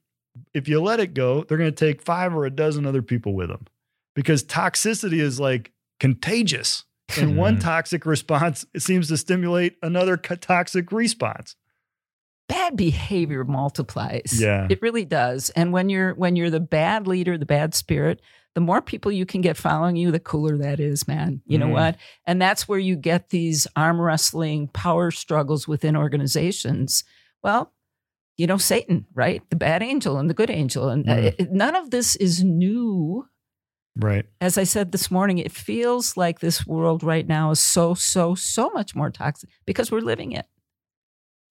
if 0.52 0.68
you 0.68 0.80
let 0.80 1.00
it 1.00 1.12
go, 1.12 1.42
they're 1.42 1.58
going 1.58 1.74
to 1.74 1.84
take 1.86 2.02
five 2.02 2.32
or 2.32 2.44
a 2.46 2.50
dozen 2.50 2.86
other 2.86 3.02
people 3.02 3.34
with 3.34 3.48
them 3.48 3.66
because 4.14 4.44
toxicity 4.44 5.18
is 5.18 5.40
like 5.40 5.72
contagious. 5.98 6.84
And 7.18 7.36
one 7.36 7.56
Mhm. 7.56 7.62
toxic 7.62 8.06
response 8.06 8.64
seems 8.76 9.08
to 9.08 9.16
stimulate 9.16 9.74
another 9.82 10.16
toxic 10.16 10.92
response. 10.92 11.56
Bad 12.48 12.76
behavior 12.76 13.44
multiplies. 13.44 14.38
Yeah. 14.38 14.66
It 14.70 14.82
really 14.82 15.04
does. 15.04 15.50
And 15.50 15.72
when 15.72 15.88
you're 15.88 16.14
when 16.14 16.36
you're 16.36 16.50
the 16.50 16.60
bad 16.60 17.06
leader, 17.06 17.38
the 17.38 17.46
bad 17.46 17.74
spirit, 17.74 18.20
the 18.54 18.60
more 18.60 18.82
people 18.82 19.10
you 19.10 19.24
can 19.26 19.40
get 19.40 19.56
following 19.56 19.96
you, 19.96 20.10
the 20.10 20.20
cooler 20.20 20.58
that 20.58 20.78
is, 20.78 21.08
man. 21.08 21.40
You 21.46 21.58
know 21.58 21.66
Mm. 21.68 21.72
what? 21.72 21.96
And 22.26 22.40
that's 22.40 22.68
where 22.68 22.78
you 22.78 22.96
get 22.96 23.30
these 23.30 23.66
arm 23.74 24.00
wrestling 24.00 24.68
power 24.68 25.10
struggles 25.10 25.66
within 25.66 25.96
organizations. 25.96 27.02
Well, 27.42 27.72
you 28.36 28.46
know, 28.46 28.58
Satan, 28.58 29.06
right? 29.14 29.42
The 29.50 29.56
bad 29.56 29.82
angel 29.82 30.18
and 30.18 30.28
the 30.28 30.34
good 30.34 30.50
angel. 30.50 30.88
And 30.88 31.08
uh, 31.08 31.14
Mm. 31.16 31.34
it- 31.38 31.52
none 31.52 31.74
of 31.74 31.90
this 31.90 32.14
is 32.16 32.44
new. 32.44 33.26
Right. 33.96 34.26
as 34.40 34.58
I 34.58 34.64
said 34.64 34.90
this 34.90 35.08
morning, 35.08 35.38
it 35.38 35.52
feels 35.52 36.16
like 36.16 36.40
this 36.40 36.66
world 36.66 37.04
right 37.04 37.24
now 37.28 37.52
is 37.52 37.60
so, 37.60 37.94
so, 37.94 38.34
so 38.34 38.68
much 38.70 38.96
more 38.96 39.08
toxic 39.08 39.48
because 39.66 39.92
we're 39.92 40.00
living 40.00 40.32
it. 40.32 40.46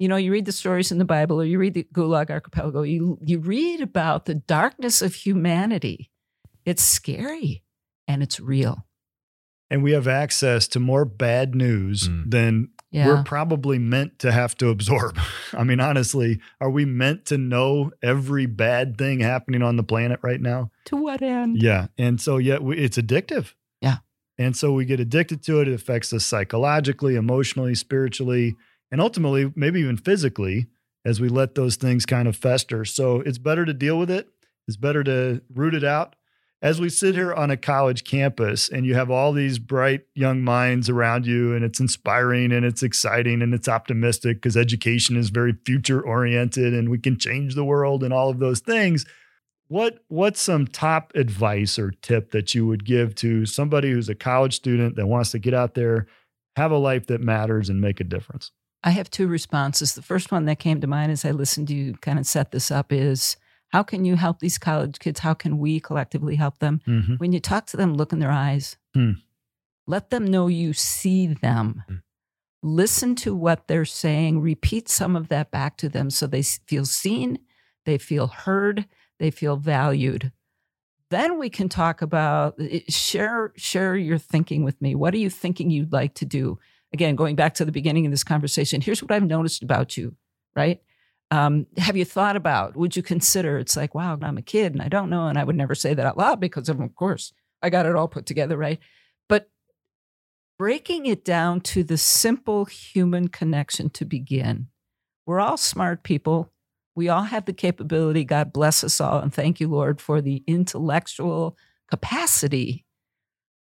You 0.04 0.10
know, 0.10 0.18
you 0.18 0.34
read 0.34 0.44
the 0.44 0.52
stories 0.52 0.92
in 0.92 0.98
the 0.98 1.06
Bible 1.06 1.40
or 1.40 1.46
you 1.46 1.58
read 1.58 1.76
the 1.76 1.88
Gulag 1.94 2.30
Archipelago, 2.30 2.82
you, 2.82 3.18
you 3.22 3.40
read 3.40 3.80
about 3.80 4.26
the 4.26 4.36
darkness 4.36 5.02
of 5.02 5.16
humanity. 5.16 6.12
It's 6.66 6.84
scary 6.84 7.64
and 8.06 8.22
it's 8.22 8.38
real. 8.38 8.86
And 9.70 9.82
we 9.82 9.94
have 9.94 10.06
access 10.10 10.68
to 10.68 10.82
more 10.82 11.06
bad 11.06 11.56
news 11.56 12.10
Mm. 12.10 12.30
than 12.30 12.70
Yeah. 12.92 13.08
we're 13.08 13.24
probably 13.24 13.80
meant 13.80 14.20
to 14.20 14.34
have 14.34 14.58
to 14.58 14.68
absorb. 14.68 15.18
I 15.54 15.64
mean, 15.64 15.80
honestly, 15.80 16.42
are 16.60 16.70
we 16.70 16.84
meant 16.84 17.24
to 17.28 17.38
know 17.38 17.92
every 18.02 18.46
bad 18.46 18.98
thing 18.98 19.22
happening 19.22 19.62
on 19.64 19.78
the 19.78 19.84
planet 19.84 20.20
right 20.22 20.42
now? 20.42 20.70
to 20.88 20.98
what 20.98 21.22
end? 21.22 21.62
Yeah. 21.62 21.88
And 21.98 22.20
so, 22.20 22.40
yet 22.40 22.62
we, 22.62 22.78
it's 22.78 22.98
addictive. 22.98 23.54
Yeah. 23.80 24.00
And 24.38 24.54
so 24.58 24.74
we 24.74 24.84
get 24.84 25.00
addicted 25.00 25.42
to 25.44 25.62
it. 25.62 25.70
It 25.70 25.74
affects 25.74 26.12
us 26.12 26.26
psychologically, 26.26 27.16
emotionally, 27.16 27.74
spiritually, 27.74 28.58
and 28.94 29.02
ultimately, 29.02 29.52
maybe 29.56 29.80
even 29.80 29.98
physically. 29.98 30.68
as 31.06 31.20
we 31.20 31.28
let 31.28 31.56
those 31.56 31.76
things 31.76 32.06
kind 32.06 32.28
of 32.28 32.38
fester. 32.38 32.86
So 32.86 33.22
it's 33.22 33.38
better 33.38 33.66
to 33.66 33.74
deal 33.74 34.00
with 34.00 34.10
it. 34.10 34.30
It's 34.68 34.78
better 34.78 35.04
to 35.04 35.42
root 35.54 35.74
it 35.74 35.84
out. 35.84 36.16
As 36.62 36.80
we 36.80 36.88
sit 36.88 37.16
here 37.16 37.34
on 37.34 37.52
a 37.52 37.58
college 37.58 38.06
campus 38.06 38.70
and 38.70 38.86
you 38.86 38.96
have 38.96 39.12
all 39.12 39.34
these 39.34 39.60
bright 39.60 40.04
young 40.16 40.44
minds 40.44 40.90
around 40.90 41.26
you, 41.26 41.54
and 41.54 41.66
it's 41.66 41.82
inspiring 41.82 42.54
and 42.54 42.66
it's 42.66 42.84
exciting 42.84 43.42
and 43.42 43.54
it's 43.54 43.68
optimistic 43.68 44.38
because 44.38 44.56
education 44.56 45.18
is 45.18 45.30
very 45.30 45.56
future 45.66 46.00
oriented 46.02 46.74
and 46.74 46.88
we 46.88 47.00
can 47.00 47.18
change 47.18 47.56
the 47.56 47.66
world 47.66 48.02
and 48.02 48.14
all 48.14 48.30
of 48.30 48.40
those 48.40 48.62
things. 48.62 49.06
What 49.68 50.06
what's 50.08 50.42
some 50.42 50.68
top 50.68 51.12
advice 51.16 51.78
or 51.78 51.92
tip 52.02 52.32
that 52.32 52.56
you 52.56 52.66
would 52.68 52.86
give 52.86 53.16
to 53.16 53.46
somebody 53.46 53.92
who's 53.92 54.08
a 54.08 54.16
college 54.16 54.56
student 54.56 54.96
that 54.96 55.08
wants 55.08 55.32
to 55.32 55.40
get 55.40 55.54
out 55.54 55.74
there, 55.74 56.06
have 56.56 56.72
a 56.72 56.78
life 56.78 57.08
that 57.08 57.20
matters 57.20 57.68
and 57.68 57.82
make 57.82 58.00
a 58.00 58.06
difference? 58.06 58.52
I 58.84 58.92
have 58.92 59.10
two 59.10 59.28
responses. 59.28 59.96
The 59.96 60.02
first 60.02 60.32
one 60.32 60.46
that 60.46 60.60
came 60.60 60.82
to 60.82 60.88
mind 60.88 61.12
as 61.12 61.24
I 61.24 61.32
listened 61.32 61.70
to 61.70 61.74
you 61.74 61.94
kind 61.94 62.20
of 62.20 62.26
set 62.26 62.52
this 62.52 62.70
up 62.70 62.92
is 62.92 63.38
how 63.70 63.82
can 63.82 64.06
you 64.06 64.16
help 64.16 64.40
these 64.40 64.58
college 64.58 65.00
kids? 65.00 65.22
How 65.22 65.34
can 65.34 65.58
we 65.58 65.80
collectively 65.80 66.36
help 66.36 66.60
them? 66.60 66.82
Mm-hmm. 66.86 67.16
When 67.16 67.32
you 67.32 67.40
talk 67.40 67.66
to 67.68 67.78
them, 67.78 67.96
look 67.96 68.14
in 68.14 68.20
their 68.20 68.32
eyes. 68.32 68.78
Hmm. 68.94 69.14
Let 69.88 70.10
them 70.10 70.26
know 70.26 70.48
you 70.48 70.74
see 70.74 71.28
them. 71.28 71.84
Hmm. 71.88 71.96
Listen 72.62 73.16
to 73.16 73.36
what 73.36 73.68
they're 73.68 73.86
saying. 73.86 74.42
Repeat 74.42 74.90
some 74.90 75.16
of 75.16 75.30
that 75.30 75.50
back 75.50 75.76
to 75.78 75.90
them 75.90 76.10
so 76.10 76.28
they 76.28 76.44
feel 76.44 76.86
seen, 76.86 77.40
they 77.86 77.98
feel 77.98 78.28
heard, 78.28 78.86
they 79.18 79.32
feel 79.32 79.58
valued. 79.58 80.32
Then 81.10 81.38
we 81.40 81.50
can 81.50 81.68
talk 81.68 82.02
about 82.02 82.56
eh, 82.60 82.82
share 82.90 83.54
share 83.56 83.96
your 83.96 84.18
thinking 84.18 84.64
with 84.64 84.82
me. 84.82 84.96
What 84.96 85.14
are 85.14 85.18
you 85.18 85.30
thinking 85.30 85.70
you'd 85.70 85.94
like 85.94 86.14
to 86.16 86.26
do? 86.26 86.60
Again, 86.94 87.16
going 87.16 87.36
back 87.36 87.56
to 87.56 87.66
the 87.66 87.72
beginning 87.72 88.06
of 88.06 88.12
this 88.12 88.24
conversation, 88.24 88.80
here's 88.80 89.02
what 89.02 89.12
I've 89.12 89.24
noticed 89.24 89.64
about 89.64 89.98
you, 89.98 90.16
right? 90.56 90.82
Um, 91.32 91.66
have 91.78 91.98
you 91.98 92.06
thought 92.06 92.36
about, 92.36 92.78
would 92.78 92.96
you 92.96 93.02
consider? 93.02 93.58
It's 93.58 93.76
like, 93.76 93.96
wow, 93.96 94.18
I'm 94.22 94.38
a 94.38 94.44
kid 94.44 94.74
and 94.74 94.82
I 94.82 94.88
don't 94.88 95.10
know. 95.10 95.28
And 95.28 95.38
I 95.38 95.44
would 95.44 95.56
never 95.56 95.74
say 95.74 95.96
that 95.96 96.06
out 96.06 96.18
loud 96.18 96.40
because, 96.40 96.70
of, 96.70 96.80
of 96.80 96.94
course, 96.96 97.34
I 97.64 97.72
got 97.72 97.88
it 97.88 97.96
all 97.96 98.08
put 98.08 98.28
together, 98.28 98.56
right? 98.56 98.80
But 99.28 99.50
breaking 100.60 101.08
it 101.08 101.26
down 101.26 101.62
to 101.62 101.84
the 101.84 101.98
simple 101.98 102.66
human 102.66 103.30
connection 103.30 103.90
to 103.92 104.06
begin. 104.06 104.68
We're 105.26 105.40
all 105.40 105.58
smart 105.58 106.04
people. 106.04 106.52
We 106.94 107.10
all 107.10 107.24
have 107.24 107.46
the 107.46 107.54
capability. 107.54 108.24
God 108.26 108.54
bless 108.54 108.84
us 108.84 109.02
all. 109.02 109.18
And 109.20 109.34
thank 109.34 109.60
you, 109.60 109.68
Lord, 109.68 110.00
for 110.00 110.22
the 110.22 110.44
intellectual 110.46 111.58
capacity. 111.90 112.86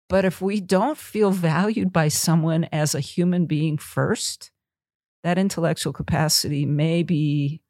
But 0.09 0.25
if 0.25 0.41
we 0.41 0.59
don't 0.59 0.97
feel 0.97 1.29
valued 1.31 1.93
by 1.93 2.07
someone 2.07 2.65
as 2.71 2.95
a 2.95 2.99
human 2.99 3.45
being 3.45 3.77
first, 3.77 4.51
that 5.23 5.37
intellectual 5.37 5.93
capacity 5.93 6.65
may 6.65 7.03
be 7.03 7.61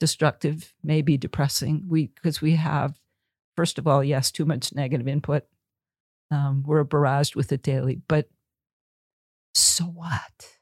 destructive, 0.00 0.74
may 0.82 1.02
be 1.02 1.16
depressing. 1.16 1.84
We 1.88 2.06
because 2.06 2.42
we 2.42 2.56
have, 2.56 2.98
first 3.56 3.78
of 3.78 3.86
all, 3.86 4.02
yes, 4.02 4.32
too 4.32 4.44
much 4.44 4.74
negative 4.74 5.06
input. 5.06 5.44
Um, 6.30 6.64
we're 6.66 6.84
barraged 6.84 7.36
with 7.36 7.52
it 7.52 7.62
daily. 7.62 8.00
But 8.08 8.28
so 9.54 9.84
what? 9.84 10.58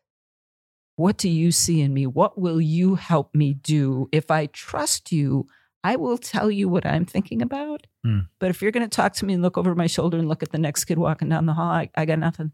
What 0.97 1.17
do 1.19 1.29
you 1.29 1.51
see 1.51 1.81
in 1.81 1.93
me? 1.93 2.07
What 2.07 2.39
will 2.39 2.61
you 2.61 2.95
help 2.95 3.35
me 3.35 3.55
do? 3.55 4.09
If 4.13 4.31
I 4.31 4.47
trust 4.47 5.13
you, 5.13 5.47
I 5.87 5.95
will 5.95 6.19
tell 6.19 6.51
you 6.51 6.69
what 6.69 6.85
I'm 6.85 7.05
thinking 7.05 7.41
about. 7.41 7.87
Hmm. 8.05 8.21
But 8.41 8.51
if 8.51 8.61
you're 8.61 8.73
going 8.73 8.89
to 8.89 8.95
talk 8.95 9.13
to 9.15 9.25
me 9.25 9.35
and 9.35 9.43
look 9.43 9.57
over 9.57 9.73
my 9.77 9.87
shoulder 9.87 10.19
and 10.19 10.29
look 10.29 10.43
at 10.43 10.51
the 10.51 10.59
next 10.59 10.85
kid 10.87 10.99
walking 10.99 11.29
down 11.29 11.47
the 11.47 11.55
hall, 11.55 11.71
I, 11.71 11.91
I 11.95 12.05
got 12.07 12.19
nothing. 12.19 12.51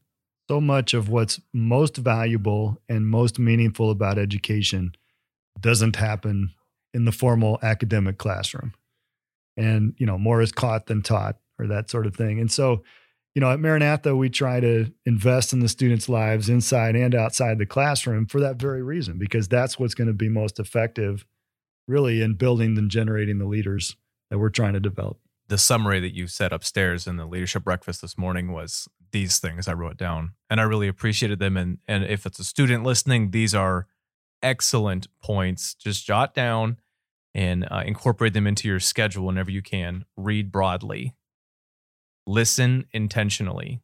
So 0.51 0.61
much 0.61 0.93
of 0.93 1.09
what's 1.09 1.41
most 1.55 1.97
valuable 1.97 2.78
and 2.91 3.07
most 3.07 3.39
meaningful 3.39 3.91
about 3.91 4.18
education 4.18 4.93
doesn't 5.59 5.97
happen 5.97 6.51
in 6.93 7.07
the 7.07 7.12
formal 7.12 7.59
academic 7.62 8.18
classroom. 8.18 8.74
And, 9.57 9.95
you 9.97 10.05
know, 10.05 10.18
more 10.18 10.43
is 10.43 10.53
caught 10.53 10.87
than 10.87 11.01
taught 11.01 11.39
or 11.59 11.66
that 11.68 11.89
sort 11.89 12.07
of 12.07 12.14
thing. 12.14 12.39
And 12.39 12.53
so, 12.53 12.83
you 13.35 13.41
know, 13.41 13.51
at 13.51 13.61
Maranatha, 13.61 14.14
we 14.14 14.28
try 14.28 14.61
to 14.61 14.93
invest 15.07 15.55
in 15.55 15.61
the 15.61 15.70
students' 15.70 16.11
lives 16.11 16.51
inside 16.51 16.97
and 16.97 17.14
outside 17.14 17.57
the 17.57 17.64
classroom 17.64 18.26
for 18.26 18.41
that 18.41 18.57
very 18.57 18.83
reason, 18.83 19.16
because 19.16 19.49
that's 19.49 19.78
what's 19.78 19.95
going 19.95 20.09
to 20.09 20.12
be 20.12 20.28
most 20.28 20.61
effective, 20.61 21.24
really, 21.87 22.22
in 22.22 22.35
building 22.35 22.78
and 22.78 22.91
generating 22.91 23.39
the 23.39 23.47
leaders 23.47 23.97
that 24.30 24.39
we're 24.39 24.51
trying 24.51 24.72
to 24.74 24.80
develop. 24.80 25.18
the 25.49 25.59
summary 25.59 26.01
that 26.01 26.14
you 26.14 26.26
said 26.26 26.53
upstairs 26.53 27.07
in 27.07 27.16
the 27.16 27.26
leadership 27.26 27.62
breakfast 27.64 28.01
this 28.01 28.16
morning 28.16 28.53
was 28.53 28.89
these 29.11 29.39
things 29.39 29.68
I 29.68 29.74
wrote 29.74 29.99
down, 29.99 30.33
and 30.49 30.61
I 30.61 30.64
really 30.64 30.89
appreciated 30.89 31.39
them. 31.39 31.57
And 31.59 31.78
and 31.87 32.05
if 32.05 32.24
it's 32.24 32.39
a 32.39 32.45
student 32.45 32.85
listening, 32.85 33.33
these 33.33 33.55
are 33.55 33.87
excellent 34.43 35.09
points. 35.22 35.74
Just 35.74 36.07
jot 36.07 36.35
down 36.35 36.78
and 37.35 37.66
uh, 37.70 37.83
incorporate 37.85 38.33
them 38.33 38.47
into 38.47 38.66
your 38.66 38.80
schedule 38.80 39.26
whenever 39.26 39.51
you 39.51 39.61
can. 39.62 40.07
Read 40.16 40.51
broadly, 40.51 41.14
listen 42.26 42.87
intentionally, 42.93 43.83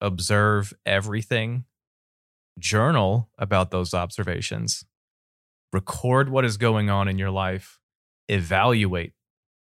observe 0.00 0.72
everything, 0.86 1.64
journal 2.58 3.30
about 3.36 3.72
those 3.72 3.94
observations, 3.94 4.84
record 5.72 6.28
what 6.28 6.44
is 6.44 6.56
going 6.56 6.90
on 6.90 7.08
in 7.08 7.18
your 7.18 7.30
life, 7.30 7.78
evaluate 8.28 9.12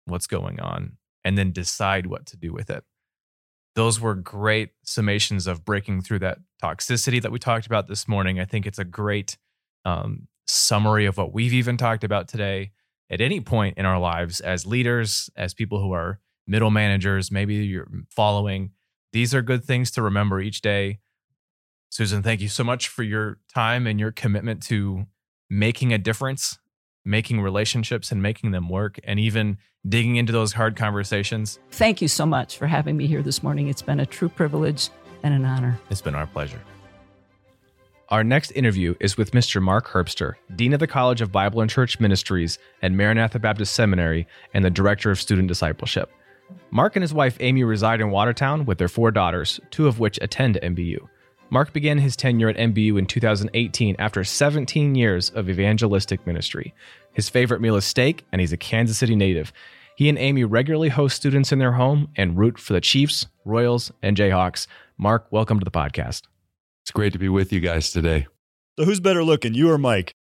what's 0.05 0.27
going 0.27 0.59
on, 0.59 0.97
and 1.23 1.37
then 1.37 1.51
decide 1.51 2.07
what 2.07 2.25
to 2.27 2.37
do 2.37 2.53
with 2.53 2.69
it. 2.69 2.83
Those 3.75 3.99
were 3.99 4.15
great 4.15 4.69
summations 4.85 5.47
of 5.47 5.65
breaking 5.65 6.01
through 6.01 6.19
that 6.19 6.39
toxicity 6.63 7.21
that 7.21 7.31
we 7.31 7.39
talked 7.39 7.65
about 7.65 7.87
this 7.87 8.07
morning. 8.07 8.39
I 8.39 8.45
think 8.45 8.65
it's 8.65 8.79
a 8.79 8.85
great 8.85 9.37
um, 9.83 10.27
summary 10.47 11.05
of 11.05 11.17
what 11.17 11.33
we've 11.33 11.53
even 11.53 11.77
talked 11.77 12.03
about 12.03 12.27
today. 12.27 12.71
At 13.09 13.21
any 13.21 13.39
point 13.39 13.77
in 13.77 13.85
our 13.85 13.99
lives, 13.99 14.39
as 14.39 14.65
leaders, 14.65 15.29
as 15.35 15.53
people 15.53 15.79
who 15.79 15.91
are 15.91 16.19
middle 16.47 16.71
managers, 16.71 17.31
maybe 17.31 17.55
you're 17.55 17.87
following, 18.09 18.71
these 19.13 19.35
are 19.35 19.41
good 19.41 19.63
things 19.63 19.91
to 19.91 20.01
remember 20.01 20.39
each 20.39 20.61
day. 20.61 20.99
Susan, 21.89 22.23
thank 22.23 22.41
you 22.41 22.49
so 22.49 22.63
much 22.63 22.87
for 22.87 23.03
your 23.03 23.37
time 23.53 23.87
and 23.87 23.99
your 23.99 24.11
commitment 24.11 24.63
to 24.63 25.05
making 25.49 25.93
a 25.93 25.97
difference, 25.97 26.57
making 27.03 27.41
relationships 27.41 28.11
and 28.11 28.21
making 28.21 28.51
them 28.51 28.69
work, 28.69 28.99
and 29.03 29.19
even 29.19 29.57
digging 29.87 30.15
into 30.15 30.33
those 30.33 30.53
hard 30.53 30.75
conversations. 30.75 31.59
Thank 31.71 32.01
you 32.01 32.07
so 32.07 32.25
much 32.25 32.57
for 32.57 32.67
having 32.67 32.97
me 32.97 33.07
here 33.07 33.21
this 33.21 33.43
morning. 33.43 33.67
It's 33.67 33.81
been 33.81 33.99
a 33.99 34.05
true 34.05 34.29
privilege 34.29 34.89
and 35.23 35.33
an 35.33 35.45
honor. 35.45 35.79
It's 35.89 36.01
been 36.01 36.15
our 36.15 36.27
pleasure. 36.27 36.61
Our 38.09 38.23
next 38.23 38.51
interview 38.51 38.93
is 38.99 39.17
with 39.17 39.31
Mr. 39.31 39.61
Mark 39.61 39.87
Herbster, 39.87 40.35
Dean 40.55 40.73
of 40.73 40.79
the 40.79 40.85
College 40.85 41.21
of 41.21 41.31
Bible 41.31 41.61
and 41.61 41.69
Church 41.69 41.99
Ministries 41.99 42.59
at 42.83 42.91
Maranatha 42.91 43.39
Baptist 43.39 43.73
Seminary 43.73 44.27
and 44.53 44.63
the 44.63 44.69
Director 44.69 45.09
of 45.09 45.19
Student 45.19 45.47
Discipleship. 45.47 46.11
Mark 46.69 46.95
and 46.95 47.01
his 47.01 47.15
wife 47.15 47.37
Amy 47.39 47.63
reside 47.63 48.01
in 48.01 48.11
Watertown 48.11 48.65
with 48.65 48.77
their 48.77 48.87
four 48.87 49.09
daughters, 49.09 49.59
two 49.71 49.87
of 49.87 49.99
which 49.99 50.19
attend 50.21 50.59
MBU. 50.61 51.07
Mark 51.49 51.73
began 51.73 51.99
his 51.99 52.15
tenure 52.15 52.49
at 52.49 52.57
MBU 52.57 52.97
in 52.97 53.05
2018 53.05 53.95
after 53.99 54.23
17 54.23 54.95
years 54.95 55.29
of 55.29 55.49
evangelistic 55.49 56.25
ministry. 56.25 56.73
His 57.13 57.29
favorite 57.29 57.61
meal 57.61 57.75
is 57.75 57.85
steak, 57.85 58.25
and 58.31 58.41
he's 58.41 58.51
a 58.51 58.57
Kansas 58.57 58.97
City 58.97 59.15
native. 59.15 59.53
He 59.95 60.09
and 60.09 60.17
Amy 60.17 60.43
regularly 60.43 60.89
host 60.89 61.15
students 61.15 61.51
in 61.51 61.59
their 61.59 61.73
home 61.73 62.09
and 62.17 62.37
root 62.37 62.57
for 62.59 62.73
the 62.73 62.81
Chiefs, 62.81 63.27
Royals, 63.45 63.91
and 64.01 64.17
Jayhawks. 64.17 64.67
Mark, 64.97 65.27
welcome 65.31 65.59
to 65.59 65.63
the 65.63 65.71
podcast. 65.71 66.23
It's 66.83 66.91
great 66.91 67.13
to 67.13 67.19
be 67.19 67.29
with 67.29 67.53
you 67.53 67.61
guys 67.61 67.91
today. 67.91 68.27
So, 68.77 68.83
who's 68.85 68.99
better 68.99 69.23
looking, 69.23 69.53
you 69.53 69.69
or 69.71 69.77
Mike? 69.77 70.11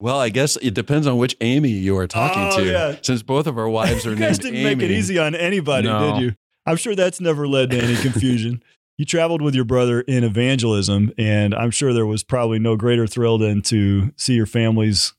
Well, 0.00 0.18
I 0.18 0.30
guess 0.30 0.56
it 0.56 0.74
depends 0.74 1.06
on 1.06 1.18
which 1.18 1.36
Amy 1.42 1.68
you 1.70 1.96
are 1.98 2.06
talking 2.08 2.42
Oh, 2.42 2.56
to. 2.64 2.64
yeah. 2.70 2.96
Since 3.02 3.22
both 3.22 3.46
of 3.46 3.56
our 3.58 3.68
wives 3.68 4.04
are 4.06 4.10
you 4.10 4.16
guys 4.16 4.38
didn't 4.38 4.56
Amy. 4.56 4.74
make 4.76 4.82
it 4.82 4.90
easy 4.90 5.18
on 5.18 5.34
anybody, 5.34 5.86
No. 5.86 6.14
did 6.14 6.22
you? 6.22 6.34
I'm 6.66 6.76
sure 6.76 6.94
that's 6.96 7.20
never 7.20 7.46
led 7.46 7.70
to 7.70 7.78
any 7.80 7.96
confusion. 7.96 8.62
You 9.00 9.06
traveled 9.06 9.40
with 9.40 9.54
your 9.54 9.64
brother 9.64 10.02
in 10.02 10.24
evangelism, 10.24 11.10
and 11.16 11.54
I'm 11.54 11.70
sure 11.70 11.94
there 11.94 12.04
was 12.04 12.22
probably 12.22 12.58
no 12.58 12.76
greater 12.76 13.06
thrill 13.06 13.38
than 13.38 13.62
to 13.62 14.12
see 14.18 14.34
your 14.34 14.44
families, 14.44 15.14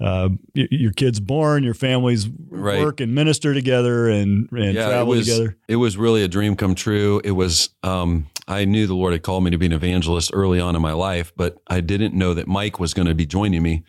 uh, 0.00 0.30
your 0.54 0.92
kids 0.92 1.20
born, 1.20 1.62
your 1.62 1.74
families 1.74 2.26
Right. 2.48 2.80
work 2.80 3.00
and 3.00 3.14
minister 3.14 3.52
together 3.52 4.08
and, 4.08 4.50
and 4.52 4.72
Yeah, 4.72 4.86
it 4.86 4.88
travel 4.92 5.08
was- 5.08 5.26
together. 5.26 5.58
It 5.68 5.76
was 5.76 5.98
really 5.98 6.22
a 6.22 6.28
dream 6.28 6.56
come 6.56 6.74
true. 6.74 7.20
It 7.22 7.32
was. 7.32 7.68
Um, 7.82 8.28
I 8.46 8.64
knew 8.64 8.86
the 8.86 8.94
Lord 8.94 9.12
had 9.12 9.22
called 9.22 9.44
me 9.44 9.50
to 9.50 9.58
be 9.58 9.66
an 9.66 9.72
evangelist 9.74 10.30
early 10.32 10.58
on 10.58 10.74
in 10.74 10.80
my 10.80 10.94
life, 10.94 11.30
but 11.36 11.58
I 11.66 11.82
didn't 11.82 12.14
know 12.14 12.32
that 12.32 12.48
Mike 12.48 12.80
was 12.80 12.94
going 12.94 13.08
to 13.08 13.14
be 13.14 13.26
joining 13.26 13.62
me. 13.62 13.82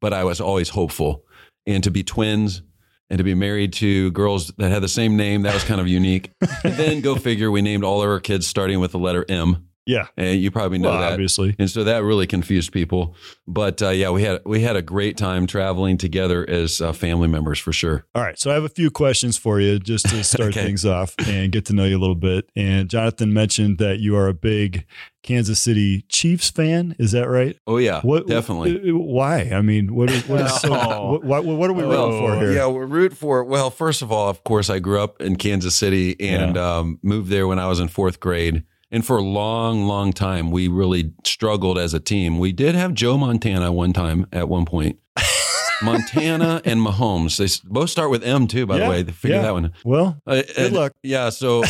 But 0.00 0.12
I 0.12 0.24
was 0.24 0.40
always 0.40 0.70
hopeful, 0.70 1.22
and 1.64 1.84
to 1.84 1.92
be 1.92 2.02
twins. 2.02 2.62
And 3.10 3.18
to 3.18 3.24
be 3.24 3.34
married 3.34 3.72
to 3.74 4.12
girls 4.12 4.52
that 4.58 4.70
had 4.70 4.82
the 4.82 4.88
same 4.88 5.16
name, 5.16 5.42
that 5.42 5.52
was 5.52 5.64
kind 5.64 5.80
of 5.80 5.88
unique. 5.88 6.30
and 6.64 6.74
then 6.74 7.00
go 7.00 7.16
figure, 7.16 7.50
we 7.50 7.60
named 7.60 7.82
all 7.82 8.00
of 8.02 8.08
our 8.08 8.20
kids 8.20 8.46
starting 8.46 8.78
with 8.78 8.92
the 8.92 8.98
letter 8.98 9.26
M. 9.28 9.68
Yeah. 9.86 10.06
and 10.16 10.40
you 10.40 10.50
probably 10.50 10.78
know 10.78 10.90
Well, 10.90 11.00
that. 11.00 11.12
obviously. 11.12 11.56
And 11.58 11.68
so 11.68 11.82
that 11.84 12.04
really 12.04 12.26
confused 12.26 12.70
people. 12.72 13.16
But 13.48 13.82
uh, 13.82 13.88
yeah, 13.88 14.10
we 14.10 14.22
had 14.22 14.40
we 14.44 14.60
had 14.62 14.76
a 14.76 14.82
great 14.82 15.16
time 15.16 15.46
traveling 15.46 15.96
together 15.98 16.48
as 16.48 16.80
uh, 16.80 16.92
family 16.92 17.26
members 17.28 17.58
for 17.58 17.72
sure. 17.72 18.06
All 18.14 18.22
right. 18.22 18.38
So 18.38 18.50
I 18.50 18.54
have 18.54 18.64
a 18.64 18.68
few 18.68 18.90
questions 18.90 19.36
for 19.36 19.60
you 19.60 19.78
just 19.80 20.08
to 20.10 20.22
start 20.24 20.50
Okay. 20.50 20.64
things 20.64 20.84
off 20.86 21.14
and 21.26 21.50
get 21.50 21.64
to 21.66 21.72
know 21.72 21.84
you 21.84 21.96
a 21.96 21.98
little 21.98 22.14
bit. 22.14 22.48
And 22.54 22.88
Jonathan 22.88 23.32
mentioned 23.32 23.78
that 23.78 23.98
you 23.98 24.16
are 24.16 24.28
a 24.28 24.34
big 24.34 24.86
Kansas 25.22 25.60
City 25.60 26.04
Chiefs 26.08 26.50
fan. 26.50 26.94
Is 26.98 27.12
that 27.12 27.28
right? 27.28 27.56
Oh 27.66 27.76
yeah, 27.78 28.00
What 28.02 28.26
definitely. 28.26 28.90
uh, 28.90 28.94
Why? 28.96 29.50
I 29.52 29.60
mean, 29.60 29.94
what 29.94 30.08
is, 30.10 30.26
what 30.28 30.40
is 30.42 30.60
so, 30.60 30.70
what, 31.22 31.24
what, 31.24 31.44
what 31.44 31.68
are 31.70 31.72
we 31.74 31.82
rooting 31.82 32.18
for 32.18 32.36
here? 32.36 32.52
Yeah, 32.52 32.66
we're 32.68 32.86
root 32.86 33.14
for. 33.16 33.44
Well, 33.44 33.70
first 33.70 34.02
of 34.02 34.12
all, 34.12 34.28
of 34.30 34.44
course, 34.44 34.70
I 34.70 34.78
grew 34.78 35.00
up 35.00 35.20
in 35.20 35.36
Kansas 35.36 35.74
City 35.74 36.18
and 36.20 36.56
um, 36.56 36.98
moved 37.02 37.28
there 37.30 37.46
when 37.48 37.58
I 37.58 37.66
was 37.66 37.80
in 37.80 37.88
fourth 37.88 38.20
grade. 38.20 38.62
And 38.92 39.06
for 39.06 39.16
a 39.16 39.22
long, 39.22 39.84
long 39.86 40.12
time, 40.12 40.50
we 40.50 40.66
really 40.68 41.12
struggled 41.24 41.78
as 41.78 41.94
a 41.94 42.00
team. 42.00 42.38
We 42.38 42.52
did 42.52 42.74
have 42.74 42.92
Joe 42.92 43.16
Montana 43.16 43.72
one 43.72 43.92
time 43.92 44.26
at 44.32 44.48
one 44.48 44.64
point. 44.64 44.98
Montana 45.82 46.60
and 46.64 46.80
Mahomes. 46.80 47.36
They 47.38 47.46
both 47.70 47.88
start 47.90 48.10
with 48.10 48.22
M 48.22 48.46
too, 48.46 48.66
by 48.66 48.78
Yeah, 48.78 48.84
the 48.84 48.90
way. 48.90 49.04
Figure 49.04 49.36
yeah. 49.36 49.42
that 49.42 49.52
one. 49.52 49.72
Well, 49.84 50.20
Uh, 50.26 50.42
good 50.42 50.56
and- 50.58 50.76
luck. 50.76 50.92
Yeah, 51.02 51.30
so 51.30 51.62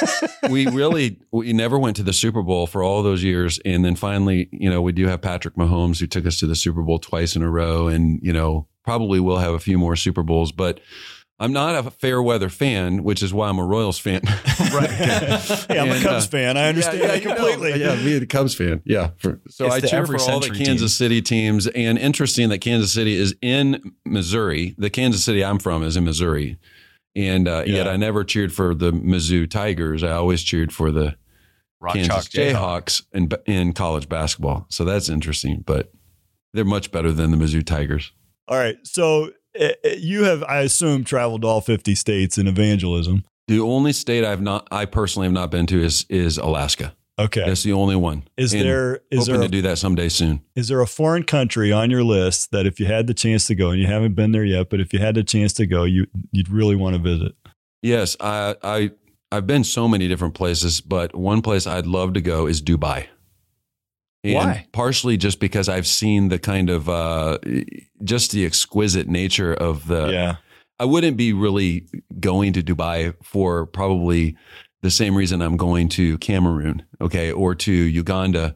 we 0.50 0.66
really 0.68 1.20
we 1.32 1.52
never 1.52 1.78
went 1.78 1.96
to 1.96 2.02
the 2.02 2.12
Super 2.12 2.42
Bowl 2.42 2.66
for 2.66 2.82
all 2.82 3.02
those 3.02 3.22
years, 3.22 3.58
and 3.64 3.84
then 3.84 3.94
finally, 3.96 4.48
you 4.52 4.70
know, 4.70 4.80
we 4.80 4.92
do 4.92 5.06
have 5.06 5.20
Patrick 5.20 5.54
Mahomes 5.56 6.00
who 6.00 6.06
took 6.06 6.24
us 6.26 6.38
to 6.40 6.46
the 6.46 6.56
Super 6.56 6.82
Bowl 6.82 6.98
twice 6.98 7.36
in 7.36 7.42
a 7.42 7.50
row, 7.50 7.88
and 7.88 8.20
you 8.22 8.32
know, 8.32 8.66
probably 8.84 9.20
will 9.20 9.38
have 9.38 9.52
a 9.54 9.58
few 9.60 9.78
more 9.78 9.96
Super 9.96 10.22
Bowls, 10.22 10.52
but. 10.52 10.80
I'm 11.40 11.52
not 11.52 11.86
a 11.86 11.90
fair 11.90 12.20
weather 12.20 12.48
fan, 12.48 13.04
which 13.04 13.22
is 13.22 13.32
why 13.32 13.48
I'm 13.48 13.58
a 13.58 13.64
Royals 13.64 13.98
fan. 13.98 14.22
right. 14.72 14.90
hey, 14.90 15.78
I'm 15.78 15.90
a 15.90 16.00
Cubs 16.02 16.26
uh, 16.26 16.30
fan. 16.30 16.56
I 16.56 16.68
understand 16.68 17.00
that 17.02 17.22
you 17.22 17.28
know. 17.28 17.36
completely. 17.36 17.80
Yeah, 17.80 17.94
me, 17.94 18.18
the 18.18 18.26
Cubs 18.26 18.56
fan. 18.56 18.82
Yeah. 18.84 19.10
For- 19.18 19.40
so 19.48 19.66
It's 19.66 19.76
I 19.76 19.80
cheer 19.80 20.04
for 20.04 20.18
all 20.18 20.40
the 20.40 20.46
century 20.46 20.64
Kansas 20.64 20.96
City 20.96 21.22
teams. 21.22 21.68
And 21.68 21.96
interesting 21.96 22.48
that 22.48 22.58
Kansas 22.58 22.92
City 22.92 23.14
is 23.14 23.36
in 23.40 23.92
Missouri. 24.04 24.74
The 24.78 24.90
Kansas 24.90 25.22
City 25.22 25.44
I'm 25.44 25.60
from 25.60 25.84
is 25.84 25.96
in 25.96 26.04
Missouri. 26.04 26.58
And 27.14 27.46
uh, 27.46 27.62
yet 27.66 27.86
I 27.86 27.96
never 27.96 28.24
cheered 28.24 28.52
for 28.52 28.74
the 28.74 28.92
Mizzou 28.92 29.48
Tigers. 29.48 30.02
I 30.02 30.12
always 30.12 30.42
cheered 30.42 30.72
for 30.72 30.90
the 30.90 31.16
Rock 31.80 31.94
Kansas 31.94 32.28
Chalk 32.28 32.44
Jayhawks 32.44 33.02
in, 33.12 33.30
in 33.46 33.72
college 33.74 34.08
basketball. 34.08 34.66
So 34.70 34.84
that's 34.84 35.08
interesting. 35.08 35.62
But 35.64 35.92
they're 36.52 36.64
much 36.64 36.90
better 36.90 37.12
than 37.12 37.30
the 37.30 37.36
Mizzou 37.36 37.64
Tigers. 37.64 38.12
All 38.48 38.56
right. 38.56 38.76
So 38.84 39.30
Eh, 39.58 39.72
eh, 39.84 39.96
you 39.98 40.24
have, 40.24 40.42
I 40.44 40.60
assume, 40.60 41.04
traveled 41.04 41.42
to 41.42 41.48
all 41.48 41.60
50 41.60 41.94
states 41.94 42.38
in 42.38 42.46
evangelism. 42.46 43.24
The 43.48 43.60
only 43.60 43.92
state 43.92 44.24
I've 44.24 44.40
not, 44.42 44.68
I 44.70 44.84
personally 44.84 45.26
have 45.26 45.32
not 45.32 45.50
been 45.50 45.66
to 45.66 45.82
is 45.82 46.06
is 46.08 46.38
Alaska. 46.38 46.94
Okay. 47.18 47.44
That's 47.44 47.64
the 47.64 47.72
only 47.72 47.96
one. 47.96 48.22
Is 48.36 48.54
And 48.54 48.62
there 48.62 49.00
is 49.10 49.26
hoping 49.26 49.40
there 49.40 49.48
to 49.48 49.52
do 49.52 49.62
that 49.62 49.78
someday 49.78 50.08
soon? 50.08 50.40
is 50.54 50.68
there 50.68 50.80
a 50.80 50.86
foreign 50.86 51.24
country 51.24 51.72
on 51.72 51.90
your 51.90 52.04
list 52.04 52.52
that 52.52 52.64
if 52.64 52.78
you 52.78 52.86
had 52.86 53.08
the 53.08 53.14
chance 53.14 53.46
to 53.46 53.56
go 53.56 53.70
and 53.70 53.80
you 53.80 53.88
haven't 53.88 54.14
been 54.14 54.30
there 54.30 54.44
yet, 54.44 54.70
but 54.70 54.78
if 54.78 54.92
you 54.92 55.00
had 55.00 55.16
the 55.16 55.24
chance 55.24 55.52
to 55.54 55.66
go, 55.66 55.82
you 55.82 56.06
you'd 56.30 56.48
really 56.48 56.76
want 56.76 56.94
to 56.94 57.02
visit? 57.02 57.34
Yes, 57.82 58.16
I 58.20 58.54
I 58.62 58.90
I've 59.32 59.46
been 59.46 59.64
so 59.64 59.88
many 59.88 60.06
different 60.08 60.34
places, 60.34 60.80
but 60.80 61.14
one 61.16 61.42
place 61.42 61.66
I'd 61.66 61.86
love 61.86 62.12
to 62.14 62.20
go 62.20 62.46
is 62.46 62.62
Dubai. 62.62 63.06
And 64.24 64.34
Why? 64.34 64.66
Partially 64.72 65.16
just 65.16 65.40
because 65.40 65.68
I've 65.68 65.86
seen 65.86 66.28
the 66.28 66.38
kind 66.38 66.70
of 66.70 66.88
uh, 66.88 67.38
just 68.02 68.32
the 68.32 68.44
exquisite 68.44 69.08
nature 69.08 69.54
of 69.54 69.86
the. 69.86 70.08
yeah. 70.08 70.36
I 70.80 70.84
wouldn't 70.84 71.16
be 71.16 71.32
really 71.32 71.86
going 72.20 72.52
to 72.52 72.62
Dubai 72.62 73.14
for 73.24 73.66
probably 73.66 74.36
the 74.82 74.90
same 74.90 75.16
reason 75.16 75.42
I'm 75.42 75.56
going 75.56 75.88
to 75.90 76.18
Cameroon, 76.18 76.84
okay, 77.00 77.32
or 77.32 77.54
to 77.56 77.72
Uganda. 77.72 78.54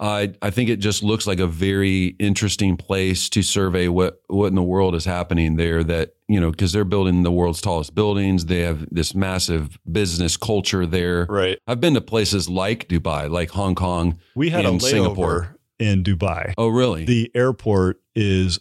I 0.00 0.32
I 0.42 0.50
think 0.50 0.70
it 0.70 0.76
just 0.76 1.02
looks 1.02 1.26
like 1.26 1.40
a 1.40 1.46
very 1.46 2.16
interesting 2.18 2.76
place 2.76 3.28
to 3.30 3.42
survey 3.42 3.88
what 3.88 4.20
what 4.28 4.46
in 4.46 4.54
the 4.54 4.62
world 4.62 4.94
is 4.94 5.04
happening 5.04 5.56
there. 5.56 5.82
That 5.82 6.14
you 6.28 6.40
know, 6.40 6.50
because 6.50 6.72
they're 6.72 6.84
building 6.84 7.22
the 7.22 7.32
world's 7.32 7.60
tallest 7.60 7.94
buildings, 7.94 8.46
they 8.46 8.60
have 8.60 8.86
this 8.90 9.14
massive 9.14 9.78
business 9.90 10.36
culture 10.36 10.86
there. 10.86 11.26
Right. 11.28 11.58
I've 11.66 11.80
been 11.80 11.94
to 11.94 12.00
places 12.00 12.48
like 12.48 12.88
Dubai, 12.88 13.28
like 13.30 13.50
Hong 13.50 13.74
Kong. 13.74 14.18
We 14.34 14.50
had 14.50 14.64
a 14.64 14.70
layover 14.70 14.80
Singapore. 14.82 15.56
in 15.78 16.04
Dubai. 16.04 16.54
Oh, 16.56 16.68
really? 16.68 17.04
The 17.04 17.30
airport 17.34 18.00
is 18.14 18.60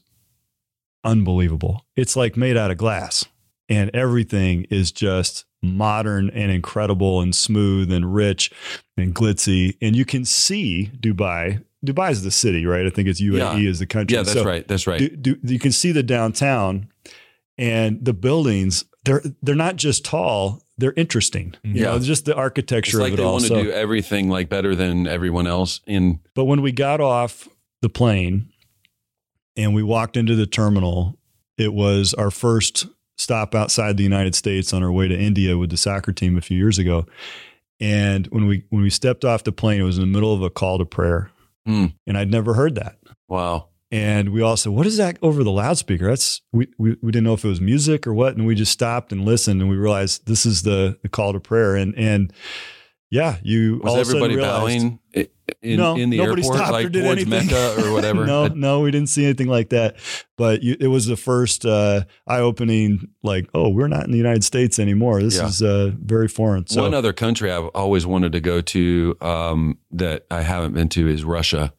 unbelievable. 1.04 1.86
It's 1.96 2.16
like 2.16 2.36
made 2.38 2.58
out 2.58 2.72
of 2.72 2.78
glass, 2.78 3.26
and 3.70 3.92
everything 3.94 4.66
is 4.70 4.92
just 4.92 5.46
modern 5.64 6.30
and 6.32 6.52
incredible 6.52 7.22
and 7.22 7.36
smooth 7.36 7.92
and 7.92 8.14
rich 8.14 8.52
and 8.96 9.14
glitzy. 9.16 9.76
And 9.82 9.96
you 9.96 10.06
can 10.06 10.24
see 10.26 10.92
Dubai. 11.00 11.64
Dubai 11.86 12.12
is 12.12 12.24
the 12.24 12.32
city, 12.32 12.66
right? 12.66 12.86
I 12.86 12.90
think 12.90 13.08
it's 13.08 13.22
UAE 13.22 13.66
is 13.68 13.80
the 13.80 13.86
country. 13.86 14.16
yeah, 14.18 14.24
that's 14.24 14.34
So 14.38 14.44
right. 14.46 14.68
That's 14.68 14.88
right. 14.88 15.00
do, 15.22 15.36
do, 15.36 15.54
you 15.54 15.60
can 15.60 15.72
see 15.72 15.92
the 15.92 16.04
downtown 16.04 16.90
and 17.58 18.04
the 18.04 18.14
buildings. 18.14 18.86
They're 19.06 19.22
they're 19.42 19.56
not 19.56 19.76
just 19.78 20.04
tall; 20.04 20.62
they're 20.78 20.94
interesting. 20.98 21.56
You 21.64 21.74
Yeah. 21.84 21.92
know, 21.92 22.00
just 22.00 22.26
the 22.26 22.32
it's 22.32 22.38
architecture 22.40 22.98
like 23.00 23.14
of 23.14 23.14
it 23.14 23.18
they 23.18 23.24
all. 23.24 23.34
want 23.34 23.44
to 23.44 23.48
So- 23.50 23.64
do 23.64 23.72
everything 23.72 24.30
like 24.30 24.50
better 24.50 24.76
than 24.76 25.08
everyone 25.08 25.48
else. 25.48 25.80
In 25.88 26.20
But 26.36 26.46
when 26.46 26.62
we 26.62 26.72
got 26.72 27.00
off 27.00 27.48
the 27.82 27.90
plane 27.90 28.50
and 29.56 29.74
we 29.74 29.82
walked 29.84 30.18
into 30.18 30.36
the 30.36 30.46
terminal, 30.48 31.18
it 31.58 31.74
was 31.74 32.14
our 32.16 32.32
first 32.32 32.88
stop 33.18 33.56
outside 33.56 33.98
the 33.98 34.04
United 34.04 34.36
States 34.36 34.74
on 34.74 34.84
our 34.84 34.92
way 34.92 35.08
to 35.08 35.18
India 35.18 35.58
with 35.58 35.70
the 35.70 35.78
soccer 35.78 36.12
team 36.12 36.38
a 36.38 36.42
few 36.42 36.58
years 36.58 36.78
ago. 36.78 37.06
And 37.80 38.28
when 38.28 38.48
we 38.48 38.64
when 38.70 38.82
we 38.82 38.90
stepped 38.90 39.24
off 39.26 39.44
the 39.44 39.52
plane, 39.52 39.80
it 39.82 39.84
was 39.84 39.98
in 39.98 40.02
the 40.02 40.08
middle 40.08 40.34
of 40.34 40.42
a 40.42 40.50
call 40.50 40.80
to 40.80 40.86
prayer. 40.86 41.30
Hmm. 41.66 41.88
And 42.06 42.18
I'd 42.18 42.32
never 42.32 42.54
heard 42.54 42.76
that. 42.76 42.98
wow, 43.28 43.68
And 43.92 44.30
we 44.30 44.42
all 44.42 44.58
said, 44.58 44.72
What 44.72 44.88
is 44.88 44.98
that 44.98 45.18
over 45.22 45.44
the 45.44 45.52
loudspeaker? 45.52 46.08
That's 46.08 46.42
we, 46.54 46.68
we 46.78 46.96
we 47.02 47.12
didn't 47.12 47.26
know 47.26 47.34
if 47.34 47.46
it 47.46 47.50
was 47.50 47.62
music 47.62 48.08
or 48.08 48.14
what. 48.14 48.36
And 48.36 48.48
we 48.48 48.56
just 48.56 48.72
stopped 48.72 49.12
and 49.12 49.26
listened 49.26 49.62
and 49.62 49.70
we 49.70 49.76
realized 49.76 50.26
this 50.28 50.46
is 50.46 50.64
the, 50.64 50.98
the 51.04 51.10
call 51.10 51.34
to 51.34 51.40
prayer. 51.40 51.76
And 51.76 51.94
and 51.96 52.34
yeah, 53.10 53.38
you 53.44 53.80
was 53.84 53.90
all 53.94 53.96
of 54.00 54.02
a 54.02 54.06
sudden 54.06 54.18
everybody 54.24 54.36
realized- 54.36 54.80
bowing 54.80 55.00
in, 55.62 55.78
No, 55.78 55.96
in 55.96 56.10
the 56.10 56.18
nobody 56.18 56.42
airport, 56.42 56.58
stopped 56.58 56.70
or 56.70 56.74
like 56.74 56.92
did 56.92 57.04
towards 57.04 57.22
anything. 57.22 57.48
Mecca 57.48 57.82
or 57.88 57.94
whatever? 57.94 58.26
no, 58.34 58.48
no, 58.48 58.82
we 58.82 58.92
didn't 58.92 59.08
see 59.10 59.24
anything 59.24 59.48
like 59.48 59.70
that. 59.70 59.96
But 60.38 60.62
you, 60.62 60.76
it 60.80 60.88
was 60.88 61.06
the 61.06 61.16
first 61.16 61.66
uh, 61.66 62.02
eye-opening. 62.28 63.08
Like, 63.24 63.50
oh, 63.54 63.70
we're 63.70 63.88
not 63.88 64.04
in 64.04 64.12
the 64.12 64.18
United 64.18 64.44
States 64.44 64.78
anymore. 64.78 65.22
This 65.24 65.38
Yeah. 65.38 65.48
is 65.48 65.62
uh, 65.64 65.92
very 66.00 66.28
foreign. 66.28 66.68
So, 66.68 66.82
One 66.84 66.94
other 66.94 67.14
country 67.14 67.50
I've 67.52 67.68
always 67.74 68.06
wanted 68.06 68.34
to 68.34 68.42
go 68.42 68.60
to 68.62 69.16
um, 69.22 69.78
that 69.92 70.26
I 70.30 70.42
haven't 70.42 70.74
been 70.74 70.90
to 70.90 71.08
is 71.08 71.24
Russia, 71.24 71.74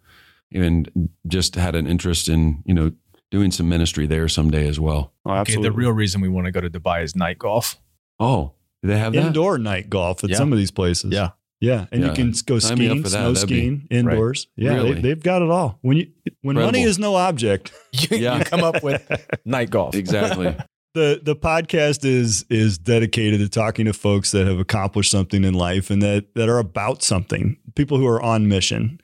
and 0.53 1.11
just 1.27 1.55
had 1.55 1.75
an 1.75 1.87
interest 1.87 2.29
in 2.29 2.63
you 2.65 2.73
know 2.75 2.93
doing 3.31 3.51
some 3.51 3.69
ministry 3.69 4.07
there 4.07 4.29
someday 4.29 4.67
as 4.67 4.81
well. 4.81 5.13
oh, 5.27 5.35
Okay, 5.41 5.61
the 5.61 5.71
real 5.73 5.93
reason 5.93 6.23
we 6.23 6.29
want 6.31 6.47
to 6.47 6.51
go 6.53 6.63
to 6.63 6.71
Dubai 6.71 7.03
is 7.05 7.15
night 7.15 7.39
golf. 7.39 7.79
Oh, 8.19 8.55
do 8.83 8.89
they 8.89 8.99
have 8.99 9.13
that? 9.13 9.27
indoor 9.27 9.59
night 9.59 9.89
golf 9.91 10.23
at 10.25 10.31
Yeah. 10.31 10.37
some 10.37 10.53
of 10.53 10.59
these 10.59 10.71
places. 10.71 11.13
Yeah. 11.13 11.31
yeah, 11.61 11.87
and 11.91 12.01
Yeah. 12.03 12.09
you 12.09 12.15
can 12.15 12.35
go 12.47 12.59
Sign 12.59 12.77
skiing, 12.77 13.05
snow 13.05 13.33
That'd 13.33 13.49
be- 13.49 13.55
skiing 13.57 13.87
indoors. 13.91 14.47
Yeah, 14.57 14.75
Really? 14.75 14.95
they, 14.95 15.01
they've 15.01 15.23
got 15.23 15.43
it 15.43 15.51
all. 15.51 15.79
When 15.83 15.97
you 15.97 16.07
when 16.43 16.57
money 16.57 16.83
is 16.83 16.99
no 16.99 17.15
object, 17.17 17.73
You, 18.11 18.19
Yeah. 18.19 18.39
you 18.39 18.45
come 18.45 18.63
up 18.63 18.83
with 18.83 19.03
night 19.45 19.71
golf. 19.71 19.95
Exactly. 19.95 20.55
the 20.95 21.21
the 21.23 21.35
podcast 21.37 22.05
is 22.05 22.45
is 22.51 22.79
dedicated 22.79 23.41
to 23.41 23.49
talking 23.49 23.85
to 23.87 23.93
folks 23.93 24.31
that 24.31 24.47
have 24.47 24.59
accomplished 24.59 25.11
something 25.11 25.45
in 25.45 25.55
life 25.55 25.91
and 25.91 26.01
that 26.03 26.35
that 26.35 26.49
are 26.49 26.59
about 26.59 27.03
something 27.03 27.57
people 27.75 27.99
who 27.99 28.07
are 28.07 28.23
on 28.23 28.49
mission 28.49 28.99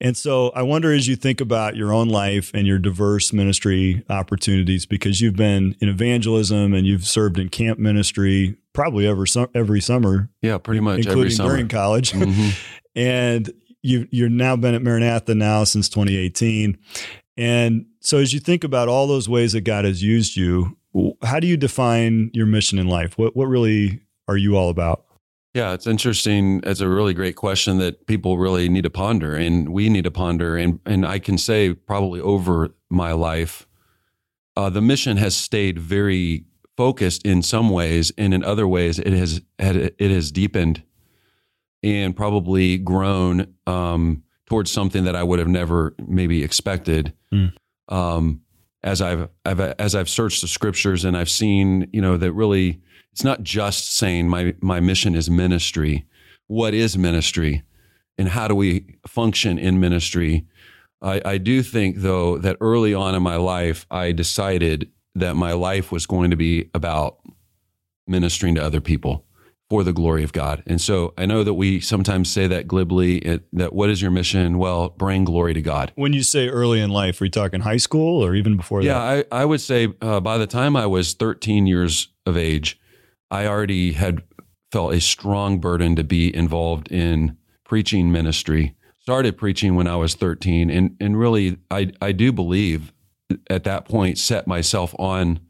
and 0.00 0.16
so 0.16 0.50
i 0.54 0.62
wonder 0.62 0.92
as 0.92 1.06
you 1.08 1.16
think 1.16 1.40
about 1.40 1.76
your 1.76 1.92
own 1.92 2.08
life 2.08 2.50
and 2.54 2.66
your 2.66 2.78
diverse 2.78 3.32
ministry 3.32 4.02
opportunities 4.10 4.86
because 4.86 5.20
you've 5.20 5.36
been 5.36 5.74
in 5.80 5.88
evangelism 5.88 6.74
and 6.74 6.86
you've 6.86 7.06
served 7.06 7.38
in 7.38 7.48
camp 7.48 7.78
ministry 7.78 8.56
probably 8.72 9.06
every 9.06 9.26
every 9.54 9.80
summer 9.80 10.28
Yeah, 10.42 10.58
pretty 10.58 10.80
much 10.80 10.98
including 10.98 11.18
every 11.20 11.30
summer. 11.30 11.50
during 11.50 11.68
college 11.68 12.12
Mhm. 12.12 12.58
and 12.96 13.52
you 13.82 14.08
you've 14.10 14.32
now 14.32 14.56
been 14.56 14.74
at 14.74 14.82
Maranatha 14.82 15.34
now 15.34 15.62
since 15.64 15.88
2018. 15.90 16.78
And 17.36 17.84
so 18.00 18.16
as 18.18 18.32
you 18.32 18.40
think 18.40 18.64
about 18.64 18.88
all 18.88 19.06
those 19.06 19.28
ways 19.28 19.52
that 19.52 19.60
God 19.60 19.84
has 19.84 20.02
used 20.02 20.36
you, 20.36 20.78
how 21.22 21.38
do 21.38 21.46
you 21.46 21.56
define 21.58 22.30
your 22.32 22.46
mission 22.46 22.78
in 22.78 22.86
life? 22.86 23.18
What 23.18 23.36
what 23.36 23.44
really 23.46 24.00
are 24.26 24.36
you 24.38 24.56
all 24.56 24.70
about? 24.70 25.04
Yeah, 25.54 25.72
it's 25.72 25.86
interesting. 25.86 26.60
It's 26.64 26.80
a 26.80 26.88
really 26.88 27.14
great 27.14 27.36
question 27.36 27.78
that 27.78 28.06
people 28.06 28.38
really 28.38 28.68
need 28.68 28.82
to 28.82 28.90
ponder, 28.90 29.36
and 29.36 29.68
we 29.68 29.88
need 29.88 30.02
to 30.02 30.10
ponder. 30.10 30.56
And 30.56 30.80
and 30.84 31.06
I 31.06 31.20
can 31.20 31.38
say 31.38 31.72
probably 31.72 32.20
over 32.20 32.74
my 32.90 33.12
life, 33.12 33.68
uh, 34.56 34.68
the 34.68 34.82
mission 34.82 35.16
has 35.16 35.36
stayed 35.36 35.78
very 35.78 36.44
focused 36.76 37.24
in 37.24 37.40
some 37.40 37.70
ways, 37.70 38.12
and 38.18 38.34
in 38.34 38.42
other 38.42 38.66
ways, 38.66 38.98
it 38.98 39.12
has 39.12 39.42
had 39.60 39.76
it 39.76 40.10
has 40.10 40.32
deepened 40.32 40.82
and 41.84 42.16
probably 42.16 42.76
grown 42.78 43.54
um, 43.68 44.24
towards 44.46 44.72
something 44.72 45.04
that 45.04 45.14
I 45.14 45.22
would 45.22 45.38
have 45.38 45.48
never 45.48 45.94
maybe 46.04 46.42
expected. 46.42 47.12
Mm. 47.32 47.52
Um, 47.88 48.40
as 48.82 49.00
I've, 49.00 49.28
I've 49.44 49.60
as 49.60 49.94
I've 49.94 50.08
searched 50.08 50.40
the 50.40 50.48
scriptures 50.48 51.04
and 51.04 51.16
I've 51.16 51.30
seen, 51.30 51.88
you 51.92 52.00
know, 52.00 52.16
that 52.16 52.32
really 52.32 52.80
it's 53.14 53.24
not 53.24 53.42
just 53.42 53.96
saying 53.96 54.28
my 54.28 54.54
my 54.60 54.80
mission 54.80 55.14
is 55.14 55.30
ministry. 55.30 56.04
What 56.46 56.74
is 56.74 56.98
ministry? 56.98 57.62
and 58.18 58.28
how 58.28 58.48
do 58.48 58.54
we 58.54 58.96
function 59.06 59.58
in 59.58 59.80
ministry. 59.80 60.46
I, 61.02 61.20
I 61.24 61.38
do 61.38 61.62
think, 61.62 61.96
though, 61.98 62.38
that 62.38 62.56
early 62.60 62.94
on 62.94 63.14
in 63.14 63.22
my 63.22 63.36
life, 63.36 63.86
I 63.90 64.12
decided 64.12 64.90
that 65.14 65.34
my 65.34 65.52
life 65.52 65.92
was 65.92 66.06
going 66.06 66.30
to 66.30 66.36
be 66.36 66.70
about 66.74 67.18
ministering 68.06 68.54
to 68.54 68.62
other 68.64 68.80
people 68.80 69.24
for 69.70 69.82
the 69.82 69.92
glory 69.92 70.22
of 70.22 70.32
God. 70.32 70.62
And 70.66 70.80
so 70.80 71.14
I 71.16 71.26
know 71.26 71.42
that 71.42 71.54
we 71.54 71.80
sometimes 71.80 72.30
say 72.30 72.46
that 72.46 72.68
glibly 72.68 73.18
it, 73.18 73.44
that 73.52 73.72
what 73.72 73.90
is 73.90 74.00
your 74.02 74.10
mission? 74.10 74.58
Well, 74.58 74.90
bring 74.90 75.24
glory 75.24 75.54
to 75.54 75.62
God. 75.62 75.92
When 75.94 76.12
you 76.12 76.22
say 76.22 76.48
early 76.48 76.80
in 76.80 76.90
life, 76.90 77.20
are 77.20 77.24
you 77.24 77.30
talking 77.30 77.60
high 77.60 77.78
school 77.78 78.24
or 78.24 78.34
even 78.34 78.56
before 78.56 78.82
Yeah, 78.82 78.94
that? 78.94 79.26
I, 79.32 79.42
I 79.42 79.44
would 79.44 79.60
say 79.60 79.88
uh, 80.00 80.20
by 80.20 80.38
the 80.38 80.46
time 80.46 80.76
I 80.76 80.86
was 80.86 81.14
13 81.14 81.66
years 81.66 82.08
of 82.26 82.36
age, 82.36 82.78
I 83.30 83.46
already 83.46 83.92
had 83.92 84.22
felt 84.72 84.94
a 84.94 85.00
strong 85.00 85.60
burden 85.60 85.96
to 85.96 86.04
be 86.04 86.34
involved 86.34 86.90
in 86.90 87.36
preaching 87.64 88.10
ministry. 88.12 88.74
Started 89.00 89.36
preaching 89.36 89.74
when 89.74 89.86
I 89.86 89.96
was 89.96 90.14
13, 90.14 90.70
and 90.70 90.96
and 91.00 91.18
really, 91.18 91.58
I 91.70 91.92
I 92.00 92.12
do 92.12 92.32
believe 92.32 92.92
at 93.48 93.64
that 93.64 93.84
point 93.84 94.18
set 94.18 94.46
myself 94.46 94.94
on 94.98 95.40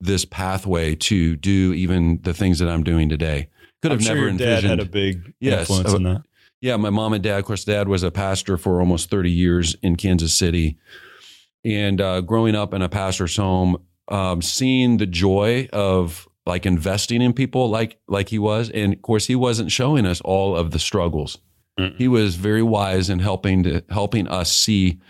this 0.00 0.24
pathway 0.24 0.94
to 0.94 1.36
do 1.36 1.72
even 1.74 2.20
the 2.22 2.34
things 2.34 2.58
that 2.58 2.68
I'm 2.68 2.82
doing 2.82 3.08
today. 3.08 3.48
Could 3.82 3.90
have 3.92 4.00
I'm 4.00 4.06
sure 4.06 4.14
never 4.14 4.30
dad 4.30 4.40
envisioned. 4.40 4.70
had 4.70 4.80
a 4.80 4.84
big 4.90 5.34
Yes, 5.40 5.60
influence 5.70 5.92
uh, 5.92 5.96
in 5.96 6.02
that. 6.04 6.22
Yeah, 6.60 6.76
my 6.76 6.90
mom 6.90 7.12
and 7.12 7.22
dad. 7.22 7.38
Of 7.38 7.44
course, 7.44 7.64
dad 7.64 7.88
was 7.88 8.02
a 8.02 8.10
pastor 8.10 8.56
for 8.56 8.80
almost 8.80 9.10
30 9.10 9.30
years 9.30 9.76
in 9.82 9.96
Kansas 9.96 10.34
City. 10.34 10.78
And 11.64 12.00
uh, 12.00 12.22
growing 12.22 12.54
up 12.54 12.72
in 12.72 12.80
a 12.80 12.88
pastor's 12.88 13.36
home, 13.36 13.76
um, 14.08 14.40
seeing 14.40 14.96
the 14.96 15.06
joy 15.06 15.68
of 15.72 16.26
like 16.46 16.64
investing 16.64 17.20
in 17.22 17.32
people 17.32 17.68
like 17.68 17.98
like 18.08 18.28
he 18.28 18.38
was. 18.38 18.70
And 18.70 18.92
of 18.94 19.02
course, 19.02 19.26
he 19.26 19.34
wasn't 19.34 19.70
showing 19.72 20.06
us 20.06 20.20
all 20.20 20.56
of 20.56 20.70
the 20.70 20.78
struggles. 20.78 21.38
Mm-mm. 21.78 21.96
He 21.96 22.08
was 22.08 22.36
very 22.36 22.62
wise 22.62 23.10
in 23.10 23.18
helping 23.18 23.62
to 23.64 23.82
helping 23.90 24.28
us 24.28 24.50
see 24.52 25.00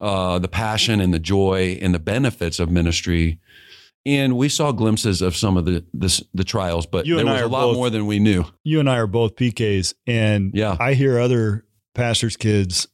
uh, 0.00 0.38
the 0.38 0.48
passion 0.48 1.00
and 1.00 1.12
the 1.14 1.18
joy 1.18 1.78
and 1.80 1.94
the 1.94 1.98
benefits 1.98 2.58
of 2.60 2.70
ministry. 2.70 3.38
And 4.06 4.36
we 4.36 4.50
saw 4.50 4.70
glimpses 4.70 5.22
of 5.22 5.34
some 5.34 5.56
of 5.56 5.64
the 5.64 5.84
the, 5.94 6.22
the 6.34 6.44
trials, 6.44 6.84
but 6.86 7.06
You 7.06 7.16
there 7.16 7.24
was 7.24 7.40
a 7.40 7.46
lot 7.48 7.62
both- 7.68 7.76
more 7.76 7.90
than 7.90 8.06
we 8.06 8.18
knew. 8.18 8.44
You 8.62 8.78
and 8.80 8.88
I 8.90 8.98
are 8.98 9.06
both 9.06 9.34
PKs, 9.36 9.94
and 10.06 10.52
Yeah. 10.54 10.76
I 10.78 10.92
hear 10.94 11.18
other 11.18 11.64
pastors' 11.94 12.36
kids 12.36 12.86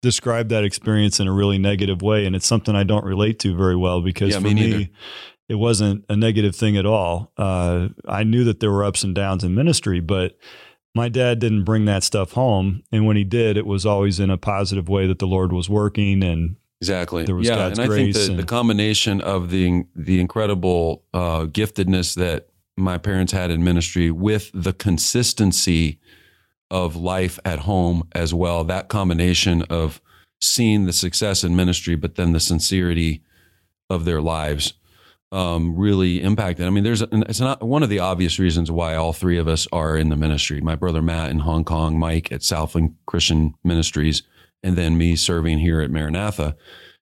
describe 0.00 0.50
that 0.50 0.62
experience 0.64 1.18
in 1.18 1.26
a 1.26 1.32
really 1.32 1.58
negative 1.58 2.02
way, 2.02 2.24
and 2.26 2.36
it's 2.36 2.46
something 2.46 2.76
I 2.76 2.84
don't 2.84 3.04
relate 3.04 3.38
to 3.40 3.56
very 3.56 3.74
well 3.74 4.00
because 4.00 4.30
Yeah, 4.34 4.38
for 4.40 4.44
me 4.46 4.54
me, 4.54 4.60
neither. 4.70 4.88
It 5.48 5.56
wasn't 5.56 6.04
a 6.08 6.16
negative 6.16 6.56
thing 6.56 6.76
at 6.76 6.86
all. 6.86 7.32
Uh, 7.36 7.88
I 8.06 8.24
knew 8.24 8.44
that 8.44 8.60
there 8.60 8.70
were 8.70 8.84
ups 8.84 9.04
and 9.04 9.14
downs 9.14 9.44
in 9.44 9.54
ministry, 9.54 10.00
but 10.00 10.38
my 10.94 11.08
dad 11.08 11.38
didn't 11.38 11.64
bring 11.64 11.84
that 11.86 12.04
stuff 12.04 12.32
home, 12.32 12.82
and 12.92 13.06
when 13.06 13.16
he 13.16 13.24
did, 13.24 13.56
it 13.56 13.66
was 13.66 13.84
always 13.84 14.20
in 14.20 14.30
a 14.30 14.38
positive 14.38 14.88
way 14.88 15.06
that 15.06 15.18
the 15.18 15.26
Lord 15.26 15.52
was 15.52 15.68
working 15.68 16.22
and 16.22 16.56
Exactly. 16.80 17.24
There 17.24 17.34
was 17.34 17.48
yeah, 17.48 17.56
God's 17.56 17.78
and 17.78 17.90
I 17.90 17.94
think 17.94 18.14
that 18.14 18.36
the 18.36 18.44
combination 18.44 19.22
of 19.22 19.50
the 19.50 19.84
the 19.96 20.20
incredible 20.20 21.02
uh, 21.14 21.46
giftedness 21.46 22.14
that 22.16 22.48
my 22.76 22.98
parents 22.98 23.32
had 23.32 23.50
in 23.50 23.64
ministry 23.64 24.10
with 24.10 24.50
the 24.52 24.74
consistency 24.74 25.98
of 26.70 26.94
life 26.94 27.38
at 27.44 27.60
home 27.60 28.06
as 28.12 28.34
well, 28.34 28.64
that 28.64 28.88
combination 28.88 29.62
of 29.62 30.02
seeing 30.42 30.84
the 30.84 30.92
success 30.92 31.42
in 31.42 31.56
ministry, 31.56 31.94
but 31.94 32.16
then 32.16 32.32
the 32.32 32.40
sincerity 32.40 33.22
of 33.88 34.04
their 34.04 34.20
lives 34.20 34.74
um, 35.34 35.76
really 35.76 36.22
impacted. 36.22 36.66
I 36.66 36.70
mean, 36.70 36.84
there's 36.84 37.02
it's 37.02 37.40
not 37.40 37.62
one 37.62 37.82
of 37.82 37.88
the 37.88 37.98
obvious 37.98 38.38
reasons 38.38 38.70
why 38.70 38.94
all 38.94 39.12
three 39.12 39.36
of 39.38 39.48
us 39.48 39.66
are 39.72 39.96
in 39.96 40.08
the 40.08 40.16
ministry. 40.16 40.60
My 40.60 40.76
brother 40.76 41.02
Matt 41.02 41.30
in 41.30 41.40
Hong 41.40 41.64
Kong, 41.64 41.98
Mike 41.98 42.30
at 42.30 42.42
Southland 42.42 42.94
Christian 43.06 43.54
Ministries, 43.64 44.22
and 44.62 44.76
then 44.76 44.96
me 44.96 45.16
serving 45.16 45.58
here 45.58 45.80
at 45.80 45.90
Maranatha 45.90 46.56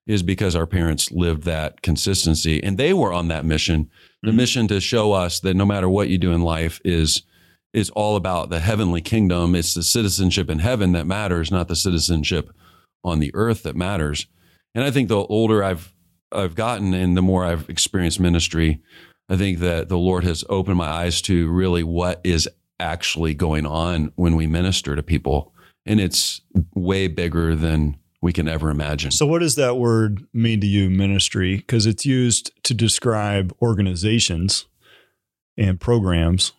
is 0.07 0.23
because 0.23 0.57
our 0.57 0.67
parents 0.67 1.13
lived 1.13 1.45
that 1.45 1.83
consistency 1.83 2.61
and 2.63 2.77
they 2.77 2.93
were 2.93 3.13
on 3.13 3.29
that 3.29 3.45
mission 3.45 3.89
the 4.25 4.33
Mhm. 4.33 4.37
mission 4.37 4.69
to 4.69 4.81
show 4.81 5.13
us 5.13 5.39
that 5.41 5.55
no 5.55 5.65
matter 5.65 5.89
what 5.89 6.09
you 6.09 6.19
do 6.19 6.33
in 6.33 6.43
life 6.43 6.81
is 6.85 7.23
is 7.73 7.89
all 7.91 8.17
about 8.17 8.51
the 8.51 8.59
heavenly 8.59 9.01
kingdom 9.01 9.55
it's 9.55 9.75
the 9.75 9.83
citizenship 9.83 10.51
in 10.51 10.59
heaven 10.59 10.91
that 10.93 11.07
matters 11.07 11.53
not 11.53 11.69
the 11.69 11.77
citizenship 11.77 12.51
on 13.05 13.21
the 13.21 13.31
earth 13.35 13.63
that 13.63 13.77
matters 13.77 14.27
and 14.75 14.83
i 14.85 14.91
think 14.91 15.09
the 15.09 15.25
older 15.27 15.63
i've 15.63 15.92
i've 16.33 16.55
gotten 16.55 16.95
and 16.95 17.17
the 17.17 17.23
more 17.23 17.45
i've 17.45 17.69
experienced 17.69 18.21
ministry 18.21 18.81
i 19.29 19.37
think 19.37 19.59
that 19.59 19.89
the 19.89 19.99
lord 19.99 20.25
has 20.25 20.45
opened 20.49 20.77
my 20.77 20.89
eyes 20.89 21.21
to 21.23 21.51
really 21.51 21.83
what 21.83 22.21
is 22.25 22.49
actually 22.81 23.35
going 23.35 23.67
on 23.67 24.13
when 24.17 24.35
we 24.35 24.47
minister 24.47 24.97
to 24.97 25.03
people 25.03 25.53
and 25.87 26.01
it's 26.01 26.41
way 26.75 27.09
bigger 27.09 27.55
than 27.55 27.97
we 28.21 28.33
can 28.33 28.49
ever 28.49 28.71
imagine 28.71 29.11
So, 29.11 29.27
what 29.27 29.41
does 29.41 29.57
that 29.57 29.77
word 29.77 30.25
mean 30.33 30.61
to 30.61 30.67
you, 30.67 30.89
ministry? 30.89 31.57
Because 31.57 31.87
it's 31.87 32.07
used 32.07 32.53
to 32.63 32.73
describe 32.73 33.55
organizations 33.61 34.67
and 35.59 35.79
programs, 35.81 36.53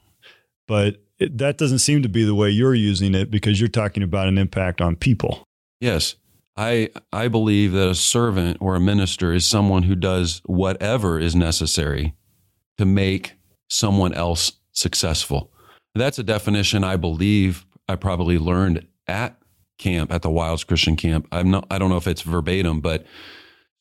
but 0.68 0.98
it, 1.20 1.38
that 1.38 1.58
doesn't 1.58 1.80
seem 1.80 2.04
to 2.04 2.10
be 2.10 2.24
the 2.26 2.36
way 2.36 2.50
you're 2.50 2.76
using 2.76 3.16
it 3.16 3.32
because 3.32 3.60
you're 3.60 3.70
talking 3.70 4.04
about 4.04 4.28
an 4.28 4.38
impact 4.38 4.82
on 4.82 4.96
people. 4.96 5.48
Yes. 5.80 6.16
I 6.56 6.90
I 7.12 7.28
believe 7.28 7.72
that 7.74 7.90
a 7.90 7.96
servant 7.96 8.58
or 8.60 8.76
a 8.76 8.80
minister 8.80 9.34
is 9.34 9.46
someone 9.46 9.84
who 9.84 9.96
does 9.96 10.42
whatever 10.46 11.20
is 11.20 11.36
necessary 11.36 12.14
to 12.78 12.86
make 12.86 13.34
someone 13.70 14.14
else 14.14 14.54
successful. 14.72 15.52
That's 15.96 16.20
a 16.20 16.24
definition 16.24 16.84
I 16.84 16.96
believe 16.96 17.66
I 17.88 17.96
probably 17.96 18.38
learned 18.38 18.88
at 19.08 19.38
camp 19.78 20.12
at 20.12 20.22
the 20.22 20.30
Wilds 20.30 20.64
Christian 20.64 20.96
Camp. 20.96 21.28
I'm 21.32 21.52
not 21.52 21.68
I 21.72 21.80
don't 21.80 21.90
know 21.90 21.98
if 21.98 22.08
it's 22.08 22.22
verbatim, 22.22 22.82
but 22.82 23.06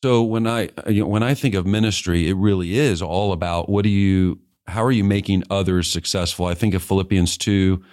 so 0.03 0.23
when 0.23 0.47
I 0.47 0.69
you 0.87 1.01
know, 1.01 1.07
when 1.07 1.23
I 1.23 1.33
think 1.33 1.55
of 1.55 1.65
ministry, 1.65 2.27
it 2.27 2.35
really 2.35 2.77
is 2.77 3.01
all 3.01 3.33
about 3.33 3.69
what 3.69 3.83
do 3.83 3.89
you 3.89 4.39
how 4.67 4.83
are 4.83 4.91
you 4.91 5.03
making 5.03 5.43
others 5.49 5.89
successful? 5.89 6.45
I 6.45 6.55
think 6.55 6.73
of 6.73 6.81
Philippians 6.81 7.37
2 7.37 7.83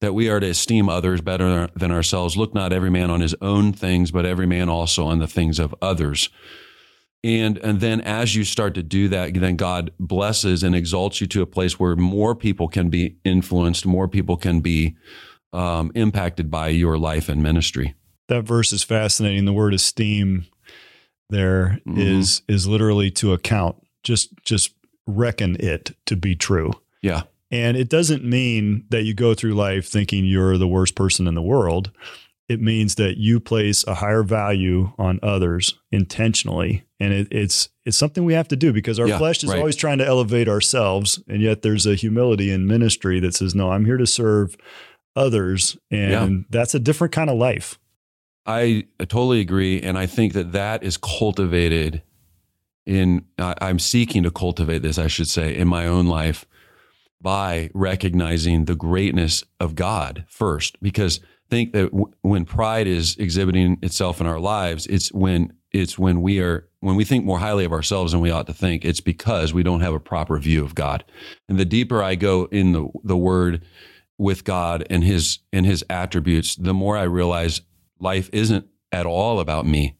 that 0.00 0.12
we 0.14 0.28
are 0.28 0.40
to 0.40 0.48
esteem 0.48 0.88
others 0.88 1.20
better 1.20 1.68
than 1.74 1.90
ourselves. 1.90 2.36
Look 2.36 2.54
not 2.54 2.72
every 2.72 2.90
man 2.90 3.10
on 3.10 3.20
his 3.20 3.34
own 3.40 3.72
things, 3.72 4.10
but 4.10 4.26
every 4.26 4.46
man 4.46 4.68
also 4.68 5.06
on 5.06 5.18
the 5.18 5.26
things 5.26 5.58
of 5.58 5.74
others. 5.80 6.28
And 7.24 7.58
and 7.58 7.80
then 7.80 8.00
as 8.02 8.36
you 8.36 8.44
start 8.44 8.74
to 8.74 8.82
do 8.82 9.08
that, 9.08 9.34
then 9.34 9.56
God 9.56 9.90
blesses 9.98 10.62
and 10.62 10.74
exalts 10.76 11.20
you 11.20 11.26
to 11.28 11.42
a 11.42 11.46
place 11.46 11.80
where 11.80 11.96
more 11.96 12.34
people 12.34 12.68
can 12.68 12.88
be 12.90 13.16
influenced, 13.24 13.86
more 13.86 14.06
people 14.06 14.36
can 14.36 14.60
be 14.60 14.96
um, 15.52 15.90
impacted 15.94 16.50
by 16.50 16.68
your 16.68 16.98
life 16.98 17.28
and 17.28 17.42
ministry. 17.42 17.94
That 18.28 18.42
verse 18.42 18.72
is 18.72 18.82
fascinating. 18.82 19.44
The 19.44 19.52
word 19.52 19.72
esteem 19.74 20.46
there 21.30 21.80
is 21.86 22.42
Mhm. 22.48 22.54
is 22.54 22.66
literally 22.68 23.10
to 23.12 23.32
account. 23.32 23.76
Just 24.04 24.28
just 24.44 24.72
reckon 25.06 25.56
it 25.58 25.96
to 26.06 26.16
be 26.16 26.36
true. 26.36 26.72
Yeah. 27.02 27.22
And 27.50 27.76
it 27.76 27.88
doesn't 27.88 28.24
mean 28.24 28.84
that 28.90 29.02
you 29.04 29.14
go 29.14 29.34
through 29.34 29.54
life 29.54 29.86
thinking 29.88 30.24
you're 30.24 30.58
the 30.58 30.66
worst 30.68 30.94
person 30.96 31.26
in 31.28 31.34
the 31.34 31.42
world. 31.42 31.90
It 32.48 32.60
means 32.60 32.94
that 32.96 33.16
you 33.18 33.40
place 33.40 33.84
a 33.86 33.94
higher 33.94 34.22
value 34.22 34.92
on 34.98 35.18
others 35.22 35.78
intentionally. 35.92 36.84
And 37.00 37.12
it, 37.12 37.28
it's 37.30 37.68
it's 37.84 37.96
something 37.96 38.24
we 38.24 38.34
have 38.34 38.48
to 38.48 38.56
do 38.56 38.72
because 38.72 38.98
our 38.98 39.08
Yeah, 39.08 39.18
flesh 39.18 39.42
is 39.44 39.50
right. 39.50 39.58
always 39.58 39.76
trying 39.76 39.98
to 39.98 40.06
elevate 40.06 40.48
ourselves. 40.48 41.20
And 41.28 41.40
yet 41.42 41.62
there's 41.62 41.86
a 41.86 41.94
humility 41.94 42.50
in 42.50 42.66
ministry 42.66 43.20
that 43.20 43.34
says, 43.34 43.54
No, 43.54 43.70
I'm 43.70 43.84
here 43.84 43.96
to 43.96 44.06
serve 44.06 44.56
others. 45.14 45.76
And 45.90 46.10
Yeah. 46.10 46.28
that's 46.50 46.74
a 46.74 46.78
different 46.78 47.12
kind 47.12 47.30
of 47.30 47.36
life. 47.36 47.78
I 48.48 48.86
totally 49.00 49.40
agree, 49.40 49.80
and 49.82 49.98
I 49.98 50.06
think 50.06 50.32
that 50.34 50.52
that 50.52 50.84
is 50.84 50.96
cultivated 50.96 52.02
in. 52.86 53.24
I 53.38 53.54
I'm 53.60 53.80
seeking 53.80 54.22
to 54.22 54.30
cultivate 54.30 54.82
this, 54.82 54.98
I 54.98 55.08
should 55.08 55.26
say, 55.28 55.56
in 55.56 55.66
my 55.66 55.86
own 55.88 56.06
life 56.06 56.46
by 57.20 57.70
recognizing 57.74 58.64
the 58.64 58.74
greatness 58.74 59.42
of 59.58 59.74
God 59.74 60.24
first, 60.28 60.80
because 60.80 61.20
think 61.48 61.72
that 61.72 61.90
w- 61.90 62.12
when 62.22 62.44
pride 62.44 62.86
is 62.86 63.16
exhibiting 63.16 63.78
itself 63.82 64.20
in 64.20 64.26
our 64.26 64.40
lives, 64.40 64.86
it's 64.86 65.12
when 65.12 65.52
it's 65.72 65.98
when 65.98 66.22
we 66.22 66.40
are 66.40 66.68
when 66.80 66.96
we 66.96 67.04
think 67.04 67.24
more 67.24 67.38
highly 67.38 67.64
of 67.64 67.72
ourselves 67.72 68.12
than 68.12 68.20
we 68.20 68.30
ought 68.30 68.46
to 68.46 68.54
think. 68.54 68.84
It's 68.84 69.00
because 69.00 69.52
we 69.52 69.62
don't 69.62 69.80
have 69.80 69.94
a 69.94 70.00
proper 70.00 70.38
view 70.38 70.64
of 70.64 70.74
God, 70.74 71.04
and 71.48 71.58
the 71.58 71.64
deeper 71.64 72.02
I 72.02 72.14
go 72.14 72.48
in 72.50 72.72
the 72.72 72.88
the 73.02 73.16
Word 73.16 73.64
with 74.18 74.44
God 74.44 74.86
and 74.88 75.04
His 75.04 75.40
and 75.52 75.66
His 75.66 75.84
attributes, 75.90 76.56
the 76.56 76.74
more 76.74 76.96
I 76.96 77.04
realize 77.04 77.60
life 77.98 78.30
isn't 78.32 78.66
at 78.92 79.06
all 79.06 79.40
about 79.40 79.66
me. 79.66 79.96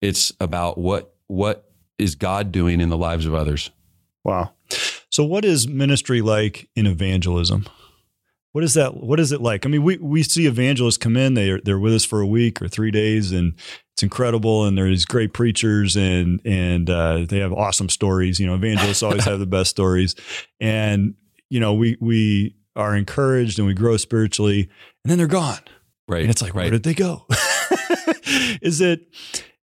It's 0.00 0.32
about 0.40 0.78
what 0.78 1.14
what 1.26 1.70
is 1.98 2.14
God 2.14 2.52
doing 2.52 2.80
in 2.80 2.88
the 2.88 2.96
lives 2.96 3.26
of 3.26 3.34
others. 3.34 3.70
Wow. 4.24 4.52
So 5.10 5.24
what 5.24 5.44
is 5.44 5.68
ministry 5.68 6.20
like 6.20 6.68
in 6.74 6.86
evangelism? 6.86 7.66
What 8.52 8.64
is 8.64 8.74
that? 8.74 8.96
What 8.96 9.20
is 9.20 9.32
it 9.32 9.40
like? 9.40 9.66
I 9.66 9.68
mean, 9.68 9.82
we, 9.82 9.98
we 9.98 10.22
see 10.22 10.46
evangelists 10.46 10.96
come 10.96 11.16
in, 11.16 11.34
they 11.34 11.50
are, 11.50 11.60
they're 11.60 11.78
with 11.78 11.94
us 11.94 12.04
for 12.04 12.20
a 12.20 12.26
week 12.26 12.62
or 12.62 12.68
three 12.68 12.90
days 12.90 13.30
and 13.32 13.54
it's 13.92 14.02
incredible. 14.02 14.64
And 14.64 14.78
there's 14.78 15.04
great 15.04 15.34
preachers 15.34 15.94
and, 15.94 16.40
and, 16.44 16.88
uh, 16.88 17.26
they 17.28 17.38
have 17.40 17.52
awesome 17.52 17.88
stories. 17.88 18.40
You 18.40 18.46
know, 18.46 18.54
evangelists 18.54 19.02
always 19.02 19.24
have 19.24 19.38
the 19.38 19.46
best 19.46 19.70
stories. 19.70 20.14
And, 20.58 21.14
you 21.50 21.60
know, 21.60 21.74
we, 21.74 21.98
we 22.00 22.56
are 22.74 22.96
encouraged 22.96 23.58
and 23.58 23.66
we 23.66 23.74
grow 23.74 23.96
spiritually 23.98 24.70
and 25.04 25.10
then 25.10 25.18
they're 25.18 25.26
gone. 25.26 25.60
Right. 26.08 26.22
And 26.22 26.30
it's 26.30 26.40
like, 26.40 26.54
right. 26.54 26.64
where 26.64 26.70
did 26.70 26.84
they 26.84 26.94
go? 26.94 27.26
is 28.62 28.80
it 28.80 29.08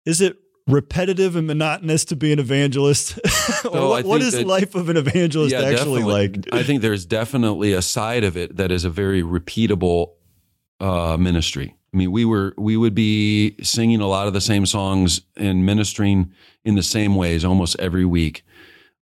is 0.04 0.20
it 0.20 0.36
repetitive 0.70 1.36
and 1.36 1.46
monotonous 1.46 2.04
to 2.06 2.16
be 2.16 2.32
an 2.32 2.38
evangelist? 2.38 3.18
what, 3.62 4.04
what 4.04 4.20
is 4.22 4.32
that- 4.32 4.46
life 4.46 4.74
of 4.74 4.88
an 4.88 4.96
evangelist 4.96 5.52
Yeah, 5.52 5.60
actually 5.62 6.00
definitely. 6.02 6.28
like? 6.28 6.48
I 6.52 6.62
think 6.62 6.82
there's 6.82 7.04
definitely 7.06 7.72
a 7.72 7.82
side 7.82 8.24
of 8.24 8.36
it 8.36 8.56
that 8.56 8.70
is 8.70 8.84
a 8.84 8.90
very 8.90 9.22
repeatable 9.22 10.12
uh, 10.80 11.16
ministry. 11.18 11.74
I 11.92 11.96
mean, 11.96 12.12
we 12.12 12.24
were 12.24 12.54
we 12.56 12.76
would 12.76 12.94
be 12.94 13.56
singing 13.62 14.00
a 14.00 14.06
lot 14.06 14.26
of 14.28 14.32
the 14.32 14.40
same 14.40 14.64
songs 14.64 15.22
and 15.36 15.66
ministering 15.66 16.32
in 16.64 16.76
the 16.76 16.82
same 16.82 17.16
ways 17.16 17.44
almost 17.44 17.78
every 17.80 18.04
week. 18.04 18.44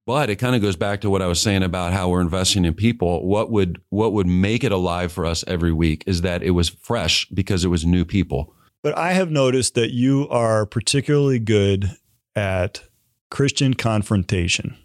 But 0.06 0.30
it 0.30 0.38
kind 0.38 0.56
of 0.56 0.62
goes 0.62 0.78
back 0.78 1.02
to 1.02 1.10
what 1.10 1.22
I 1.22 1.28
was 1.28 1.42
saying 1.42 1.64
about 1.64 1.92
how 1.92 2.08
we're 2.08 2.22
investing 2.22 2.64
in 2.64 2.74
people. 2.74 3.28
What 3.28 3.52
would 3.52 3.82
what 3.90 4.14
would 4.14 4.26
make 4.26 4.64
it 4.64 4.72
alive 4.72 5.12
for 5.12 5.26
us 5.26 5.44
every 5.48 5.74
week 5.74 6.06
is 6.08 6.22
that 6.22 6.42
it 6.44 6.52
was 6.52 6.70
fresh 6.70 7.26
because 7.34 7.66
it 7.66 7.68
was 7.68 7.86
new 7.86 8.06
people. 8.06 8.54
But 8.88 8.98
I 8.98 9.12
have 9.12 9.30
noticed 9.30 9.76
that 9.76 9.92
you 9.92 10.30
are 10.30 10.66
particularly 10.66 11.40
good 11.40 11.98
at 12.38 12.84
Christian 13.30 13.74
confrontation. 13.74 14.78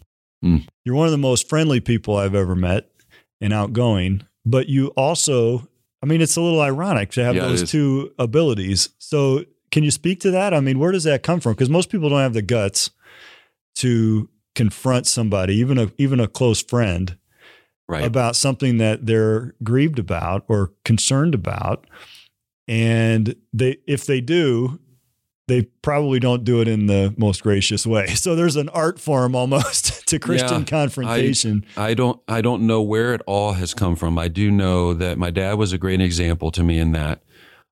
Mm. 0.45 0.67
You're 0.85 0.97
one 0.97 1.07
of 1.07 1.13
the 1.13 1.19
most 1.19 1.49
friendly 1.49 1.79
people 1.79 2.17
I've 2.17 2.35
ever 2.35 2.57
met 2.57 2.91
and 3.41 3.53
outgoing, 3.53 4.25
but 4.45 4.69
you 4.69 4.89
also, 4.97 5.69
I 6.03 6.07
mean, 6.07 6.21
it's 6.21 6.35
a 6.35 6.41
little 6.41 6.61
ironic 6.61 7.13
to 7.13 7.23
have 7.23 7.37
Yeah, 7.37 7.43
those 7.43 7.71
two 7.71 8.13
abilities. 8.19 8.89
So, 8.99 9.45
can 9.71 9.85
you 9.85 9.93
speak 9.93 10.19
to 10.23 10.33
that? 10.33 10.53
I 10.53 10.59
mean, 10.59 10.81
where 10.81 10.91
does 10.91 11.05
that 11.05 11.23
come 11.23 11.39
from? 11.39 11.53
Because 11.53 11.71
most 11.71 11.89
people 11.89 12.09
don't 12.09 12.19
have 12.19 12.35
the 12.35 12.43
guts 12.43 12.91
to 13.77 14.29
confront 14.57 15.07
somebody, 15.07 15.55
even 15.55 15.79
a 15.79 15.93
even 15.97 16.19
a 16.19 16.27
close 16.27 16.61
friend, 16.61 17.17
Right. 17.89 18.05
about 18.05 18.35
something 18.35 18.79
that 18.79 19.07
they're 19.07 19.55
grieved 19.63 20.01
about 20.01 20.45
or 20.49 20.73
concerned 20.85 21.37
about 21.37 21.87
and 22.69 23.35
they 23.53 23.79
if 23.87 24.07
they 24.07 24.21
do 24.21 24.79
they 25.49 25.63
probably 25.83 26.21
don't 26.21 26.45
do 26.45 26.61
it 26.61 26.69
in 26.69 26.87
the 26.87 27.13
most 27.17 27.43
gracious 27.43 27.87
way 27.87 28.07
so 28.15 28.35
there's 28.35 28.57
an 28.57 28.69
art 28.71 28.99
form 29.01 29.35
almost 29.35 30.07
to 30.09 30.19
christian 30.19 30.61
Yeah, 30.61 30.67
confrontation 30.67 31.65
I 31.77 31.95
don't 31.95 32.21
I 32.29 32.41
don't 32.41 32.67
know 32.67 32.83
where 32.83 33.15
it 33.15 33.23
all 33.27 33.53
has 33.53 33.75
come 33.75 33.97
from. 33.97 34.19
I 34.19 34.29
do 34.29 34.51
know 34.51 34.95
that 34.95 35.19
my 35.19 35.31
dad 35.31 35.55
was 35.55 35.73
a 35.73 35.79
great 35.79 36.01
example 36.01 36.51
to 36.53 36.63
me 36.63 36.79
in 36.79 36.93
that. 36.93 37.23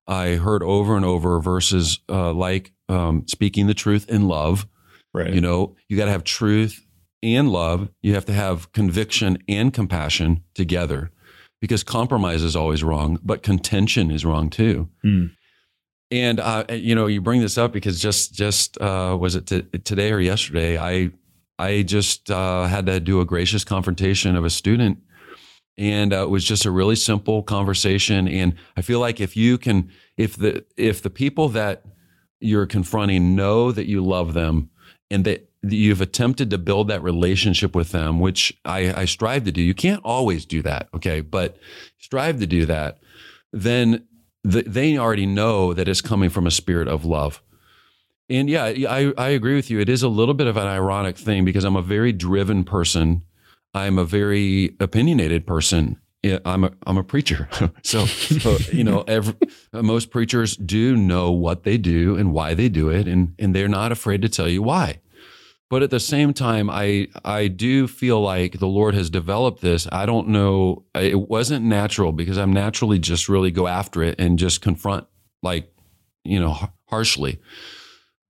I 0.06 0.34
heard 0.36 0.62
over 0.62 0.96
and 0.96 1.04
over 1.04 1.38
verses 1.40 2.00
uh, 2.08 2.32
like 2.32 2.72
um, 2.88 3.26
speaking 3.28 3.66
the 3.66 3.74
truth 3.74 4.08
in 4.08 4.26
love. 4.26 4.66
right 5.14 5.32
You 5.32 5.40
know, 5.40 5.76
you 5.88 5.96
got 5.96 6.06
to 6.06 6.10
have 6.10 6.24
truth 6.24 6.84
and 7.22 7.50
love. 7.50 7.90
You 8.02 8.14
have 8.14 8.24
to 8.26 8.32
have 8.32 8.72
conviction 8.72 9.38
and 9.46 9.72
compassion 9.72 10.42
together 10.54 11.10
because 11.60 11.84
compromise 11.84 12.42
is 12.42 12.56
always 12.56 12.82
wrong, 12.82 13.18
but 13.22 13.42
contention 13.42 14.10
is 14.10 14.24
wrong 14.24 14.50
too. 14.50 14.88
Hmm. 15.02 15.26
And 16.10 16.40
uh, 16.40 16.64
you 16.70 16.94
know, 16.94 17.06
you 17.06 17.20
bring 17.20 17.40
this 17.40 17.56
up 17.56 17.72
because 17.72 18.00
just 18.00 18.34
just 18.34 18.80
uh, 18.80 19.16
was 19.20 19.36
it 19.36 19.46
t- 19.46 19.62
today 19.84 20.10
or 20.10 20.20
yesterday? 20.20 20.76
I 20.78 21.10
I 21.58 21.82
just 21.82 22.30
uh, 22.30 22.64
had 22.64 22.86
to 22.86 22.98
do 22.98 23.20
a 23.20 23.24
gracious 23.24 23.62
confrontation 23.62 24.34
of 24.34 24.44
a 24.44 24.50
student, 24.50 24.98
and 25.78 26.12
uh, 26.12 26.22
it 26.22 26.30
was 26.30 26.44
just 26.44 26.64
a 26.64 26.70
really 26.70 26.96
simple 26.96 27.44
conversation. 27.44 28.26
And 28.26 28.56
I 28.76 28.82
feel 28.82 28.98
like 28.98 29.20
if 29.20 29.36
you 29.36 29.56
can, 29.56 29.90
if 30.16 30.36
the 30.36 30.64
if 30.76 31.00
the 31.00 31.10
people 31.10 31.48
that 31.50 31.84
you're 32.40 32.66
confronting 32.66 33.36
know 33.36 33.70
that 33.70 33.86
you 33.86 34.04
love 34.04 34.32
them 34.32 34.70
and 35.10 35.24
that 35.26 35.49
you've 35.62 36.00
attempted 36.00 36.50
to 36.50 36.58
build 36.58 36.88
that 36.88 37.02
relationship 37.02 37.74
with 37.74 37.92
them, 37.92 38.20
which 38.20 38.58
I, 38.64 39.02
I 39.02 39.04
strive 39.04 39.44
to 39.44 39.52
do. 39.52 39.62
You 39.62 39.74
can't 39.74 40.00
always 40.04 40.46
do 40.46 40.62
that, 40.62 40.88
okay, 40.94 41.20
but 41.20 41.58
strive 41.98 42.38
to 42.40 42.46
do 42.46 42.66
that. 42.66 42.98
Then 43.52 44.06
the, 44.42 44.62
they 44.62 44.96
already 44.96 45.26
know 45.26 45.74
that 45.74 45.88
it's 45.88 46.00
coming 46.00 46.30
from 46.30 46.46
a 46.46 46.50
spirit 46.50 46.88
of 46.88 47.04
love. 47.04 47.42
And 48.28 48.48
yeah, 48.48 48.64
I, 48.64 49.12
I 49.18 49.28
agree 49.30 49.56
with 49.56 49.70
you. 49.70 49.80
It 49.80 49.88
is 49.88 50.02
a 50.02 50.08
little 50.08 50.34
bit 50.34 50.46
of 50.46 50.56
an 50.56 50.66
ironic 50.66 51.18
thing 51.18 51.44
because 51.44 51.64
I'm 51.64 51.76
a 51.76 51.82
very 51.82 52.12
driven 52.12 52.64
person. 52.64 53.22
I'm 53.74 53.98
a 53.98 54.04
very 54.04 54.76
opinionated 54.80 55.46
person. 55.46 56.00
I'm 56.44 56.64
a 56.64 56.72
I'm 56.86 56.98
a 56.98 57.02
preacher, 57.02 57.48
so 57.82 58.04
you 58.70 58.84
know 58.84 59.04
every, 59.08 59.32
most 59.72 60.10
preachers 60.10 60.54
do 60.54 60.94
know 60.94 61.30
what 61.32 61.62
they 61.62 61.78
do 61.78 62.14
and 62.14 62.30
why 62.30 62.52
they 62.52 62.68
do 62.68 62.90
it, 62.90 63.08
and 63.08 63.34
and 63.38 63.54
they're 63.54 63.68
not 63.68 63.90
afraid 63.90 64.20
to 64.20 64.28
tell 64.28 64.46
you 64.46 64.62
why. 64.62 65.00
But 65.70 65.84
at 65.84 65.90
the 65.90 66.00
same 66.00 66.34
time, 66.34 66.68
I 66.68 67.06
I 67.24 67.46
do 67.46 67.86
feel 67.86 68.20
like 68.20 68.58
the 68.58 68.66
Lord 68.66 68.94
has 68.94 69.08
developed 69.08 69.62
this. 69.62 69.86
I 69.92 70.04
don't 70.04 70.28
know. 70.28 70.84
It 70.96 71.28
wasn't 71.28 71.64
natural 71.64 72.10
because 72.10 72.36
I'm 72.36 72.52
naturally 72.52 72.98
just 72.98 73.28
really 73.28 73.52
go 73.52 73.68
after 73.68 74.02
it 74.02 74.20
and 74.20 74.36
just 74.36 74.60
confront 74.60 75.06
like 75.44 75.72
you 76.24 76.40
know 76.40 76.70
harshly. 76.88 77.40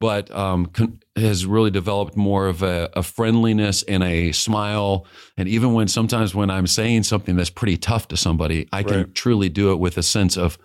But 0.01 0.31
um, 0.31 0.67
con- 0.67 1.01
has 1.17 1.47
really 1.47 1.71
developed 1.71 2.15
more 2.15 2.47
of 2.47 2.63
a, 2.63 2.91
a 2.95 3.03
friendliness 3.03 3.83
and 3.85 4.03
a 4.03 4.33
smile. 4.33 5.07
And 5.37 5.49
even 5.49 5.73
when 5.75 5.89
sometimes 5.89 6.35
when 6.35 6.51
I'm 6.51 6.67
saying 6.67 7.03
something 7.05 7.37
that's 7.37 7.51
pretty 7.51 7.77
tough 7.77 8.09
to 8.09 8.17
somebody, 8.17 8.69
I 8.73 8.83
can 8.83 9.13
truly 9.13 9.49
do 9.49 9.73
it 9.73 9.77
with 9.77 9.97
a 9.97 10.03
sense 10.03 10.37
of 10.37 10.59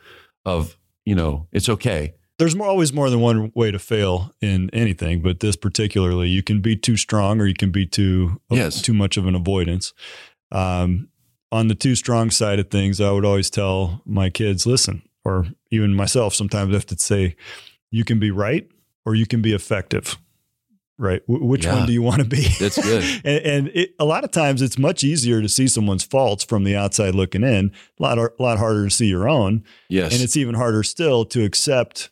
of 0.46 0.78
you 1.06 1.16
know 1.16 1.48
it's 1.54 1.70
okay. 1.70 2.16
There's 2.38 2.56
more, 2.56 2.68
always 2.68 2.92
more 2.92 3.10
than 3.10 3.22
one 3.22 3.52
way 3.56 3.72
to 3.72 3.80
fail 3.80 4.32
in 4.42 4.70
anything 4.72 5.22
but 5.22 5.40
this 5.40 5.56
particularly 5.56 6.28
you 6.30 6.44
can 6.44 6.62
be 6.62 6.76
too 6.76 6.98
strong 6.98 7.40
or 7.40 7.46
you 7.46 7.54
can 7.54 7.72
be 7.72 7.86
too 7.86 8.40
Yes. 8.50 8.82
too 8.82 8.94
much 8.94 9.18
of 9.18 9.26
an 9.28 9.36
avoidance 9.36 9.94
um, 10.52 11.10
on 11.52 11.68
the 11.68 11.76
too 11.76 11.96
strong 11.96 12.30
side 12.30 12.60
of 12.60 12.70
things 12.70 13.00
i 13.02 13.12
would 13.12 13.26
always 13.26 13.50
tell 13.50 14.02
my 14.06 14.30
kids 14.30 14.66
listen 14.66 15.02
or 15.24 15.48
even 15.72 15.94
myself 15.94 16.34
sometimes 16.34 16.70
i 16.72 16.74
have 16.74 16.86
to 16.86 16.98
say 16.98 17.36
you 17.92 18.04
can 18.04 18.20
be 18.20 18.32
right 18.32 18.68
or 19.06 19.16
you 19.16 19.26
can 19.26 19.42
be 19.42 19.54
effective 19.54 20.18
right 20.98 21.22
Wh- 21.28 21.42
which 21.42 21.66
Yeah. 21.66 21.76
one 21.78 21.86
do 21.88 21.94
you 21.94 22.02
want 22.02 22.20
to 22.22 22.28
be 22.28 22.48
That's 22.60 22.82
good. 22.82 23.04
and 23.26 23.46
and 23.46 23.68
it, 23.70 23.96
a 24.00 24.06
lot 24.06 24.24
of 24.24 24.32
times 24.32 24.62
it's 24.62 24.78
much 24.78 25.04
easier 25.04 25.42
to 25.42 25.50
see 25.50 25.68
someone's 25.68 26.04
faults 26.04 26.44
from 26.44 26.64
the 26.64 26.76
outside 26.76 27.16
looking 27.16 27.44
in 27.44 27.72
a 28.00 28.04
lot, 28.04 28.18
a 28.18 28.30
lot 28.40 28.58
harder 28.60 28.86
to 28.86 28.90
see 28.90 29.08
your 29.08 29.28
own 29.30 29.64
Yes. 29.90 30.14
and 30.14 30.22
it's 30.22 30.38
even 30.38 30.56
harder 30.56 30.84
still 30.84 31.26
to 31.26 31.44
accept 31.44 32.10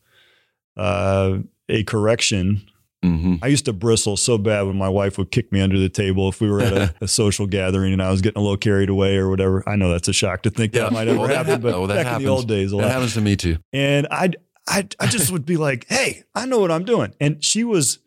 uh, 0.77 1.37
a 1.69 1.83
correction. 1.83 2.61
hmm 3.03 3.35
I 3.41 3.47
used 3.47 3.65
to 3.65 3.73
bristle 3.73 4.15
so 4.17 4.37
bad 4.37 4.63
when 4.63 4.77
my 4.77 4.89
wife 4.89 5.17
would 5.17 5.31
kick 5.31 5.51
me 5.51 5.59
under 5.61 5.77
the 5.77 5.89
table 5.89 6.29
if 6.29 6.39
we 6.41 6.49
were 6.49 6.61
at 6.61 6.73
a, 6.73 6.95
a 7.01 7.07
social 7.07 7.47
gathering 7.47 7.93
and 7.93 8.01
I 8.01 8.09
was 8.11 8.21
getting 8.21 8.39
a 8.39 8.43
little 8.43 8.57
carried 8.57 8.89
away 8.89 9.17
or 9.17 9.29
whatever. 9.29 9.63
I 9.67 9.75
know 9.75 9.89
that's 9.91 10.07
a 10.07 10.13
shock 10.13 10.43
to 10.43 10.49
think 10.49 10.73
Yeah. 10.73 10.83
that 10.83 10.93
might 10.93 11.07
ever 11.07 11.19
Well, 11.19 11.27
happen, 11.27 11.51
hap- 11.53 11.61
but 11.61 11.73
oh, 11.73 11.87
that 11.87 11.95
back 11.95 12.01
in 12.01 12.07
happens. 12.07 12.25
the 12.25 12.31
old 12.31 12.47
days, 12.47 12.71
a 12.73 12.77
That 12.77 12.91
happens 12.91 13.13
to 13.15 13.21
me 13.21 13.35
too. 13.35 13.57
And 13.73 14.07
I, 14.09 14.31
I, 14.67 14.87
I 14.99 15.07
just 15.07 15.29
would 15.31 15.45
be 15.45 15.57
like, 15.57 15.85
"Hey, 15.89 16.23
I 16.33 16.45
know 16.45 16.59
what 16.59 16.71
I'm 16.71 16.85
doing." 16.85 17.13
And 17.19 17.43
she 17.43 17.63
was. 17.65 17.99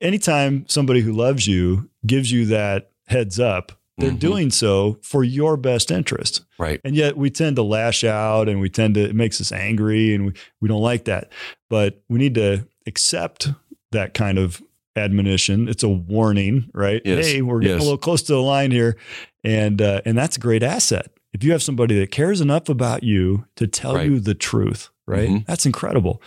Anytime 0.00 0.66
somebody 0.68 1.00
who 1.00 1.12
loves 1.12 1.46
you 1.46 1.88
gives 2.04 2.30
you 2.30 2.46
that 2.46 2.90
heads 3.06 3.38
up, 3.40 3.72
they're 3.98 4.10
Mhm. 4.10 4.18
doing 4.18 4.50
so 4.50 4.98
for 5.02 5.22
your 5.22 5.56
best 5.56 5.90
interest. 5.90 6.44
Right. 6.58 6.80
And 6.84 6.96
yet 6.96 7.16
we 7.16 7.30
tend 7.30 7.56
to 7.56 7.62
lash 7.62 8.02
out 8.04 8.48
and 8.48 8.60
we 8.60 8.68
tend 8.68 8.94
to, 8.96 9.02
it 9.04 9.14
makes 9.14 9.40
us 9.40 9.52
angry 9.52 10.14
and 10.14 10.26
we, 10.26 10.32
we 10.60 10.68
don't 10.68 10.82
like 10.82 11.04
that. 11.04 11.30
But 11.70 12.02
we 12.08 12.18
need 12.18 12.34
to 12.34 12.66
accept 12.86 13.50
that 13.92 14.12
kind 14.14 14.38
of 14.38 14.60
admonition. 14.96 15.68
It's 15.68 15.82
a 15.82 15.88
warning, 15.88 16.70
right? 16.74 17.02
Yes. 17.04 17.26
Hey, 17.26 17.42
we're 17.42 17.60
getting 17.60 17.76
Yes. 17.76 17.82
a 17.82 17.84
little 17.84 17.98
close 17.98 18.22
to 18.22 18.32
the 18.32 18.42
line 18.42 18.70
here. 18.70 18.96
And, 19.42 19.80
uh, 19.82 20.00
and 20.04 20.16
that's 20.16 20.36
a 20.36 20.40
great 20.40 20.62
asset. 20.62 21.08
If 21.32 21.42
you 21.44 21.52
have 21.52 21.62
somebody 21.62 21.98
that 21.98 22.10
cares 22.10 22.40
enough 22.40 22.68
about 22.68 23.02
you 23.02 23.44
to 23.56 23.66
tell 23.66 23.94
Right. 23.96 24.08
you 24.08 24.20
the 24.20 24.34
truth, 24.34 24.90
right? 25.06 25.28
Mhm. 25.28 25.46
That's 25.46 25.66
incredible. 25.66 26.22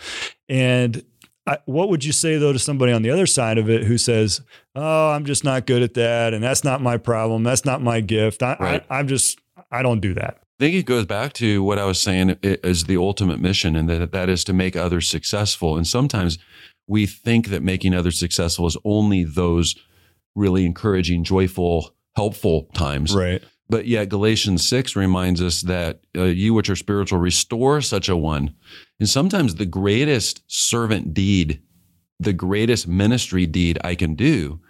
And 0.48 1.02
I, 1.48 1.58
what 1.64 1.88
would 1.88 2.04
you 2.04 2.12
say 2.12 2.36
though 2.36 2.52
to 2.52 2.58
somebody 2.58 2.92
on 2.92 3.00
the 3.00 3.10
other 3.10 3.26
side 3.26 3.56
of 3.56 3.70
it 3.70 3.84
who 3.84 3.96
says, 3.96 4.42
"Oh, 4.74 5.10
I'm 5.10 5.24
just 5.24 5.44
not 5.44 5.66
good 5.66 5.82
at 5.82 5.94
that, 5.94 6.34
and 6.34 6.44
that's 6.44 6.62
not 6.62 6.82
my 6.82 6.98
problem. 6.98 7.42
That's 7.42 7.64
not 7.64 7.80
my 7.82 8.00
gift. 8.00 8.42
I, 8.42 8.56
Right. 8.60 8.86
I, 8.90 8.98
I'm 8.98 9.08
just, 9.08 9.40
I 9.70 9.82
don't 9.82 10.00
do 10.00 10.12
that." 10.14 10.42
I 10.60 10.64
think 10.64 10.74
it 10.74 10.86
goes 10.86 11.06
back 11.06 11.32
to 11.34 11.62
what 11.62 11.78
I 11.78 11.84
was 11.84 12.00
saying 12.00 12.36
is 12.42 12.84
the 12.84 12.98
ultimate 12.98 13.40
mission, 13.40 13.76
and 13.76 13.88
that 13.88 14.12
that 14.12 14.28
is 14.28 14.44
to 14.44 14.52
make 14.52 14.76
others 14.76 15.08
successful. 15.08 15.76
And 15.76 15.86
sometimes 15.86 16.38
we 16.86 17.06
think 17.06 17.48
that 17.48 17.62
making 17.62 17.94
others 17.94 18.18
successful 18.18 18.66
is 18.66 18.76
only 18.84 19.24
those 19.24 19.74
really 20.34 20.66
encouraging, 20.66 21.24
joyful, 21.24 21.94
helpful 22.14 22.68
times. 22.74 23.14
Right. 23.14 23.42
But 23.68 23.86
yet 23.86 24.08
Galatians 24.08 24.66
6 24.66 24.96
reminds 24.96 25.42
us 25.42 25.60
that 25.62 26.00
uh, 26.16 26.24
you 26.24 26.54
which 26.54 26.70
are 26.70 26.76
spiritual 26.76 27.18
restore 27.18 27.80
such 27.80 28.08
a 28.08 28.16
one. 28.16 28.54
And 28.98 29.08
sometimes 29.08 29.54
the 29.54 29.66
greatest 29.66 30.42
servant 30.46 31.12
deed, 31.12 31.60
the 32.18 32.32
greatest 32.32 32.88
ministry 32.88 33.46
deed 33.46 33.78
I 33.84 33.94
can 33.94 34.14
do 34.14 34.60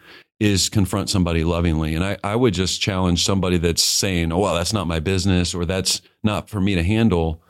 is 0.41 0.69
confront 0.69 1.11
somebody 1.11 1.45
lovingly. 1.45 1.95
And 1.95 2.05
I, 2.05 2.17
I 2.23 2.37
would 2.37 2.55
just 2.55 2.81
challenge 2.81 3.25
somebody 3.25 3.57
that's 3.59 3.83
saying, 3.83 4.33
oh, 4.33 4.39
well, 4.39 4.55
that's 4.55 4.73
not 4.73 4.87
my 4.87 5.01
business 5.01 5.55
or 5.55 5.65
that's 5.65 6.01
not 6.23 6.49
for 6.49 6.61
me 6.61 6.75
to 6.75 6.83
handle 6.83 7.43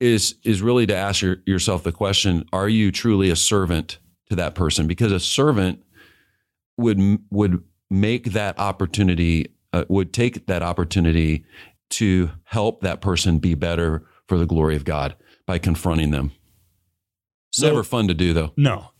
is, 0.00 0.36
is 0.44 0.60
really 0.60 0.86
to 0.86 0.94
ask 0.94 1.22
your, 1.22 1.38
yourself 1.46 1.82
the 1.82 1.92
question, 1.92 2.46
are 2.52 2.68
you 2.68 2.92
truly 2.92 3.30
a 3.30 3.36
servant 3.36 3.98
to 4.28 4.36
that 4.36 4.54
person? 4.54 4.86
Because 4.86 5.12
a 5.12 5.20
servant 5.20 5.82
would, 6.76 7.18
would 7.30 7.62
make 7.90 8.32
that 8.32 8.58
opportunity 8.58 9.53
uh, 9.74 9.84
would 9.88 10.12
take 10.12 10.46
that 10.46 10.62
opportunity 10.62 11.44
to 11.90 12.30
help 12.44 12.80
that 12.82 13.00
person 13.00 13.38
be 13.38 13.54
better 13.54 14.06
for 14.28 14.38
the 14.38 14.46
glory 14.46 14.76
of 14.76 14.84
God. 14.84 15.16
by 15.46 15.58
confronting 15.58 16.10
them. 16.10 16.32
So- 17.52 17.68
Never 17.68 17.82
fun 17.84 18.08
to 18.08 18.14
do 18.14 18.32
though. 18.32 18.52
No. 18.56 18.90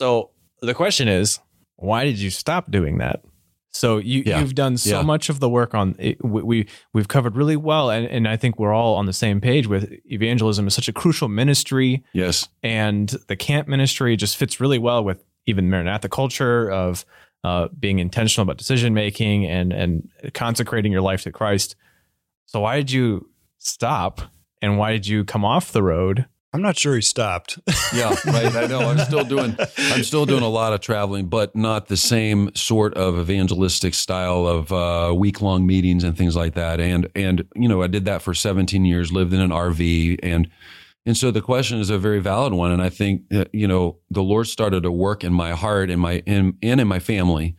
So 0.00 0.30
the 0.60 0.74
question 0.74 1.06
is, 1.06 1.38
why 1.76 2.04
did 2.04 2.18
you 2.18 2.30
stop 2.30 2.70
doing 2.70 2.98
that? 2.98 3.22
So 3.72 3.98
you 3.98 4.24
Yeah. 4.26 4.40
you've 4.40 4.56
done 4.56 4.76
so 4.76 4.96
Yeah. 4.98 5.02
much 5.02 5.28
of 5.28 5.38
the 5.38 5.48
work 5.48 5.74
on 5.74 5.94
it, 6.00 6.22
we, 6.24 6.42
we 6.42 6.66
we've 6.92 7.06
covered 7.06 7.36
really 7.36 7.54
well, 7.56 7.88
and, 7.88 8.04
and 8.06 8.26
I 8.26 8.36
think 8.36 8.58
we're 8.58 8.72
all 8.72 8.96
on 8.96 9.06
the 9.06 9.12
same 9.12 9.40
page 9.40 9.68
with 9.68 9.92
evangelism 10.06 10.66
is 10.66 10.74
such 10.74 10.88
a 10.88 10.92
crucial 10.92 11.28
ministry, 11.28 12.02
Yes. 12.12 12.48
and 12.64 13.08
the 13.28 13.36
camp 13.36 13.68
ministry 13.68 14.16
just 14.16 14.36
fits 14.36 14.58
really 14.60 14.78
well 14.78 15.04
with 15.04 15.24
even 15.46 15.70
Maranatha 15.70 16.08
culture 16.08 16.68
of 16.68 17.04
uh, 17.44 17.68
being 17.78 17.98
intentional 17.98 18.42
about 18.42 18.58
decision 18.58 18.94
making 18.94 19.46
and 19.46 19.72
and 19.72 20.08
consecrating 20.34 20.92
your 20.92 21.02
life 21.02 21.22
to 21.22 21.32
Christ. 21.32 21.76
So 22.46 22.60
why 22.60 22.76
did 22.76 22.90
you 22.90 23.28
stop, 23.58 24.20
and 24.60 24.78
why 24.78 24.92
did 24.92 25.06
you 25.06 25.24
come 25.24 25.44
off 25.44 25.72
the 25.72 25.82
road? 25.82 26.26
I'm 26.52 26.62
not 26.62 26.76
sure 26.76 26.96
he 26.96 27.00
stopped. 27.00 27.58
Yeah, 27.92 28.14
right. 28.24 28.54
I 28.54 28.66
know. 28.66 28.88
I'm 28.88 28.98
still 28.98 29.24
doing 29.24 29.56
I'm 29.58 30.04
still 30.04 30.24
doing 30.24 30.44
a 30.44 30.48
lot 30.48 30.72
of 30.72 30.80
traveling, 30.80 31.26
but 31.26 31.56
not 31.56 31.88
the 31.88 31.96
same 31.96 32.54
sort 32.54 32.94
of 32.94 33.18
evangelistic 33.18 33.94
style 33.94 34.46
of 34.46 34.72
uh, 34.72 35.12
week 35.12 35.40
long 35.40 35.66
meetings 35.66 36.04
and 36.04 36.16
things 36.16 36.36
like 36.36 36.54
that. 36.54 36.78
And 36.78 37.08
and 37.16 37.44
you 37.56 37.68
know, 37.68 37.82
I 37.82 37.88
did 37.88 38.04
that 38.04 38.22
for 38.22 38.32
17 38.32 38.84
years, 38.84 39.10
lived 39.10 39.32
in 39.32 39.40
an 39.40 39.50
RV, 39.50 40.20
and 40.22 40.48
and 41.06 41.16
so 41.16 41.30
the 41.30 41.40
question 41.40 41.78
is 41.78 41.90
a 41.90 41.98
very 41.98 42.20
valid 42.20 42.52
one. 42.52 42.72
And 42.72 42.82
I 42.82 42.88
think 42.88 43.22
you 43.52 43.66
know 43.66 43.98
the 44.10 44.22
Lord 44.22 44.46
started 44.46 44.82
to 44.82 44.92
work 44.92 45.24
in 45.24 45.32
my 45.32 45.52
heart 45.52 45.90
and 45.90 46.00
my 46.00 46.22
in, 46.26 46.56
and 46.62 46.80
in 46.80 46.88
my 46.88 46.98
family. 46.98 47.56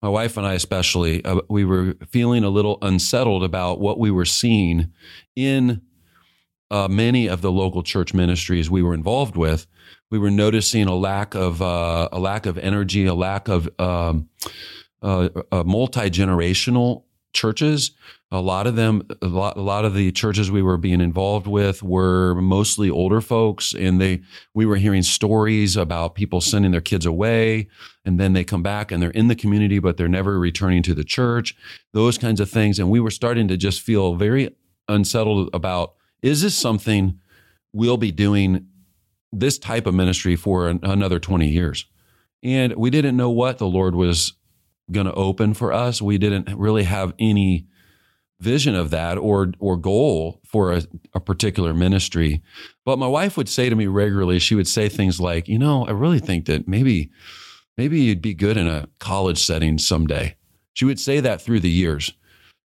My 0.00 0.08
wife 0.08 0.36
and 0.36 0.46
I, 0.46 0.54
especially, 0.54 1.24
uh, 1.24 1.40
we 1.50 1.64
were 1.64 1.96
feeling 2.08 2.44
a 2.44 2.50
little 2.50 2.78
unsettled 2.82 3.42
about 3.42 3.80
what 3.80 3.98
we 3.98 4.12
were 4.12 4.24
seeing 4.24 4.92
in 5.34 5.82
uh, 6.70 6.86
many 6.88 7.28
of 7.28 7.40
the 7.40 7.50
local 7.50 7.82
church 7.82 8.14
ministries 8.14 8.70
we 8.70 8.82
were 8.82 8.94
involved 8.94 9.36
with, 9.36 9.66
we 10.10 10.18
were 10.18 10.30
noticing 10.30 10.86
a 10.86 10.94
lack 10.94 11.34
of 11.34 11.60
uh, 11.60 12.08
a 12.12 12.18
lack 12.18 12.46
of 12.46 12.58
energy, 12.58 13.06
a 13.06 13.14
lack 13.14 13.48
of 13.48 13.68
um, 13.78 14.28
uh, 15.02 15.28
multi 15.64 16.10
generational 16.10 17.04
churches. 17.32 17.92
A 18.30 18.40
lot 18.40 18.66
of 18.66 18.76
them, 18.76 19.02
a 19.22 19.26
lot, 19.26 19.56
a 19.56 19.62
lot 19.62 19.84
of 19.84 19.94
the 19.94 20.12
churches 20.12 20.50
we 20.50 20.62
were 20.62 20.76
being 20.76 21.00
involved 21.00 21.46
with 21.46 21.82
were 21.82 22.34
mostly 22.34 22.90
older 22.90 23.20
folks, 23.20 23.72
and 23.72 24.00
they 24.00 24.20
we 24.54 24.66
were 24.66 24.76
hearing 24.76 25.02
stories 25.02 25.76
about 25.76 26.14
people 26.14 26.40
sending 26.40 26.72
their 26.72 26.80
kids 26.82 27.06
away, 27.06 27.68
and 28.04 28.20
then 28.20 28.34
they 28.34 28.44
come 28.44 28.62
back 28.62 28.92
and 28.92 29.02
they're 29.02 29.10
in 29.10 29.28
the 29.28 29.34
community, 29.34 29.78
but 29.78 29.96
they're 29.96 30.08
never 30.08 30.38
returning 30.38 30.82
to 30.82 30.94
the 30.94 31.04
church. 31.04 31.54
Those 31.94 32.18
kinds 32.18 32.40
of 32.40 32.50
things, 32.50 32.78
and 32.78 32.90
we 32.90 33.00
were 33.00 33.10
starting 33.10 33.48
to 33.48 33.56
just 33.56 33.80
feel 33.80 34.14
very 34.14 34.54
unsettled 34.88 35.50
about 35.52 35.94
is 36.22 36.42
this 36.42 36.56
something 36.56 37.18
we'll 37.72 37.96
be 37.96 38.10
doing 38.10 38.66
this 39.32 39.58
type 39.58 39.86
of 39.86 39.94
ministry 39.94 40.36
for 40.36 40.68
an, 40.68 40.80
another 40.82 41.18
20 41.18 41.46
years 41.48 41.86
and 42.42 42.74
we 42.76 42.90
didn't 42.90 43.16
know 43.16 43.30
what 43.30 43.58
the 43.58 43.66
lord 43.66 43.94
was 43.94 44.32
going 44.90 45.06
to 45.06 45.14
open 45.14 45.54
for 45.54 45.72
us 45.72 46.00
we 46.00 46.18
didn't 46.18 46.48
really 46.56 46.84
have 46.84 47.12
any 47.18 47.66
vision 48.40 48.74
of 48.74 48.90
that 48.90 49.18
or 49.18 49.52
or 49.58 49.76
goal 49.76 50.40
for 50.44 50.72
a, 50.72 50.82
a 51.14 51.20
particular 51.20 51.74
ministry 51.74 52.42
but 52.84 52.98
my 52.98 53.06
wife 53.06 53.36
would 53.36 53.48
say 53.48 53.68
to 53.68 53.76
me 53.76 53.86
regularly 53.86 54.38
she 54.38 54.54
would 54.54 54.68
say 54.68 54.88
things 54.88 55.20
like 55.20 55.48
you 55.48 55.58
know 55.58 55.86
i 55.86 55.90
really 55.90 56.20
think 56.20 56.46
that 56.46 56.68
maybe 56.68 57.10
maybe 57.76 58.00
you'd 58.00 58.22
be 58.22 58.34
good 58.34 58.56
in 58.56 58.66
a 58.66 58.88
college 58.98 59.42
setting 59.42 59.76
someday 59.76 60.36
she 60.72 60.84
would 60.84 61.00
say 61.00 61.18
that 61.20 61.42
through 61.42 61.60
the 61.60 61.70
years 61.70 62.12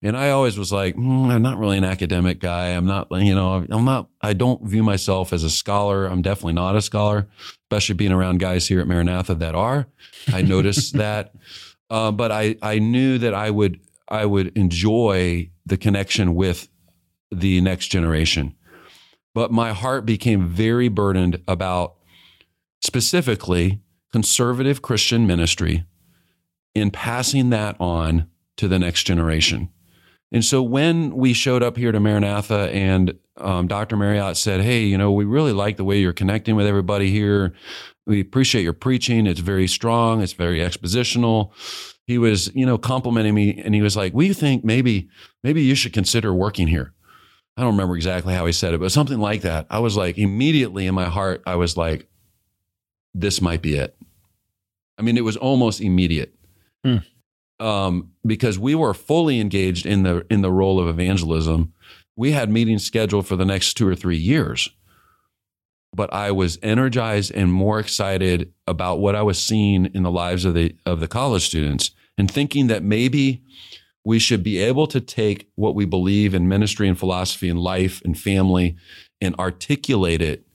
and 0.03 0.17
I 0.17 0.31
always 0.31 0.57
was 0.57 0.71
like, 0.71 0.95
mm, 0.95 1.29
I'm 1.29 1.43
not 1.43 1.59
really 1.59 1.77
an 1.77 1.83
academic 1.83 2.39
guy. 2.39 2.69
I'm 2.69 2.87
not, 2.87 3.07
you 3.11 3.35
know, 3.35 3.65
I'm 3.69 3.85
not, 3.85 4.09
I 4.21 4.33
don't 4.33 4.63
view 4.65 4.81
myself 4.81 5.31
as 5.31 5.43
a 5.43 5.49
scholar. 5.49 6.07
I'm 6.07 6.23
definitely 6.23 6.53
not 6.53 6.75
a 6.75 6.81
scholar, 6.81 7.27
especially 7.65 7.95
being 7.95 8.11
around 8.11 8.39
guys 8.39 8.67
here 8.67 8.79
at 8.79 8.87
Maranatha 8.87 9.35
that 9.35 9.53
are. 9.53 9.87
I 10.33 10.41
noticed 10.41 10.93
that. 10.97 11.35
Uh, 11.91 12.09
but 12.09 12.31
I, 12.31 12.55
I 12.61 12.79
knew 12.79 13.17
that 13.17 13.33
I 13.33 13.51
would, 13.51 13.81
I 14.07 14.25
would 14.25 14.57
enjoy 14.57 15.51
the 15.65 15.75
connection 15.75 16.33
with 16.35 16.69
the 17.31 17.59
next 17.59 17.87
generation. 17.87 18.55
But 19.35 19.51
my 19.51 19.73
heart 19.73 20.05
became 20.05 20.47
very 20.47 20.87
burdened 20.87 21.41
about 21.49 21.95
specifically 22.81 23.81
conservative 24.13 24.81
Christian 24.81 25.27
ministry 25.27 25.85
in 26.73 26.91
passing 26.91 27.49
that 27.49 27.75
on 27.77 28.27
to 28.55 28.69
the 28.69 28.79
next 28.79 29.03
generation. 29.03 29.69
And 30.31 30.45
so 30.45 30.63
when 30.63 31.13
we 31.15 31.33
showed 31.33 31.61
up 31.61 31.75
here 31.75 31.91
to 31.91 31.99
Maranatha 31.99 32.69
and 32.71 33.17
um, 33.35 33.67
Dr. 33.67 33.97
Marriott 33.97 34.37
said, 34.37 34.61
Hey, 34.61 34.83
you 34.83 34.97
know, 34.97 35.11
we 35.11 35.25
really 35.25 35.51
like 35.51 35.75
the 35.75 35.83
way 35.83 35.99
you're 35.99 36.13
connecting 36.13 36.55
with 36.55 36.67
everybody 36.67 37.09
here. 37.09 37.53
We 38.07 38.19
appreciate 38.19 38.63
your 38.63 38.73
preaching. 38.73 39.27
It's 39.27 39.39
very 39.39 39.67
strong, 39.67 40.21
it's 40.21 40.33
very 40.33 40.59
expositional. 40.59 41.51
He 42.07 42.17
was, 42.17 42.53
you 42.55 42.65
know, 42.65 42.77
complimenting 42.77 43.35
me 43.35 43.61
and 43.63 43.75
he 43.75 43.81
was 43.81 43.95
like, 43.95 44.13
We 44.13 44.33
think 44.33 44.63
maybe, 44.63 45.09
maybe 45.43 45.61
you 45.61 45.75
should 45.75 45.93
consider 45.93 46.33
working 46.33 46.67
here. 46.67 46.93
I 47.57 47.61
don't 47.61 47.73
remember 47.73 47.95
exactly 47.95 48.33
how 48.33 48.45
he 48.45 48.53
said 48.53 48.73
it, 48.73 48.79
but 48.79 48.91
something 48.91 49.19
like 49.19 49.41
that. 49.41 49.67
I 49.69 49.79
was 49.79 49.95
like, 49.95 50.17
immediately 50.17 50.87
in 50.87 50.95
my 50.95 51.05
heart, 51.05 51.43
I 51.45 51.55
was 51.55 51.77
like, 51.77 52.07
This 53.13 53.41
might 53.41 53.61
be 53.61 53.75
it. 53.75 53.95
I 54.97 55.03
mean, 55.03 55.17
it 55.17 55.23
was 55.23 55.37
almost 55.37 55.81
immediate. 55.81 56.33
Hmm. 56.83 56.97
Um, 57.59 58.11
because 58.25 58.57
we 58.57 58.73
were 58.73 58.93
fully 58.93 59.39
engaged 59.39 59.85
in 59.85 60.03
the 60.03 60.25
in 60.29 60.41
the 60.41 60.51
role 60.51 60.79
of 60.79 60.87
evangelism. 60.87 61.73
We 62.15 62.31
had 62.31 62.49
meetings 62.49 62.85
scheduled 62.85 63.27
for 63.27 63.35
the 63.35 63.45
next 63.45 63.75
two 63.75 63.87
or 63.87 63.95
three 63.95 64.17
years, 64.17 64.69
but 65.93 66.13
I 66.13 66.31
was 66.31 66.57
energized 66.61 67.31
and 67.33 67.51
more 67.51 67.79
excited 67.79 68.53
about 68.67 68.99
what 68.99 69.15
I 69.15 69.21
was 69.21 69.41
seeing 69.41 69.87
in 69.87 70.03
the 70.03 70.11
lives 70.11 70.45
of 70.45 70.53
the 70.53 70.75
of 70.85 70.99
the 70.99 71.07
college 71.07 71.45
students, 71.45 71.91
and 72.17 72.29
thinking 72.29 72.67
that 72.67 72.83
maybe 72.83 73.43
we 74.03 74.17
should 74.17 74.43
be 74.43 74.57
able 74.57 74.87
to 74.87 74.99
take 74.99 75.49
what 75.55 75.75
we 75.75 75.85
believe 75.85 76.33
in 76.33 76.47
ministry 76.47 76.87
and 76.87 76.97
philosophy 76.97 77.49
and 77.49 77.59
life 77.59 78.01
and 78.03 78.17
family, 78.17 78.75
and 79.19 79.35
articulate 79.35 80.21
it 80.21 80.47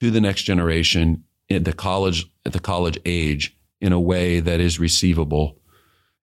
to 0.00 0.10
the 0.10 0.20
next 0.20 0.42
generation 0.42 1.24
at 1.50 1.64
the 1.64 1.72
college 1.72 2.26
at 2.44 2.52
the 2.52 2.60
college 2.60 2.98
age 3.04 3.56
in 3.80 3.92
a 3.92 4.00
way 4.00 4.40
that 4.40 4.60
is 4.60 4.78
receivable. 4.78 5.58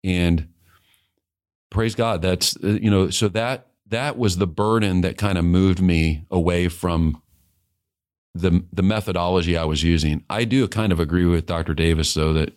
And 0.03 0.47
praise 1.71 1.95
god 1.95 2.21
that's 2.21 2.55
you 2.61 2.91
know 2.91 3.09
so 3.09 3.27
that 3.29 3.67
that 3.87 4.17
was 4.17 4.37
the 4.37 4.45
burden 4.45 5.01
that 5.01 5.17
kind 5.17 5.37
of 5.37 5.45
moved 5.45 5.81
me 5.81 6.23
away 6.29 6.67
from 6.67 7.21
the 8.33 8.63
the 8.71 8.83
methodology 8.83 9.57
i 9.57 9.63
was 9.65 9.83
using 9.83 10.23
i 10.29 10.43
do 10.43 10.67
kind 10.67 10.91
of 10.91 10.99
agree 10.99 11.25
with 11.25 11.45
dr 11.45 11.73
davis 11.73 12.13
though 12.13 12.31
that 12.31 12.53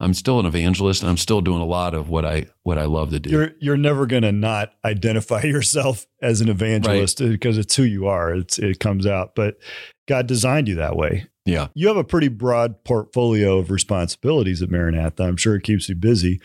i'm 0.00 0.14
still 0.14 0.40
an 0.40 0.46
evangelist 0.46 1.02
and 1.02 1.10
i'm 1.10 1.16
still 1.18 1.40
doing 1.40 1.60
a 1.60 1.66
lot 1.66 1.94
of 1.94 2.08
what 2.08 2.24
i 2.24 2.46
what 2.62 2.78
i 2.78 2.84
love 2.84 3.10
to 3.10 3.20
do 3.20 3.30
You're 3.30 3.50
you're 3.60 3.76
never 3.76 4.06
going 4.06 4.22
to 4.22 4.32
not 4.32 4.72
identify 4.84 5.42
yourself 5.44 6.06
as 6.22 6.40
an 6.40 6.48
evangelist 6.48 7.18
because 7.18 7.58
it's 7.58 7.76
who 7.76 7.82
you 7.82 8.06
are. 8.06 8.34
It's 8.34 8.58
it 8.58 8.80
comes 8.80 9.06
out. 9.06 9.34
But 9.34 9.58
God 10.08 10.26
designed 10.26 10.66
you 10.68 10.76
that 10.76 10.96
way. 10.96 11.26
yeah 11.44 11.68
You 11.74 11.88
have 11.88 11.96
a 11.96 12.04
pretty 12.04 12.28
broad 12.28 12.82
portfolio 12.84 13.58
of 13.58 13.70
responsibilities 13.70 14.62
at 14.62 14.70
Maranatha. 14.70 15.24
I'm 15.24 15.36
sure 15.36 15.54
it 15.56 15.62
keeps 15.62 15.88
you 15.88 15.94
busy. 15.94 16.40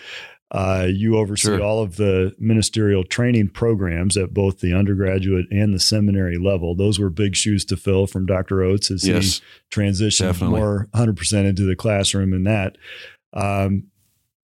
Uh, 0.49 0.87
you 0.89 1.17
oversee 1.17 1.47
Sure. 1.49 1.61
all 1.61 1.83
of 1.83 1.97
the 1.97 2.33
ministerial 2.39 3.03
training 3.03 3.49
programs 3.49 4.15
at 4.15 4.33
both 4.33 4.61
the 4.61 4.73
undergraduate 4.73 5.45
and 5.51 5.73
the 5.73 5.79
seminary 5.79 6.37
level. 6.37 6.73
Those 6.73 6.99
were 6.99 7.09
big 7.09 7.35
shoes 7.35 7.65
to 7.65 7.75
fill 7.75 8.07
from 8.07 8.25
Dr. 8.25 8.63
Oats 8.63 8.89
as 8.89 9.05
yes 9.05 9.41
he 9.69 9.79
transitioned 9.81 10.19
definitely. 10.27 10.59
more 10.59 10.87
100% 10.95 11.45
into 11.45 11.63
the 11.63 11.75
classroom 11.75 12.33
in 12.33 12.43
that. 12.45 12.77
Um, 13.33 13.87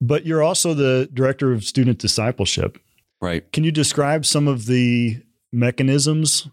but 0.02 0.26
you're 0.26 0.44
also 0.44 0.74
the 0.74 1.10
director 1.14 1.54
of 1.54 1.64
student 1.64 2.00
discipleship. 2.00 2.78
right 3.22 3.50
Can 3.54 3.64
you 3.64 3.72
describe 3.72 4.26
some 4.26 4.50
of 4.50 4.66
the 4.66 5.22
mechanisms 5.54 6.48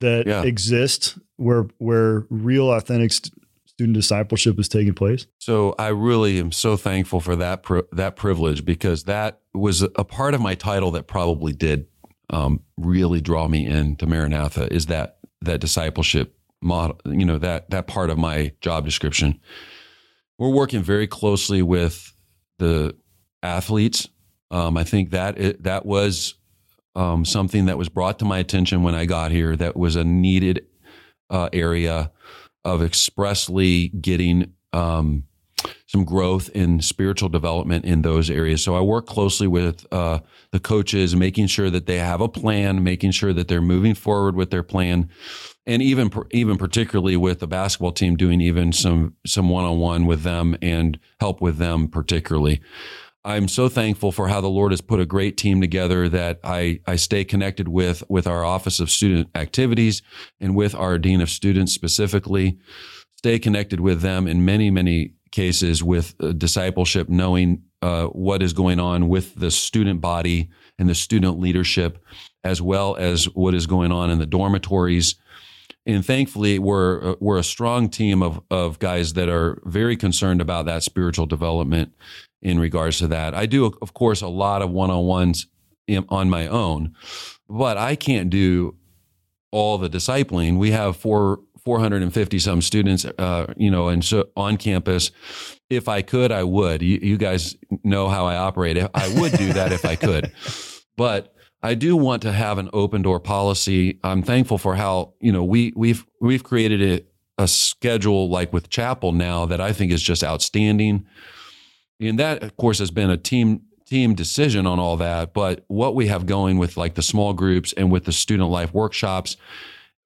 that 0.00 0.26
Yeah. 0.26 0.42
exist 0.42 1.16
where 1.36 1.66
where 1.78 2.26
real 2.28 2.70
authentic 2.70 3.12
st- 3.12 3.32
student 3.82 3.96
discipleship 3.96 4.60
is 4.60 4.68
taking 4.68 4.94
place? 4.94 5.26
So 5.38 5.74
I 5.76 5.88
really 5.88 6.38
am 6.38 6.52
so 6.52 6.76
thankful 6.76 7.18
for 7.18 7.34
that 7.36 7.64
that 7.90 8.14
privilege 8.14 8.64
because 8.64 9.04
that 9.04 9.40
was 9.54 9.82
a 9.82 10.04
part 10.04 10.34
of 10.34 10.40
my 10.40 10.54
title 10.54 10.92
that 10.92 11.08
probably 11.08 11.52
did 11.52 11.86
um, 12.30 12.60
really 12.78 13.20
draw 13.20 13.48
me 13.48 13.66
into 13.66 14.06
Maranatha 14.06 14.72
is 14.72 14.86
that 14.86 15.18
that 15.40 15.60
discipleship 15.60 16.36
model. 16.62 17.00
You 17.04 17.24
know 17.24 17.38
that 17.38 17.70
that 17.70 17.88
part 17.88 18.10
of 18.10 18.18
my 18.18 18.52
job 18.60 18.84
description. 18.84 19.40
We're 20.38 20.50
working 20.50 20.82
very 20.82 21.08
closely 21.08 21.62
with 21.62 22.14
the 22.58 22.94
athletes. 23.42 24.08
Um, 24.52 24.76
I 24.76 24.84
think 24.84 25.10
that 25.10 25.38
it, 25.38 25.62
that 25.64 25.84
was 25.84 26.34
um, 26.94 27.24
something 27.24 27.66
that 27.66 27.78
was 27.78 27.88
brought 27.88 28.20
to 28.20 28.24
my 28.24 28.38
attention 28.38 28.84
when 28.84 28.94
I 28.94 29.06
got 29.06 29.32
here. 29.32 29.56
That 29.56 29.76
was 29.76 29.96
a 29.96 30.04
needed 30.04 30.66
uh, 31.30 31.48
area 31.52 32.12
of 32.64 32.82
expressly 32.82 33.88
getting 33.88 34.52
um, 34.72 35.24
some 35.86 36.04
growth 36.04 36.48
in 36.50 36.80
spiritual 36.80 37.28
development 37.28 37.84
in 37.84 38.02
those 38.02 38.30
areas. 38.30 38.62
So 38.62 38.74
I 38.74 38.80
work 38.80 39.06
closely 39.06 39.46
with 39.46 39.86
uh, 39.92 40.20
the 40.50 40.60
coaches, 40.60 41.14
making 41.14 41.48
sure 41.48 41.70
that 41.70 41.86
they 41.86 41.98
have 41.98 42.20
a 42.20 42.28
plan, 42.28 42.82
making 42.82 43.12
sure 43.12 43.32
that 43.32 43.48
they're 43.48 43.60
moving 43.60 43.94
forward 43.94 44.34
with 44.34 44.50
their 44.50 44.62
plan, 44.62 45.08
and 45.66 45.82
even 45.82 46.10
even 46.30 46.56
particularly 46.56 47.16
with 47.16 47.40
the 47.40 47.46
basketball 47.46 47.92
team, 47.92 48.16
doing 48.16 48.40
even 48.40 48.72
some 48.72 49.14
some 49.26 49.48
one 49.48 49.64
on 49.64 49.78
one 49.78 50.06
with 50.06 50.22
them 50.22 50.56
and 50.62 50.98
help 51.20 51.40
with 51.40 51.58
them 51.58 51.88
particularly. 51.88 52.60
I'm 53.24 53.46
so 53.46 53.68
thankful 53.68 54.10
for 54.10 54.28
how 54.28 54.40
the 54.40 54.48
Lord 54.48 54.72
has 54.72 54.80
put 54.80 54.98
a 54.98 55.06
great 55.06 55.36
team 55.36 55.60
together 55.60 56.08
that 56.08 56.40
I, 56.42 56.80
I 56.86 56.96
stay 56.96 57.24
connected 57.24 57.68
with, 57.68 58.02
with 58.08 58.26
our 58.26 58.44
Office 58.44 58.80
of 58.80 58.90
Student 58.90 59.28
Activities 59.36 60.02
and 60.40 60.56
with 60.56 60.74
our 60.74 60.98
Dean 60.98 61.20
of 61.20 61.30
Students 61.30 61.72
specifically. 61.72 62.58
Stay 63.16 63.38
connected 63.38 63.78
with 63.78 64.00
them 64.00 64.26
in 64.26 64.44
many, 64.44 64.70
many 64.70 65.12
cases 65.30 65.84
with 65.84 66.16
uh, 66.20 66.32
discipleship, 66.32 67.08
knowing 67.08 67.62
uh, 67.80 68.06
what 68.06 68.42
is 68.42 68.52
going 68.52 68.80
on 68.80 69.08
with 69.08 69.36
the 69.36 69.52
student 69.52 70.00
body 70.00 70.50
and 70.78 70.88
the 70.88 70.94
student 70.94 71.38
leadership, 71.38 72.04
as 72.42 72.60
well 72.60 72.96
as 72.96 73.26
what 73.26 73.54
is 73.54 73.66
going 73.66 73.92
on 73.92 74.10
in 74.10 74.18
the 74.18 74.26
dormitories. 74.26 75.14
And 75.86 76.04
thankfully, 76.04 76.58
we're 76.58 77.12
uh, 77.12 77.14
we're 77.20 77.38
a 77.38 77.44
strong 77.44 77.88
team 77.88 78.22
of 78.22 78.40
of 78.50 78.78
guys 78.78 79.14
that 79.14 79.28
are 79.28 79.60
very 79.64 79.96
concerned 79.96 80.40
about 80.40 80.66
that 80.66 80.82
spiritual 80.82 81.26
development 81.26 81.92
in 82.42 82.58
regards 82.58 82.98
to 82.98 83.08
that. 83.08 83.34
I 83.34 83.46
do, 83.46 83.72
of 83.80 83.94
course, 83.94 84.20
a 84.20 84.28
lot 84.28 84.62
of 84.62 84.70
one 84.70 84.90
on 84.90 85.04
ones 85.04 85.46
on 86.08 86.30
my 86.30 86.46
own, 86.46 86.94
but 87.48 87.76
I 87.76 87.96
can't 87.96 88.30
do 88.30 88.76
all 89.50 89.78
the 89.78 89.88
discipling. 89.88 90.58
We 90.58 90.70
have 90.72 90.96
four 90.96 91.40
450 91.64 92.38
some 92.40 92.60
students, 92.60 93.04
uh, 93.04 93.52
you 93.56 93.70
know, 93.70 93.88
and 93.88 94.04
so 94.04 94.28
on 94.36 94.56
campus. 94.56 95.10
If 95.70 95.88
I 95.88 96.02
could, 96.02 96.32
I 96.32 96.42
would. 96.42 96.82
You, 96.82 96.98
you 97.00 97.16
guys 97.16 97.56
know 97.84 98.08
how 98.08 98.26
I 98.26 98.36
operate. 98.36 98.76
I 98.94 99.20
would 99.20 99.32
do 99.32 99.52
that 99.52 99.72
if 99.72 99.84
I 99.84 99.96
could, 99.96 100.32
but 100.96 101.34
I 101.62 101.74
do 101.74 101.96
want 101.96 102.22
to 102.22 102.32
have 102.32 102.58
an 102.58 102.68
open 102.72 103.02
door 103.02 103.20
policy. 103.20 104.00
I'm 104.02 104.22
thankful 104.22 104.58
for 104.58 104.74
how 104.74 105.14
you 105.20 105.32
know 105.32 105.44
we 105.44 105.72
we've 105.76 106.04
we've 106.20 106.42
created 106.42 106.82
a, 107.38 107.42
a 107.44 107.48
schedule 107.48 108.28
like 108.28 108.52
with 108.52 108.68
chapel 108.68 109.12
now 109.12 109.46
that 109.46 109.60
I 109.60 109.72
think 109.72 109.92
is 109.92 110.02
just 110.02 110.24
outstanding. 110.24 111.06
And 112.08 112.18
that, 112.18 112.42
of 112.42 112.56
course, 112.56 112.78
has 112.78 112.90
been 112.90 113.10
a 113.10 113.16
team 113.16 113.62
team 113.86 114.14
decision 114.14 114.66
on 114.66 114.78
all 114.78 114.96
that. 114.96 115.34
But 115.34 115.64
what 115.68 115.94
we 115.94 116.06
have 116.06 116.24
going 116.24 116.56
with 116.56 116.76
like 116.76 116.94
the 116.94 117.02
small 117.02 117.34
groups 117.34 117.74
and 117.74 117.92
with 117.92 118.04
the 118.04 118.12
student 118.12 118.48
life 118.48 118.72
workshops, 118.72 119.36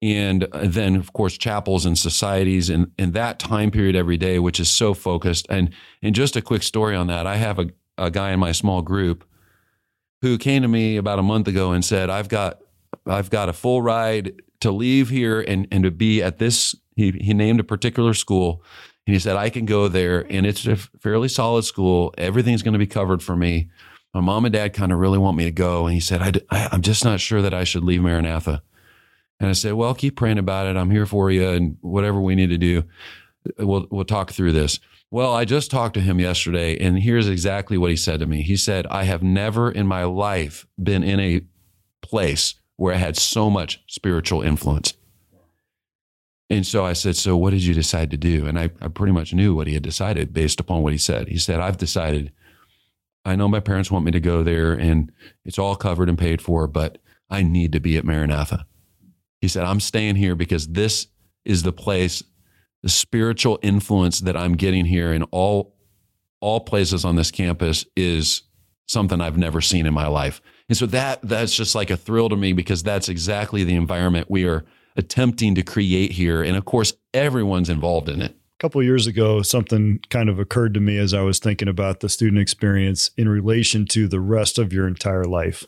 and 0.01 0.47
then 0.53 0.95
of 0.95 1.13
course 1.13 1.37
chapels 1.37 1.85
and 1.85 1.97
societies 1.97 2.69
and, 2.69 2.91
and 2.99 3.13
that 3.13 3.39
time 3.39 3.71
period 3.71 3.95
every 3.95 4.17
day, 4.17 4.39
which 4.39 4.59
is 4.59 4.69
so 4.69 4.93
focused. 4.93 5.45
And 5.49 5.73
and 6.01 6.13
just 6.13 6.35
a 6.35 6.41
quick 6.41 6.63
story 6.63 6.95
on 6.95 7.07
that. 7.07 7.25
I 7.25 7.37
have 7.37 7.59
a, 7.59 7.67
a 7.97 8.11
guy 8.11 8.31
in 8.31 8.39
my 8.39 8.51
small 8.51 8.81
group 8.81 9.23
who 10.21 10.37
came 10.37 10.63
to 10.63 10.67
me 10.67 10.97
about 10.97 11.19
a 11.19 11.23
month 11.23 11.47
ago 11.47 11.71
and 11.71 11.83
said, 11.85 12.09
I've 12.09 12.29
got 12.29 12.59
I've 13.05 13.29
got 13.29 13.49
a 13.49 13.53
full 13.53 13.81
ride 13.81 14.41
to 14.59 14.71
leave 14.71 15.09
here 15.09 15.41
and, 15.41 15.67
and 15.71 15.83
to 15.83 15.91
be 15.91 16.21
at 16.21 16.39
this. 16.39 16.75
He, 16.95 17.11
he 17.11 17.33
named 17.33 17.59
a 17.59 17.63
particular 17.63 18.13
school 18.13 18.63
and 19.07 19.13
he 19.13 19.19
said, 19.19 19.37
I 19.37 19.49
can 19.49 19.65
go 19.65 19.87
there 19.87 20.27
and 20.29 20.45
it's 20.45 20.67
a 20.67 20.75
fairly 20.75 21.29
solid 21.29 21.63
school. 21.63 22.13
Everything's 22.17 22.61
going 22.61 22.73
to 22.73 22.79
be 22.79 22.85
covered 22.85 23.23
for 23.23 23.37
me. 23.37 23.69
My 24.13 24.19
mom 24.19 24.43
and 24.43 24.51
dad 24.51 24.73
kind 24.73 24.91
of 24.91 24.99
really 24.99 25.17
want 25.17 25.37
me 25.37 25.45
to 25.45 25.51
go. 25.51 25.85
And 25.85 25.93
he 25.93 26.01
said, 26.01 26.43
I, 26.51 26.67
am 26.73 26.81
just 26.81 27.05
not 27.05 27.21
sure 27.21 27.41
that 27.41 27.53
I 27.53 27.63
should 27.63 27.85
leave 27.85 28.01
Maranatha. 28.01 28.61
And 29.39 29.49
I 29.49 29.53
said, 29.53 29.73
well, 29.73 29.93
keep 29.93 30.17
praying 30.17 30.39
about 30.39 30.67
it. 30.67 30.75
I'm 30.75 30.91
here 30.91 31.05
for 31.05 31.31
you 31.31 31.47
and 31.47 31.77
whatever 31.79 32.19
we 32.19 32.35
need 32.35 32.49
to 32.49 32.57
do, 32.57 32.83
we'll, 33.57 33.87
we'll 33.89 34.03
talk 34.03 34.31
through 34.31 34.51
this. 34.51 34.77
Well, 35.09 35.33
I 35.33 35.45
just 35.45 35.71
talked 35.71 35.93
to 35.93 36.01
him 36.01 36.19
yesterday 36.19 36.77
and 36.77 36.99
here's 36.99 37.29
exactly 37.29 37.77
what 37.77 37.91
he 37.91 37.95
said 37.95 38.19
to 38.19 38.25
me. 38.25 38.41
He 38.41 38.57
said, 38.57 38.85
I 38.87 39.05
have 39.05 39.23
never 39.23 39.71
in 39.71 39.87
my 39.87 40.03
life 40.03 40.67
been 40.83 41.03
in 41.03 41.21
a 41.21 41.41
place 42.01 42.55
where 42.75 42.93
I 42.93 42.97
had 42.97 43.15
so 43.15 43.49
much 43.49 43.81
spiritual 43.87 44.41
influence. 44.41 44.95
And 46.49 46.65
so 46.65 46.85
I 46.85 46.93
said, 46.93 47.15
So 47.15 47.35
what 47.35 47.51
did 47.51 47.63
you 47.63 47.73
decide 47.73 48.11
to 48.11 48.17
do? 48.17 48.45
And 48.45 48.57
I, 48.57 48.69
I 48.81 48.87
pretty 48.87 49.13
much 49.13 49.33
knew 49.33 49.55
what 49.55 49.67
he 49.67 49.73
had 49.73 49.83
decided 49.83 50.33
based 50.33 50.59
upon 50.59 50.81
what 50.81 50.93
he 50.93 50.97
said. 50.97 51.27
He 51.27 51.37
said, 51.37 51.59
I've 51.59 51.77
decided, 51.77 52.31
I 53.25 53.35
know 53.35 53.47
my 53.47 53.59
parents 53.59 53.91
want 53.91 54.05
me 54.05 54.11
to 54.11 54.19
go 54.19 54.43
there 54.43 54.73
and 54.73 55.11
it's 55.43 55.59
all 55.59 55.75
covered 55.75 56.09
and 56.09 56.17
paid 56.17 56.41
for, 56.41 56.67
but 56.67 56.99
I 57.29 57.43
need 57.43 57.73
to 57.73 57.79
be 57.79 57.97
at 57.97 58.05
Maranatha. 58.05 58.65
He 59.41 59.47
said, 59.47 59.65
I'm 59.65 59.81
staying 59.81 60.15
here 60.15 60.35
because 60.35 60.67
this 60.67 61.07
is 61.43 61.63
the 61.63 61.73
place, 61.73 62.23
the 62.81 62.89
spiritual 62.89 63.59
influence 63.61 64.19
that 64.21 64.37
I'm 64.37 64.53
getting 64.53 64.85
here 64.85 65.13
in 65.13 65.23
all 65.23 65.75
all 66.39 66.59
places 66.59 67.03
on 67.03 67.15
this 67.15 67.31
campus 67.31 67.83
is 67.95 68.43
something 68.87 69.19
I've 69.19 69.39
never 69.39 69.59
seen 69.59 69.87
in 69.87 69.93
my 69.93 70.07
life. 70.07 70.39
And 70.69 70.77
so 70.77 70.85
that 70.87 71.19
that's 71.23 71.55
just 71.55 71.75
like 71.75 71.89
a 71.89 71.97
thrill 71.97 72.29
to 72.29 72.35
me 72.35 72.53
because 72.53 72.83
that's 72.83 73.09
exactly 73.09 73.63
the 73.63 73.75
environment 73.75 74.29
we 74.29 74.45
are 74.45 74.63
attempting 74.97 75.55
to 75.55 75.63
create 75.63 76.11
here. 76.11 76.43
And 76.43 76.57
of 76.57 76.65
course, 76.65 76.93
everyone's 77.13 77.69
involved 77.69 78.09
in 78.09 78.21
it. 78.21 78.31
A 78.31 78.59
couple 78.59 78.81
years 78.81 79.05
ago, 79.05 79.43
something 79.43 79.99
kind 80.09 80.29
of 80.29 80.39
occurred 80.39 80.73
to 80.73 80.79
me 80.79 80.97
as 80.97 81.13
I 81.13 81.21
was 81.21 81.37
thinking 81.37 81.67
about 81.67 81.99
the 81.99 82.09
student 82.09 82.41
experience 82.41 83.11
in 83.15 83.29
relation 83.29 83.85
to 83.87 84.07
the 84.07 84.19
rest 84.19 84.57
of 84.57 84.73
your 84.73 84.87
entire 84.87 85.25
life. 85.25 85.63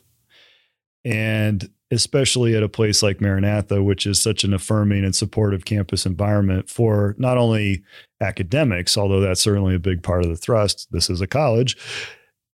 And 1.04 1.70
especially 1.92 2.56
at 2.56 2.62
a 2.62 2.68
place 2.68 3.02
like 3.02 3.20
Maranatha, 3.20 3.82
which 3.82 4.06
is 4.06 4.20
such 4.20 4.44
an 4.44 4.52
affirming 4.52 5.04
and 5.04 5.14
supportive 5.14 5.64
campus 5.64 6.06
environment 6.06 6.68
for 6.68 7.14
not 7.18 7.36
only 7.38 7.82
academics, 8.20 8.96
although 8.96 9.20
that's 9.20 9.40
certainly 9.40 9.74
a 9.74 9.80
big 9.80 10.02
part 10.02 10.22
of 10.22 10.30
the 10.30 10.36
thrust. 10.36 10.88
This 10.92 11.10
is 11.10 11.20
a 11.20 11.26
college, 11.26 11.76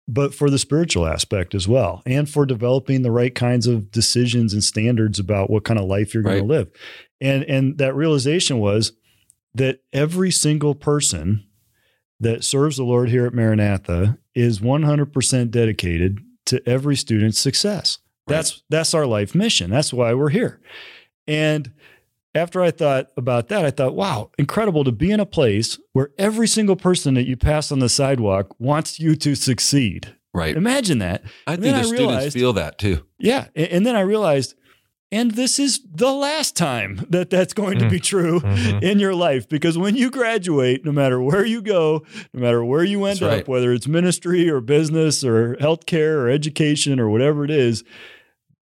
but 0.08 0.34
for 0.34 0.50
the 0.50 0.60
spiritual 0.60 1.08
aspect 1.08 1.56
as 1.56 1.68
well, 1.68 2.04
and 2.06 2.30
for 2.30 2.46
developing 2.46 3.02
the 3.02 3.12
right 3.12 3.34
kinds 3.34 3.68
of 3.68 3.92
decisions 3.92 4.54
and 4.54 4.64
standards 4.64 5.20
about 5.20 5.50
what 5.50 5.64
kind 5.64 5.80
of 5.80 5.86
life 5.86 6.14
you're 6.14 6.24
going 6.24 6.42
to 6.42 6.48
live. 6.48 6.70
And 7.20 7.44
and 7.44 7.78
that 7.78 7.96
realization 7.96 8.60
was 8.60 8.94
that 9.54 9.80
every 9.94 10.32
single 10.32 10.76
person 10.76 11.46
that 12.20 12.44
serves 12.44 12.78
the 12.78 12.84
Lord 12.84 13.10
here 13.10 13.26
at 13.26 13.34
Maranatha 13.34 14.18
is 14.34 14.60
100% 14.60 15.52
dedicated 15.52 16.20
to 16.46 16.68
every 16.68 16.96
student's 16.96 17.40
success. 17.40 18.00
Right. 18.28 18.36
That's 18.36 18.64
that's 18.70 18.94
our 18.94 19.06
life 19.06 19.34
mission. 19.34 19.70
That's 19.72 19.94
why 19.94 20.14
we're 20.14 20.30
here. 20.30 20.60
And 21.28 21.72
after 22.36 22.62
I 22.62 22.70
thought 22.72 23.08
about 23.18 23.48
that, 23.48 23.66
I 23.66 23.72
thought, 23.72 23.96
wow, 23.96 24.30
incredible 24.38 24.84
to 24.84 24.92
be 24.92 25.12
in 25.12 25.20
a 25.20 25.26
place 25.26 25.80
where 25.94 26.10
every 26.18 26.48
single 26.48 26.76
person 26.76 27.14
that 27.16 27.26
you 27.26 27.38
pass 27.38 27.72
on 27.72 27.80
the 27.80 27.90
sidewalk 27.90 28.54
wants 28.60 29.00
you 29.00 29.16
to 29.16 29.36
succeed. 29.36 30.16
Right. 30.34 30.56
Imagine 30.56 31.00
that. 31.00 31.24
I 31.48 31.54
and 31.54 31.64
think 31.64 31.76
the 31.76 31.80
I 31.80 31.84
students 31.84 32.00
realized, 32.02 32.34
feel 32.34 32.54
that 32.54 32.78
too. 32.78 33.06
Yeah. 33.18 33.48
And 33.56 33.86
then 33.86 33.96
I 33.96 34.02
realized, 34.02 34.56
and 35.12 35.32
this 35.32 35.60
is 35.60 35.80
the 35.90 36.12
last 36.12 36.58
time 36.58 37.06
that 37.10 37.30
that's 37.30 37.54
going 37.54 37.80
to 37.80 37.88
be 37.88 37.98
mm-hmm. 37.98 38.04
true 38.04 38.40
mm-hmm. 38.42 38.84
in 38.84 39.00
your 39.00 39.16
life 39.16 39.48
because 39.48 39.78
when 39.78 39.96
you 39.96 40.12
graduate, 40.12 40.84
no 40.84 40.92
matter 40.92 41.22
where 41.22 41.46
you 41.46 41.62
go, 41.62 42.04
no 42.34 42.42
matter 42.42 42.66
where 42.66 42.84
you 42.84 43.06
end 43.06 43.24
up, 43.24 43.48
whether 43.48 43.72
it's 43.72 43.88
ministry 43.88 44.50
or 44.50 44.60
business 44.60 45.24
or 45.24 45.56
healthcare 45.56 46.18
or 46.18 46.30
education 46.30 47.00
or 47.00 47.10
whatever 47.10 47.46
it 47.46 47.52
is, 47.52 47.86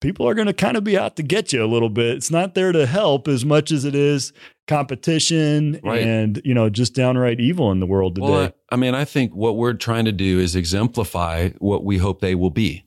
people 0.01 0.27
are 0.27 0.33
going 0.33 0.47
to 0.47 0.53
kind 0.53 0.77
of 0.77 0.83
be 0.83 0.97
out 0.97 1.15
to 1.17 1.23
get 1.23 1.51
you 1.51 1.63
a 1.63 1.67
little 1.67 1.89
bit. 1.89 2.17
It's 2.17 2.31
not 2.31 2.55
there 2.55 2.71
to 2.71 2.85
help 2.85 3.27
as 3.27 3.45
much 3.45 3.71
as 3.71 3.85
it 3.85 3.95
is 3.95 4.33
competition 4.67 5.79
right. 5.83 6.01
and, 6.01 6.41
you 6.45 6.53
know, 6.53 6.69
just 6.69 6.93
downright 6.93 7.39
evil 7.39 7.71
in 7.71 7.79
the 7.79 7.85
world 7.85 8.15
today. 8.15 8.29
Well, 8.29 8.51
I 8.69 8.75
mean, 8.75 8.95
I 8.95 9.05
think 9.05 9.33
what 9.33 9.57
we're 9.57 9.73
trying 9.73 10.05
to 10.05 10.11
do 10.11 10.39
is 10.39 10.55
exemplify 10.55 11.49
what 11.59 11.83
we 11.83 11.97
hope 11.97 12.21
they 12.21 12.35
will 12.35 12.51
be. 12.51 12.85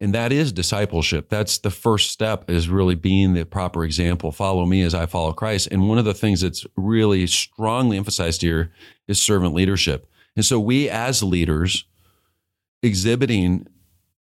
And 0.00 0.12
that 0.14 0.32
is 0.32 0.50
discipleship. 0.50 1.28
That's 1.28 1.58
the 1.58 1.70
first 1.70 2.10
step 2.10 2.50
is 2.50 2.68
really 2.68 2.96
being 2.96 3.34
the 3.34 3.44
proper 3.44 3.84
example. 3.84 4.32
Follow 4.32 4.66
me 4.66 4.82
as 4.82 4.94
I 4.94 5.06
follow 5.06 5.32
Christ. 5.32 5.68
And 5.70 5.88
one 5.88 5.98
of 5.98 6.04
the 6.04 6.14
things 6.14 6.40
that's 6.40 6.66
really 6.76 7.24
strongly 7.28 7.96
emphasized 7.96 8.42
here 8.42 8.72
is 9.06 9.22
servant 9.22 9.54
leadership. 9.54 10.08
And 10.34 10.44
so 10.44 10.58
we 10.58 10.88
as 10.88 11.22
leaders 11.22 11.84
exhibiting 12.82 13.68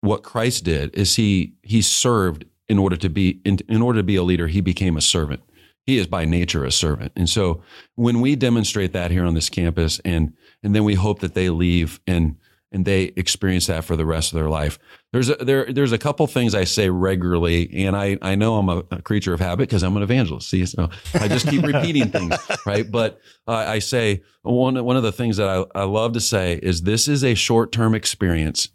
what 0.00 0.22
Christ 0.22 0.64
did 0.64 0.94
is 0.94 1.16
he 1.16 1.54
he 1.62 1.82
served 1.82 2.44
in 2.68 2.78
order 2.78 2.96
to 2.96 3.08
be 3.08 3.40
in, 3.44 3.58
in 3.68 3.82
order 3.82 4.00
to 4.00 4.04
be 4.04 4.16
a 4.16 4.22
leader, 4.22 4.48
he 4.48 4.60
became 4.60 4.96
a 4.96 5.00
servant. 5.00 5.42
He 5.84 5.98
is 5.98 6.06
by 6.06 6.24
nature 6.24 6.64
a 6.64 6.72
servant. 6.72 7.12
And 7.14 7.28
so 7.28 7.62
when 7.94 8.20
we 8.20 8.34
demonstrate 8.34 8.92
that 8.92 9.10
here 9.10 9.24
on 9.24 9.34
this 9.34 9.48
campus 9.48 10.00
and 10.04 10.32
and 10.62 10.74
then 10.74 10.84
we 10.84 10.94
hope 10.94 11.20
that 11.20 11.34
they 11.34 11.48
leave 11.48 12.00
and 12.06 12.36
and 12.72 12.84
they 12.84 13.04
experience 13.16 13.68
that 13.68 13.84
for 13.84 13.96
the 13.96 14.04
rest 14.04 14.32
of 14.32 14.36
their 14.36 14.50
life. 14.50 14.78
There's 15.12 15.30
a, 15.30 15.36
there 15.36 15.72
there's 15.72 15.92
a 15.92 15.98
couple 15.98 16.26
things 16.26 16.54
I 16.54 16.64
say 16.64 16.90
regularly, 16.90 17.86
and 17.86 17.96
I 17.96 18.18
I 18.20 18.34
know 18.34 18.56
I'm 18.56 18.68
a, 18.68 18.82
a 18.90 19.02
creature 19.02 19.32
of 19.32 19.40
habit 19.40 19.68
because 19.68 19.82
I'm 19.82 19.96
an 19.96 20.02
evangelist. 20.02 20.50
See, 20.50 20.66
so 20.66 20.90
I 21.14 21.28
just 21.28 21.48
keep 21.48 21.62
repeating 21.62 22.10
things, 22.10 22.34
right? 22.66 22.90
But 22.90 23.20
uh, 23.46 23.52
I 23.52 23.78
say 23.78 24.22
one 24.42 24.84
one 24.84 24.96
of 24.96 25.04
the 25.04 25.12
things 25.12 25.36
that 25.36 25.48
I, 25.48 25.64
I 25.74 25.84
love 25.84 26.12
to 26.14 26.20
say 26.20 26.58
is 26.62 26.82
this 26.82 27.08
is 27.08 27.24
a 27.24 27.34
short 27.34 27.72
term 27.72 27.94
experience 27.94 28.68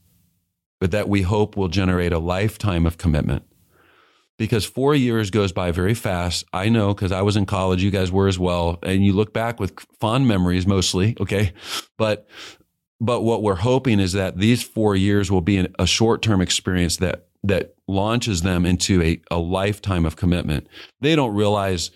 but 0.81 0.91
that 0.91 1.07
we 1.07 1.21
hope 1.21 1.55
will 1.55 1.69
generate 1.69 2.11
a 2.13 2.19
lifetime 2.19 2.85
of 2.87 2.97
commitment. 2.97 3.43
because 4.37 4.65
four 4.65 4.95
years 4.95 5.29
goes 5.29 5.51
by 5.51 5.71
very 5.71 5.93
fast. 5.93 6.45
I 6.51 6.69
know 6.69 6.93
because 6.95 7.11
I 7.11 7.21
was 7.21 7.37
in 7.37 7.45
college, 7.45 7.83
you 7.83 7.91
guys 7.91 8.11
were 8.11 8.27
as 8.27 8.39
well, 8.39 8.79
and 8.81 9.05
you 9.05 9.13
look 9.13 9.33
back 9.33 9.59
with 9.59 9.79
fond 9.99 10.27
memories 10.27 10.65
mostly. 10.65 11.15
Okay, 11.21 11.53
but 11.97 12.27
but 12.99 13.21
what 13.21 13.43
we're 13.43 13.55
hoping 13.55 13.99
is 13.99 14.13
that 14.13 14.37
these 14.39 14.63
four 14.63 14.95
years 14.95 15.31
will 15.31 15.41
be 15.41 15.67
a 15.77 15.85
short 15.85 16.23
term 16.23 16.41
experience 16.41 16.97
that 16.97 17.27
that 17.43 17.75
launches 17.87 18.41
them 18.41 18.65
into 18.65 19.01
a, 19.03 19.21
a 19.31 19.37
lifetime 19.39 20.05
of 20.07 20.15
commitment. 20.15 20.67
They 21.01 21.15
don't 21.15 21.35
realize 21.35 21.91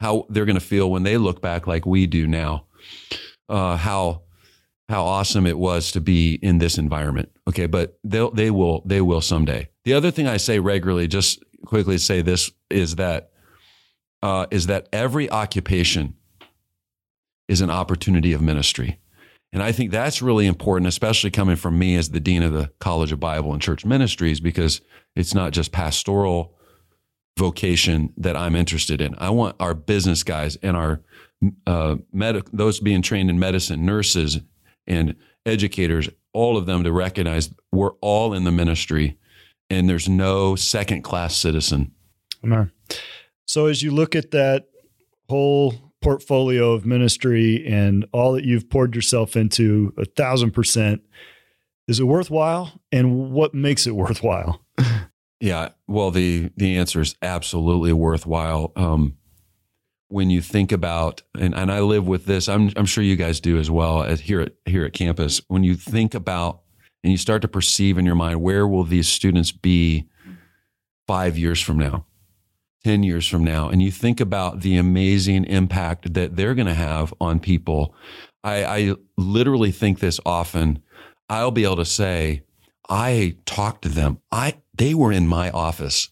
how 0.00 0.26
they're 0.28 0.46
going 0.46 0.58
to 0.58 0.64
feel 0.64 0.90
when 0.90 1.02
they 1.04 1.16
look 1.18 1.40
back 1.42 1.66
like 1.66 1.84
we 1.86 2.06
do 2.06 2.26
now. 2.28 2.66
Uh, 3.48 3.76
how 3.76 4.22
how 4.88 5.04
awesome 5.04 5.46
it 5.46 5.58
was 5.58 5.92
to 5.92 6.00
be 6.00 6.34
in 6.34 6.58
this 6.58 6.78
environment. 6.78 7.30
Okay, 7.46 7.66
but 7.66 7.98
they 8.04 8.26
they 8.32 8.50
will 8.50 8.82
they 8.86 9.00
will 9.00 9.20
someday. 9.20 9.68
The 9.84 9.94
other 9.94 10.10
thing 10.10 10.26
I 10.26 10.38
say 10.38 10.58
regularly, 10.58 11.08
just 11.08 11.42
quickly 11.66 11.98
say 11.98 12.22
this, 12.22 12.50
is 12.70 12.96
that 12.96 13.30
uh, 14.22 14.46
is 14.50 14.66
that 14.66 14.88
every 14.92 15.30
occupation 15.30 16.14
is 17.48 17.60
an 17.60 17.70
opportunity 17.70 18.32
of 18.32 18.42
ministry. 18.42 19.00
And 19.52 19.62
I 19.62 19.72
think 19.72 19.90
that's 19.90 20.20
really 20.20 20.46
important, 20.46 20.88
especially 20.88 21.30
coming 21.30 21.56
from 21.56 21.78
me 21.78 21.96
as 21.96 22.10
the 22.10 22.20
dean 22.20 22.42
of 22.42 22.52
the 22.52 22.70
College 22.80 23.12
of 23.12 23.20
Bible 23.20 23.52
and 23.52 23.62
Church 23.62 23.84
Ministries, 23.84 24.40
because 24.40 24.82
it's 25.16 25.34
not 25.34 25.52
just 25.52 25.72
pastoral 25.72 26.54
vocation 27.38 28.12
that 28.18 28.36
I'm 28.36 28.54
interested 28.54 29.00
in. 29.00 29.14
I 29.16 29.30
want 29.30 29.56
our 29.58 29.72
business 29.72 30.22
guys 30.22 30.56
and 30.56 30.76
our 30.76 31.00
uh, 31.66 31.96
med- 32.12 32.48
those 32.52 32.80
being 32.80 33.00
trained 33.00 33.30
in 33.30 33.38
medicine, 33.38 33.86
nurses, 33.86 34.40
and 34.88 35.14
educators, 35.46 36.08
all 36.32 36.56
of 36.56 36.66
them 36.66 36.82
to 36.84 36.92
recognize 36.92 37.54
we're 37.70 37.92
all 38.00 38.34
in 38.34 38.44
the 38.44 38.50
ministry, 38.50 39.16
and 39.70 39.88
there's 39.88 40.08
no 40.08 40.56
second 40.56 41.02
class 41.02 41.36
citizen. 41.36 41.92
Amen. 42.44 42.72
So 43.44 43.66
as 43.66 43.82
you 43.82 43.92
look 43.92 44.16
at 44.16 44.32
that 44.32 44.66
whole 45.28 45.92
portfolio 46.00 46.72
of 46.72 46.86
ministry 46.86 47.66
and 47.66 48.06
all 48.12 48.32
that 48.32 48.44
you've 48.44 48.70
poured 48.70 48.94
yourself 48.94 49.36
into, 49.36 49.92
a 49.96 50.04
thousand 50.04 50.52
percent, 50.52 51.02
is 51.86 52.00
it 52.00 52.04
worthwhile? 52.04 52.80
And 52.90 53.30
what 53.30 53.54
makes 53.54 53.86
it 53.86 53.94
worthwhile? 53.94 54.64
Yeah, 55.40 55.68
well, 55.86 56.10
the 56.10 56.50
the 56.56 56.76
answer 56.78 57.00
is 57.00 57.14
absolutely 57.22 57.92
worthwhile. 57.92 58.72
Um, 58.74 59.17
when 60.08 60.30
you 60.30 60.40
think 60.40 60.72
about, 60.72 61.22
and, 61.38 61.54
and 61.54 61.70
I 61.70 61.80
live 61.80 62.06
with 62.06 62.24
this, 62.24 62.48
I'm 62.48 62.72
I'm 62.76 62.86
sure 62.86 63.04
you 63.04 63.16
guys 63.16 63.40
do 63.40 63.58
as 63.58 63.70
well 63.70 64.02
as 64.02 64.20
here 64.20 64.40
at 64.40 64.52
here 64.64 64.84
at 64.84 64.92
campus. 64.92 65.40
When 65.48 65.64
you 65.64 65.74
think 65.74 66.14
about 66.14 66.62
and 67.04 67.12
you 67.12 67.18
start 67.18 67.42
to 67.42 67.48
perceive 67.48 67.98
in 67.98 68.06
your 68.06 68.14
mind 68.14 68.42
where 68.42 68.66
will 68.66 68.84
these 68.84 69.08
students 69.08 69.52
be 69.52 70.08
five 71.06 71.38
years 71.38 71.60
from 71.60 71.78
now, 71.78 72.06
ten 72.84 73.02
years 73.02 73.26
from 73.26 73.44
now, 73.44 73.68
and 73.68 73.82
you 73.82 73.90
think 73.90 74.20
about 74.20 74.60
the 74.60 74.76
amazing 74.76 75.44
impact 75.44 76.14
that 76.14 76.36
they're 76.36 76.54
going 76.54 76.66
to 76.66 76.74
have 76.74 77.12
on 77.20 77.38
people. 77.38 77.94
I, 78.42 78.64
I 78.64 78.94
literally 79.16 79.72
think 79.72 80.00
this 80.00 80.20
often. 80.24 80.82
I'll 81.30 81.50
be 81.50 81.64
able 81.64 81.76
to 81.76 81.84
say, 81.84 82.42
I 82.88 83.36
talked 83.44 83.82
to 83.82 83.90
them. 83.90 84.20
I 84.32 84.54
they 84.74 84.94
were 84.94 85.12
in 85.12 85.28
my 85.28 85.50
office. 85.50 86.08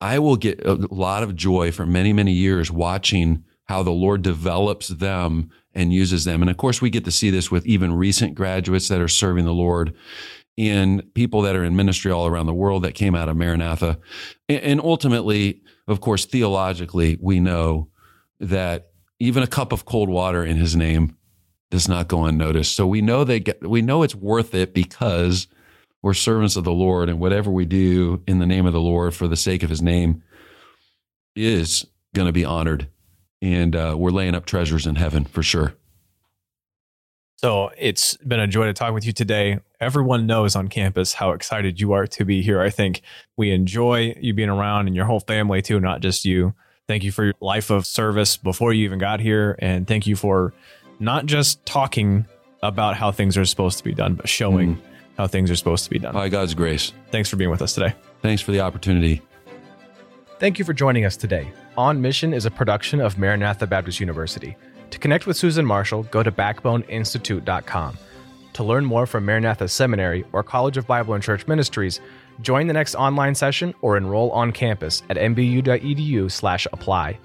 I 0.00 0.18
will 0.18 0.36
get 0.36 0.64
a 0.64 0.74
lot 0.74 1.22
of 1.22 1.36
joy 1.36 1.72
for 1.72 1.86
many, 1.86 2.12
many 2.12 2.32
years 2.32 2.70
watching 2.70 3.44
how 3.64 3.82
the 3.82 3.90
Lord 3.90 4.22
develops 4.22 4.88
them 4.88 5.50
and 5.74 5.92
uses 5.92 6.24
them. 6.24 6.42
And 6.42 6.50
of 6.50 6.56
course, 6.56 6.80
we 6.80 6.90
get 6.90 7.04
to 7.04 7.10
see 7.10 7.30
this 7.30 7.50
with 7.50 7.66
even 7.66 7.92
recent 7.92 8.34
graduates 8.34 8.88
that 8.88 9.00
are 9.00 9.08
serving 9.08 9.44
the 9.44 9.52
Lord 9.52 9.94
and 10.58 11.02
people 11.14 11.42
that 11.42 11.56
are 11.56 11.64
in 11.64 11.76
ministry 11.76 12.10
all 12.10 12.26
around 12.26 12.46
the 12.46 12.54
world 12.54 12.84
that 12.84 12.94
came 12.94 13.14
out 13.14 13.28
of 13.28 13.36
Maranatha. 13.36 13.98
And 14.48 14.80
ultimately, 14.80 15.62
of 15.86 16.00
course, 16.00 16.24
theologically, 16.24 17.18
we 17.20 17.40
know 17.40 17.88
that 18.40 18.90
even 19.18 19.42
a 19.42 19.48
cup 19.48 19.72
of 19.72 19.84
cold 19.84 20.08
water 20.08 20.44
in 20.44 20.56
his 20.56 20.76
name 20.76 21.16
does 21.70 21.88
not 21.88 22.08
go 22.08 22.24
unnoticed. 22.24 22.74
So 22.74 22.86
we 22.86 23.02
know 23.02 23.24
they 23.24 23.40
get, 23.40 23.68
we 23.68 23.82
know 23.82 24.02
it's 24.02 24.14
worth 24.14 24.54
it 24.54 24.72
because 24.72 25.48
we're 26.02 26.14
servants 26.14 26.56
of 26.56 26.64
the 26.64 26.72
Lord, 26.72 27.08
and 27.08 27.18
whatever 27.18 27.50
we 27.50 27.64
do 27.64 28.22
in 28.26 28.38
the 28.38 28.46
name 28.46 28.66
of 28.66 28.72
the 28.72 28.80
Lord 28.80 29.14
for 29.14 29.28
the 29.28 29.36
sake 29.36 29.62
of 29.62 29.70
His 29.70 29.82
name 29.82 30.22
is 31.34 31.86
going 32.14 32.26
to 32.26 32.32
be 32.32 32.44
honored, 32.44 32.88
and 33.42 33.74
uh, 33.74 33.94
we're 33.98 34.10
laying 34.10 34.34
up 34.34 34.46
treasures 34.46 34.86
in 34.86 34.96
heaven 34.96 35.24
for 35.24 35.42
sure. 35.42 35.74
So 37.38 37.70
it's 37.76 38.16
been 38.16 38.40
a 38.40 38.46
joy 38.46 38.64
to 38.64 38.72
talk 38.72 38.94
with 38.94 39.04
you 39.04 39.12
today. 39.12 39.58
Everyone 39.78 40.26
knows 40.26 40.56
on 40.56 40.68
campus 40.68 41.12
how 41.12 41.32
excited 41.32 41.78
you 41.78 41.92
are 41.92 42.06
to 42.06 42.24
be 42.24 42.40
here. 42.40 42.62
I 42.62 42.70
think 42.70 43.02
we 43.36 43.50
enjoy 43.50 44.16
you 44.18 44.32
being 44.32 44.48
around 44.48 44.86
and 44.86 44.96
your 44.96 45.04
whole 45.04 45.20
family 45.20 45.60
too, 45.60 45.78
not 45.78 46.00
just 46.00 46.24
you. 46.24 46.54
Thank 46.88 47.04
you 47.04 47.12
for 47.12 47.24
your 47.24 47.34
life 47.40 47.68
of 47.68 47.84
service 47.84 48.38
before 48.38 48.72
you 48.72 48.84
even 48.84 48.98
got 48.98 49.20
here. 49.20 49.54
And 49.58 49.86
thank 49.86 50.06
you 50.06 50.16
for 50.16 50.54
not 50.98 51.26
just 51.26 51.64
talking 51.66 52.24
about 52.62 52.96
how 52.96 53.12
things 53.12 53.36
are 53.36 53.44
supposed 53.44 53.76
to 53.78 53.84
be 53.84 53.92
done, 53.92 54.14
but 54.14 54.28
showing 54.28 54.76
mm 54.76 54.82
how 55.16 55.26
things 55.26 55.50
are 55.50 55.56
supposed 55.56 55.84
to 55.84 55.90
be 55.90 55.98
done. 55.98 56.14
By 56.14 56.28
God's 56.28 56.54
grace. 56.54 56.92
Thanks 57.10 57.28
for 57.28 57.36
being 57.36 57.50
with 57.50 57.62
us 57.62 57.74
today. 57.74 57.94
Thanks 58.22 58.42
for 58.42 58.52
the 58.52 58.60
opportunity. 58.60 59.22
Thank 60.38 60.58
you 60.58 60.64
for 60.64 60.74
joining 60.74 61.04
us 61.04 61.16
today. 61.16 61.50
On 61.76 62.00
Mission 62.00 62.34
is 62.34 62.44
a 62.44 62.50
production 62.50 63.00
of 63.00 63.18
Maranatha 63.18 63.66
Baptist 63.66 64.00
University. 64.00 64.56
To 64.90 64.98
connect 64.98 65.26
with 65.26 65.36
Susan 65.36 65.64
Marshall, 65.64 66.04
go 66.04 66.22
to 66.22 66.30
backboneinstitute.com. 66.30 67.98
To 68.52 68.64
learn 68.64 68.84
more 68.84 69.06
from 69.06 69.26
Maranatha 69.26 69.68
Seminary 69.68 70.24
or 70.32 70.42
College 70.42 70.76
of 70.76 70.86
Bible 70.86 71.14
and 71.14 71.22
Church 71.22 71.46
Ministries, 71.46 72.00
join 72.40 72.66
the 72.66 72.72
next 72.72 72.94
online 72.94 73.34
session 73.34 73.74
or 73.82 73.96
enroll 73.96 74.30
on 74.30 74.52
campus 74.52 75.02
at 75.10 75.16
mbu.edu/apply. 75.16 77.18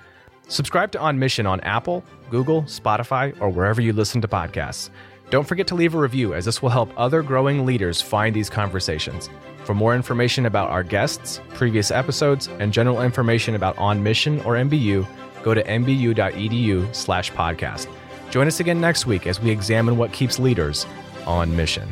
Subscribe 0.48 0.92
to 0.92 1.00
On 1.00 1.18
Mission 1.18 1.46
on 1.46 1.62
Apple, 1.62 2.04
Google, 2.30 2.64
Spotify, 2.64 3.40
or 3.40 3.50
wherever 3.50 3.80
you 3.80 3.94
listen 3.94 4.20
to 4.22 4.28
podcasts. 4.28 4.90
Don't 5.32 5.48
forget 5.48 5.66
to 5.68 5.76
leave 5.76 5.96
a 5.96 5.98
review, 5.98 6.34
as 6.34 6.44
this 6.44 6.62
will 6.62 6.72
help 6.72 6.92
other 6.98 7.24
growing 7.24 7.66
leaders 7.66 8.02
find 8.02 8.36
these 8.36 8.50
conversations. 8.50 9.30
For 9.64 9.74
more 9.74 9.96
information 9.96 10.46
about 10.46 10.70
our 10.70 10.84
guests, 10.84 11.40
previous 11.54 11.90
episodes, 11.90 12.50
and 12.60 12.74
general 12.74 13.02
information 13.02 13.56
about 13.56 13.78
On 13.78 14.04
Mission 14.04 14.42
or 14.42 14.56
MBU, 14.56 15.08
go 15.42 15.54
to 15.54 15.64
mbu.edu/podcast. 15.64 17.88
Join 18.30 18.48
us 18.48 18.60
again 18.60 18.82
next 18.82 19.06
week 19.06 19.26
as 19.26 19.40
we 19.40 19.52
examine 19.52 19.96
what 19.96 20.12
keeps 20.12 20.38
leaders 20.38 20.86
on 21.26 21.56
mission. 21.56 21.88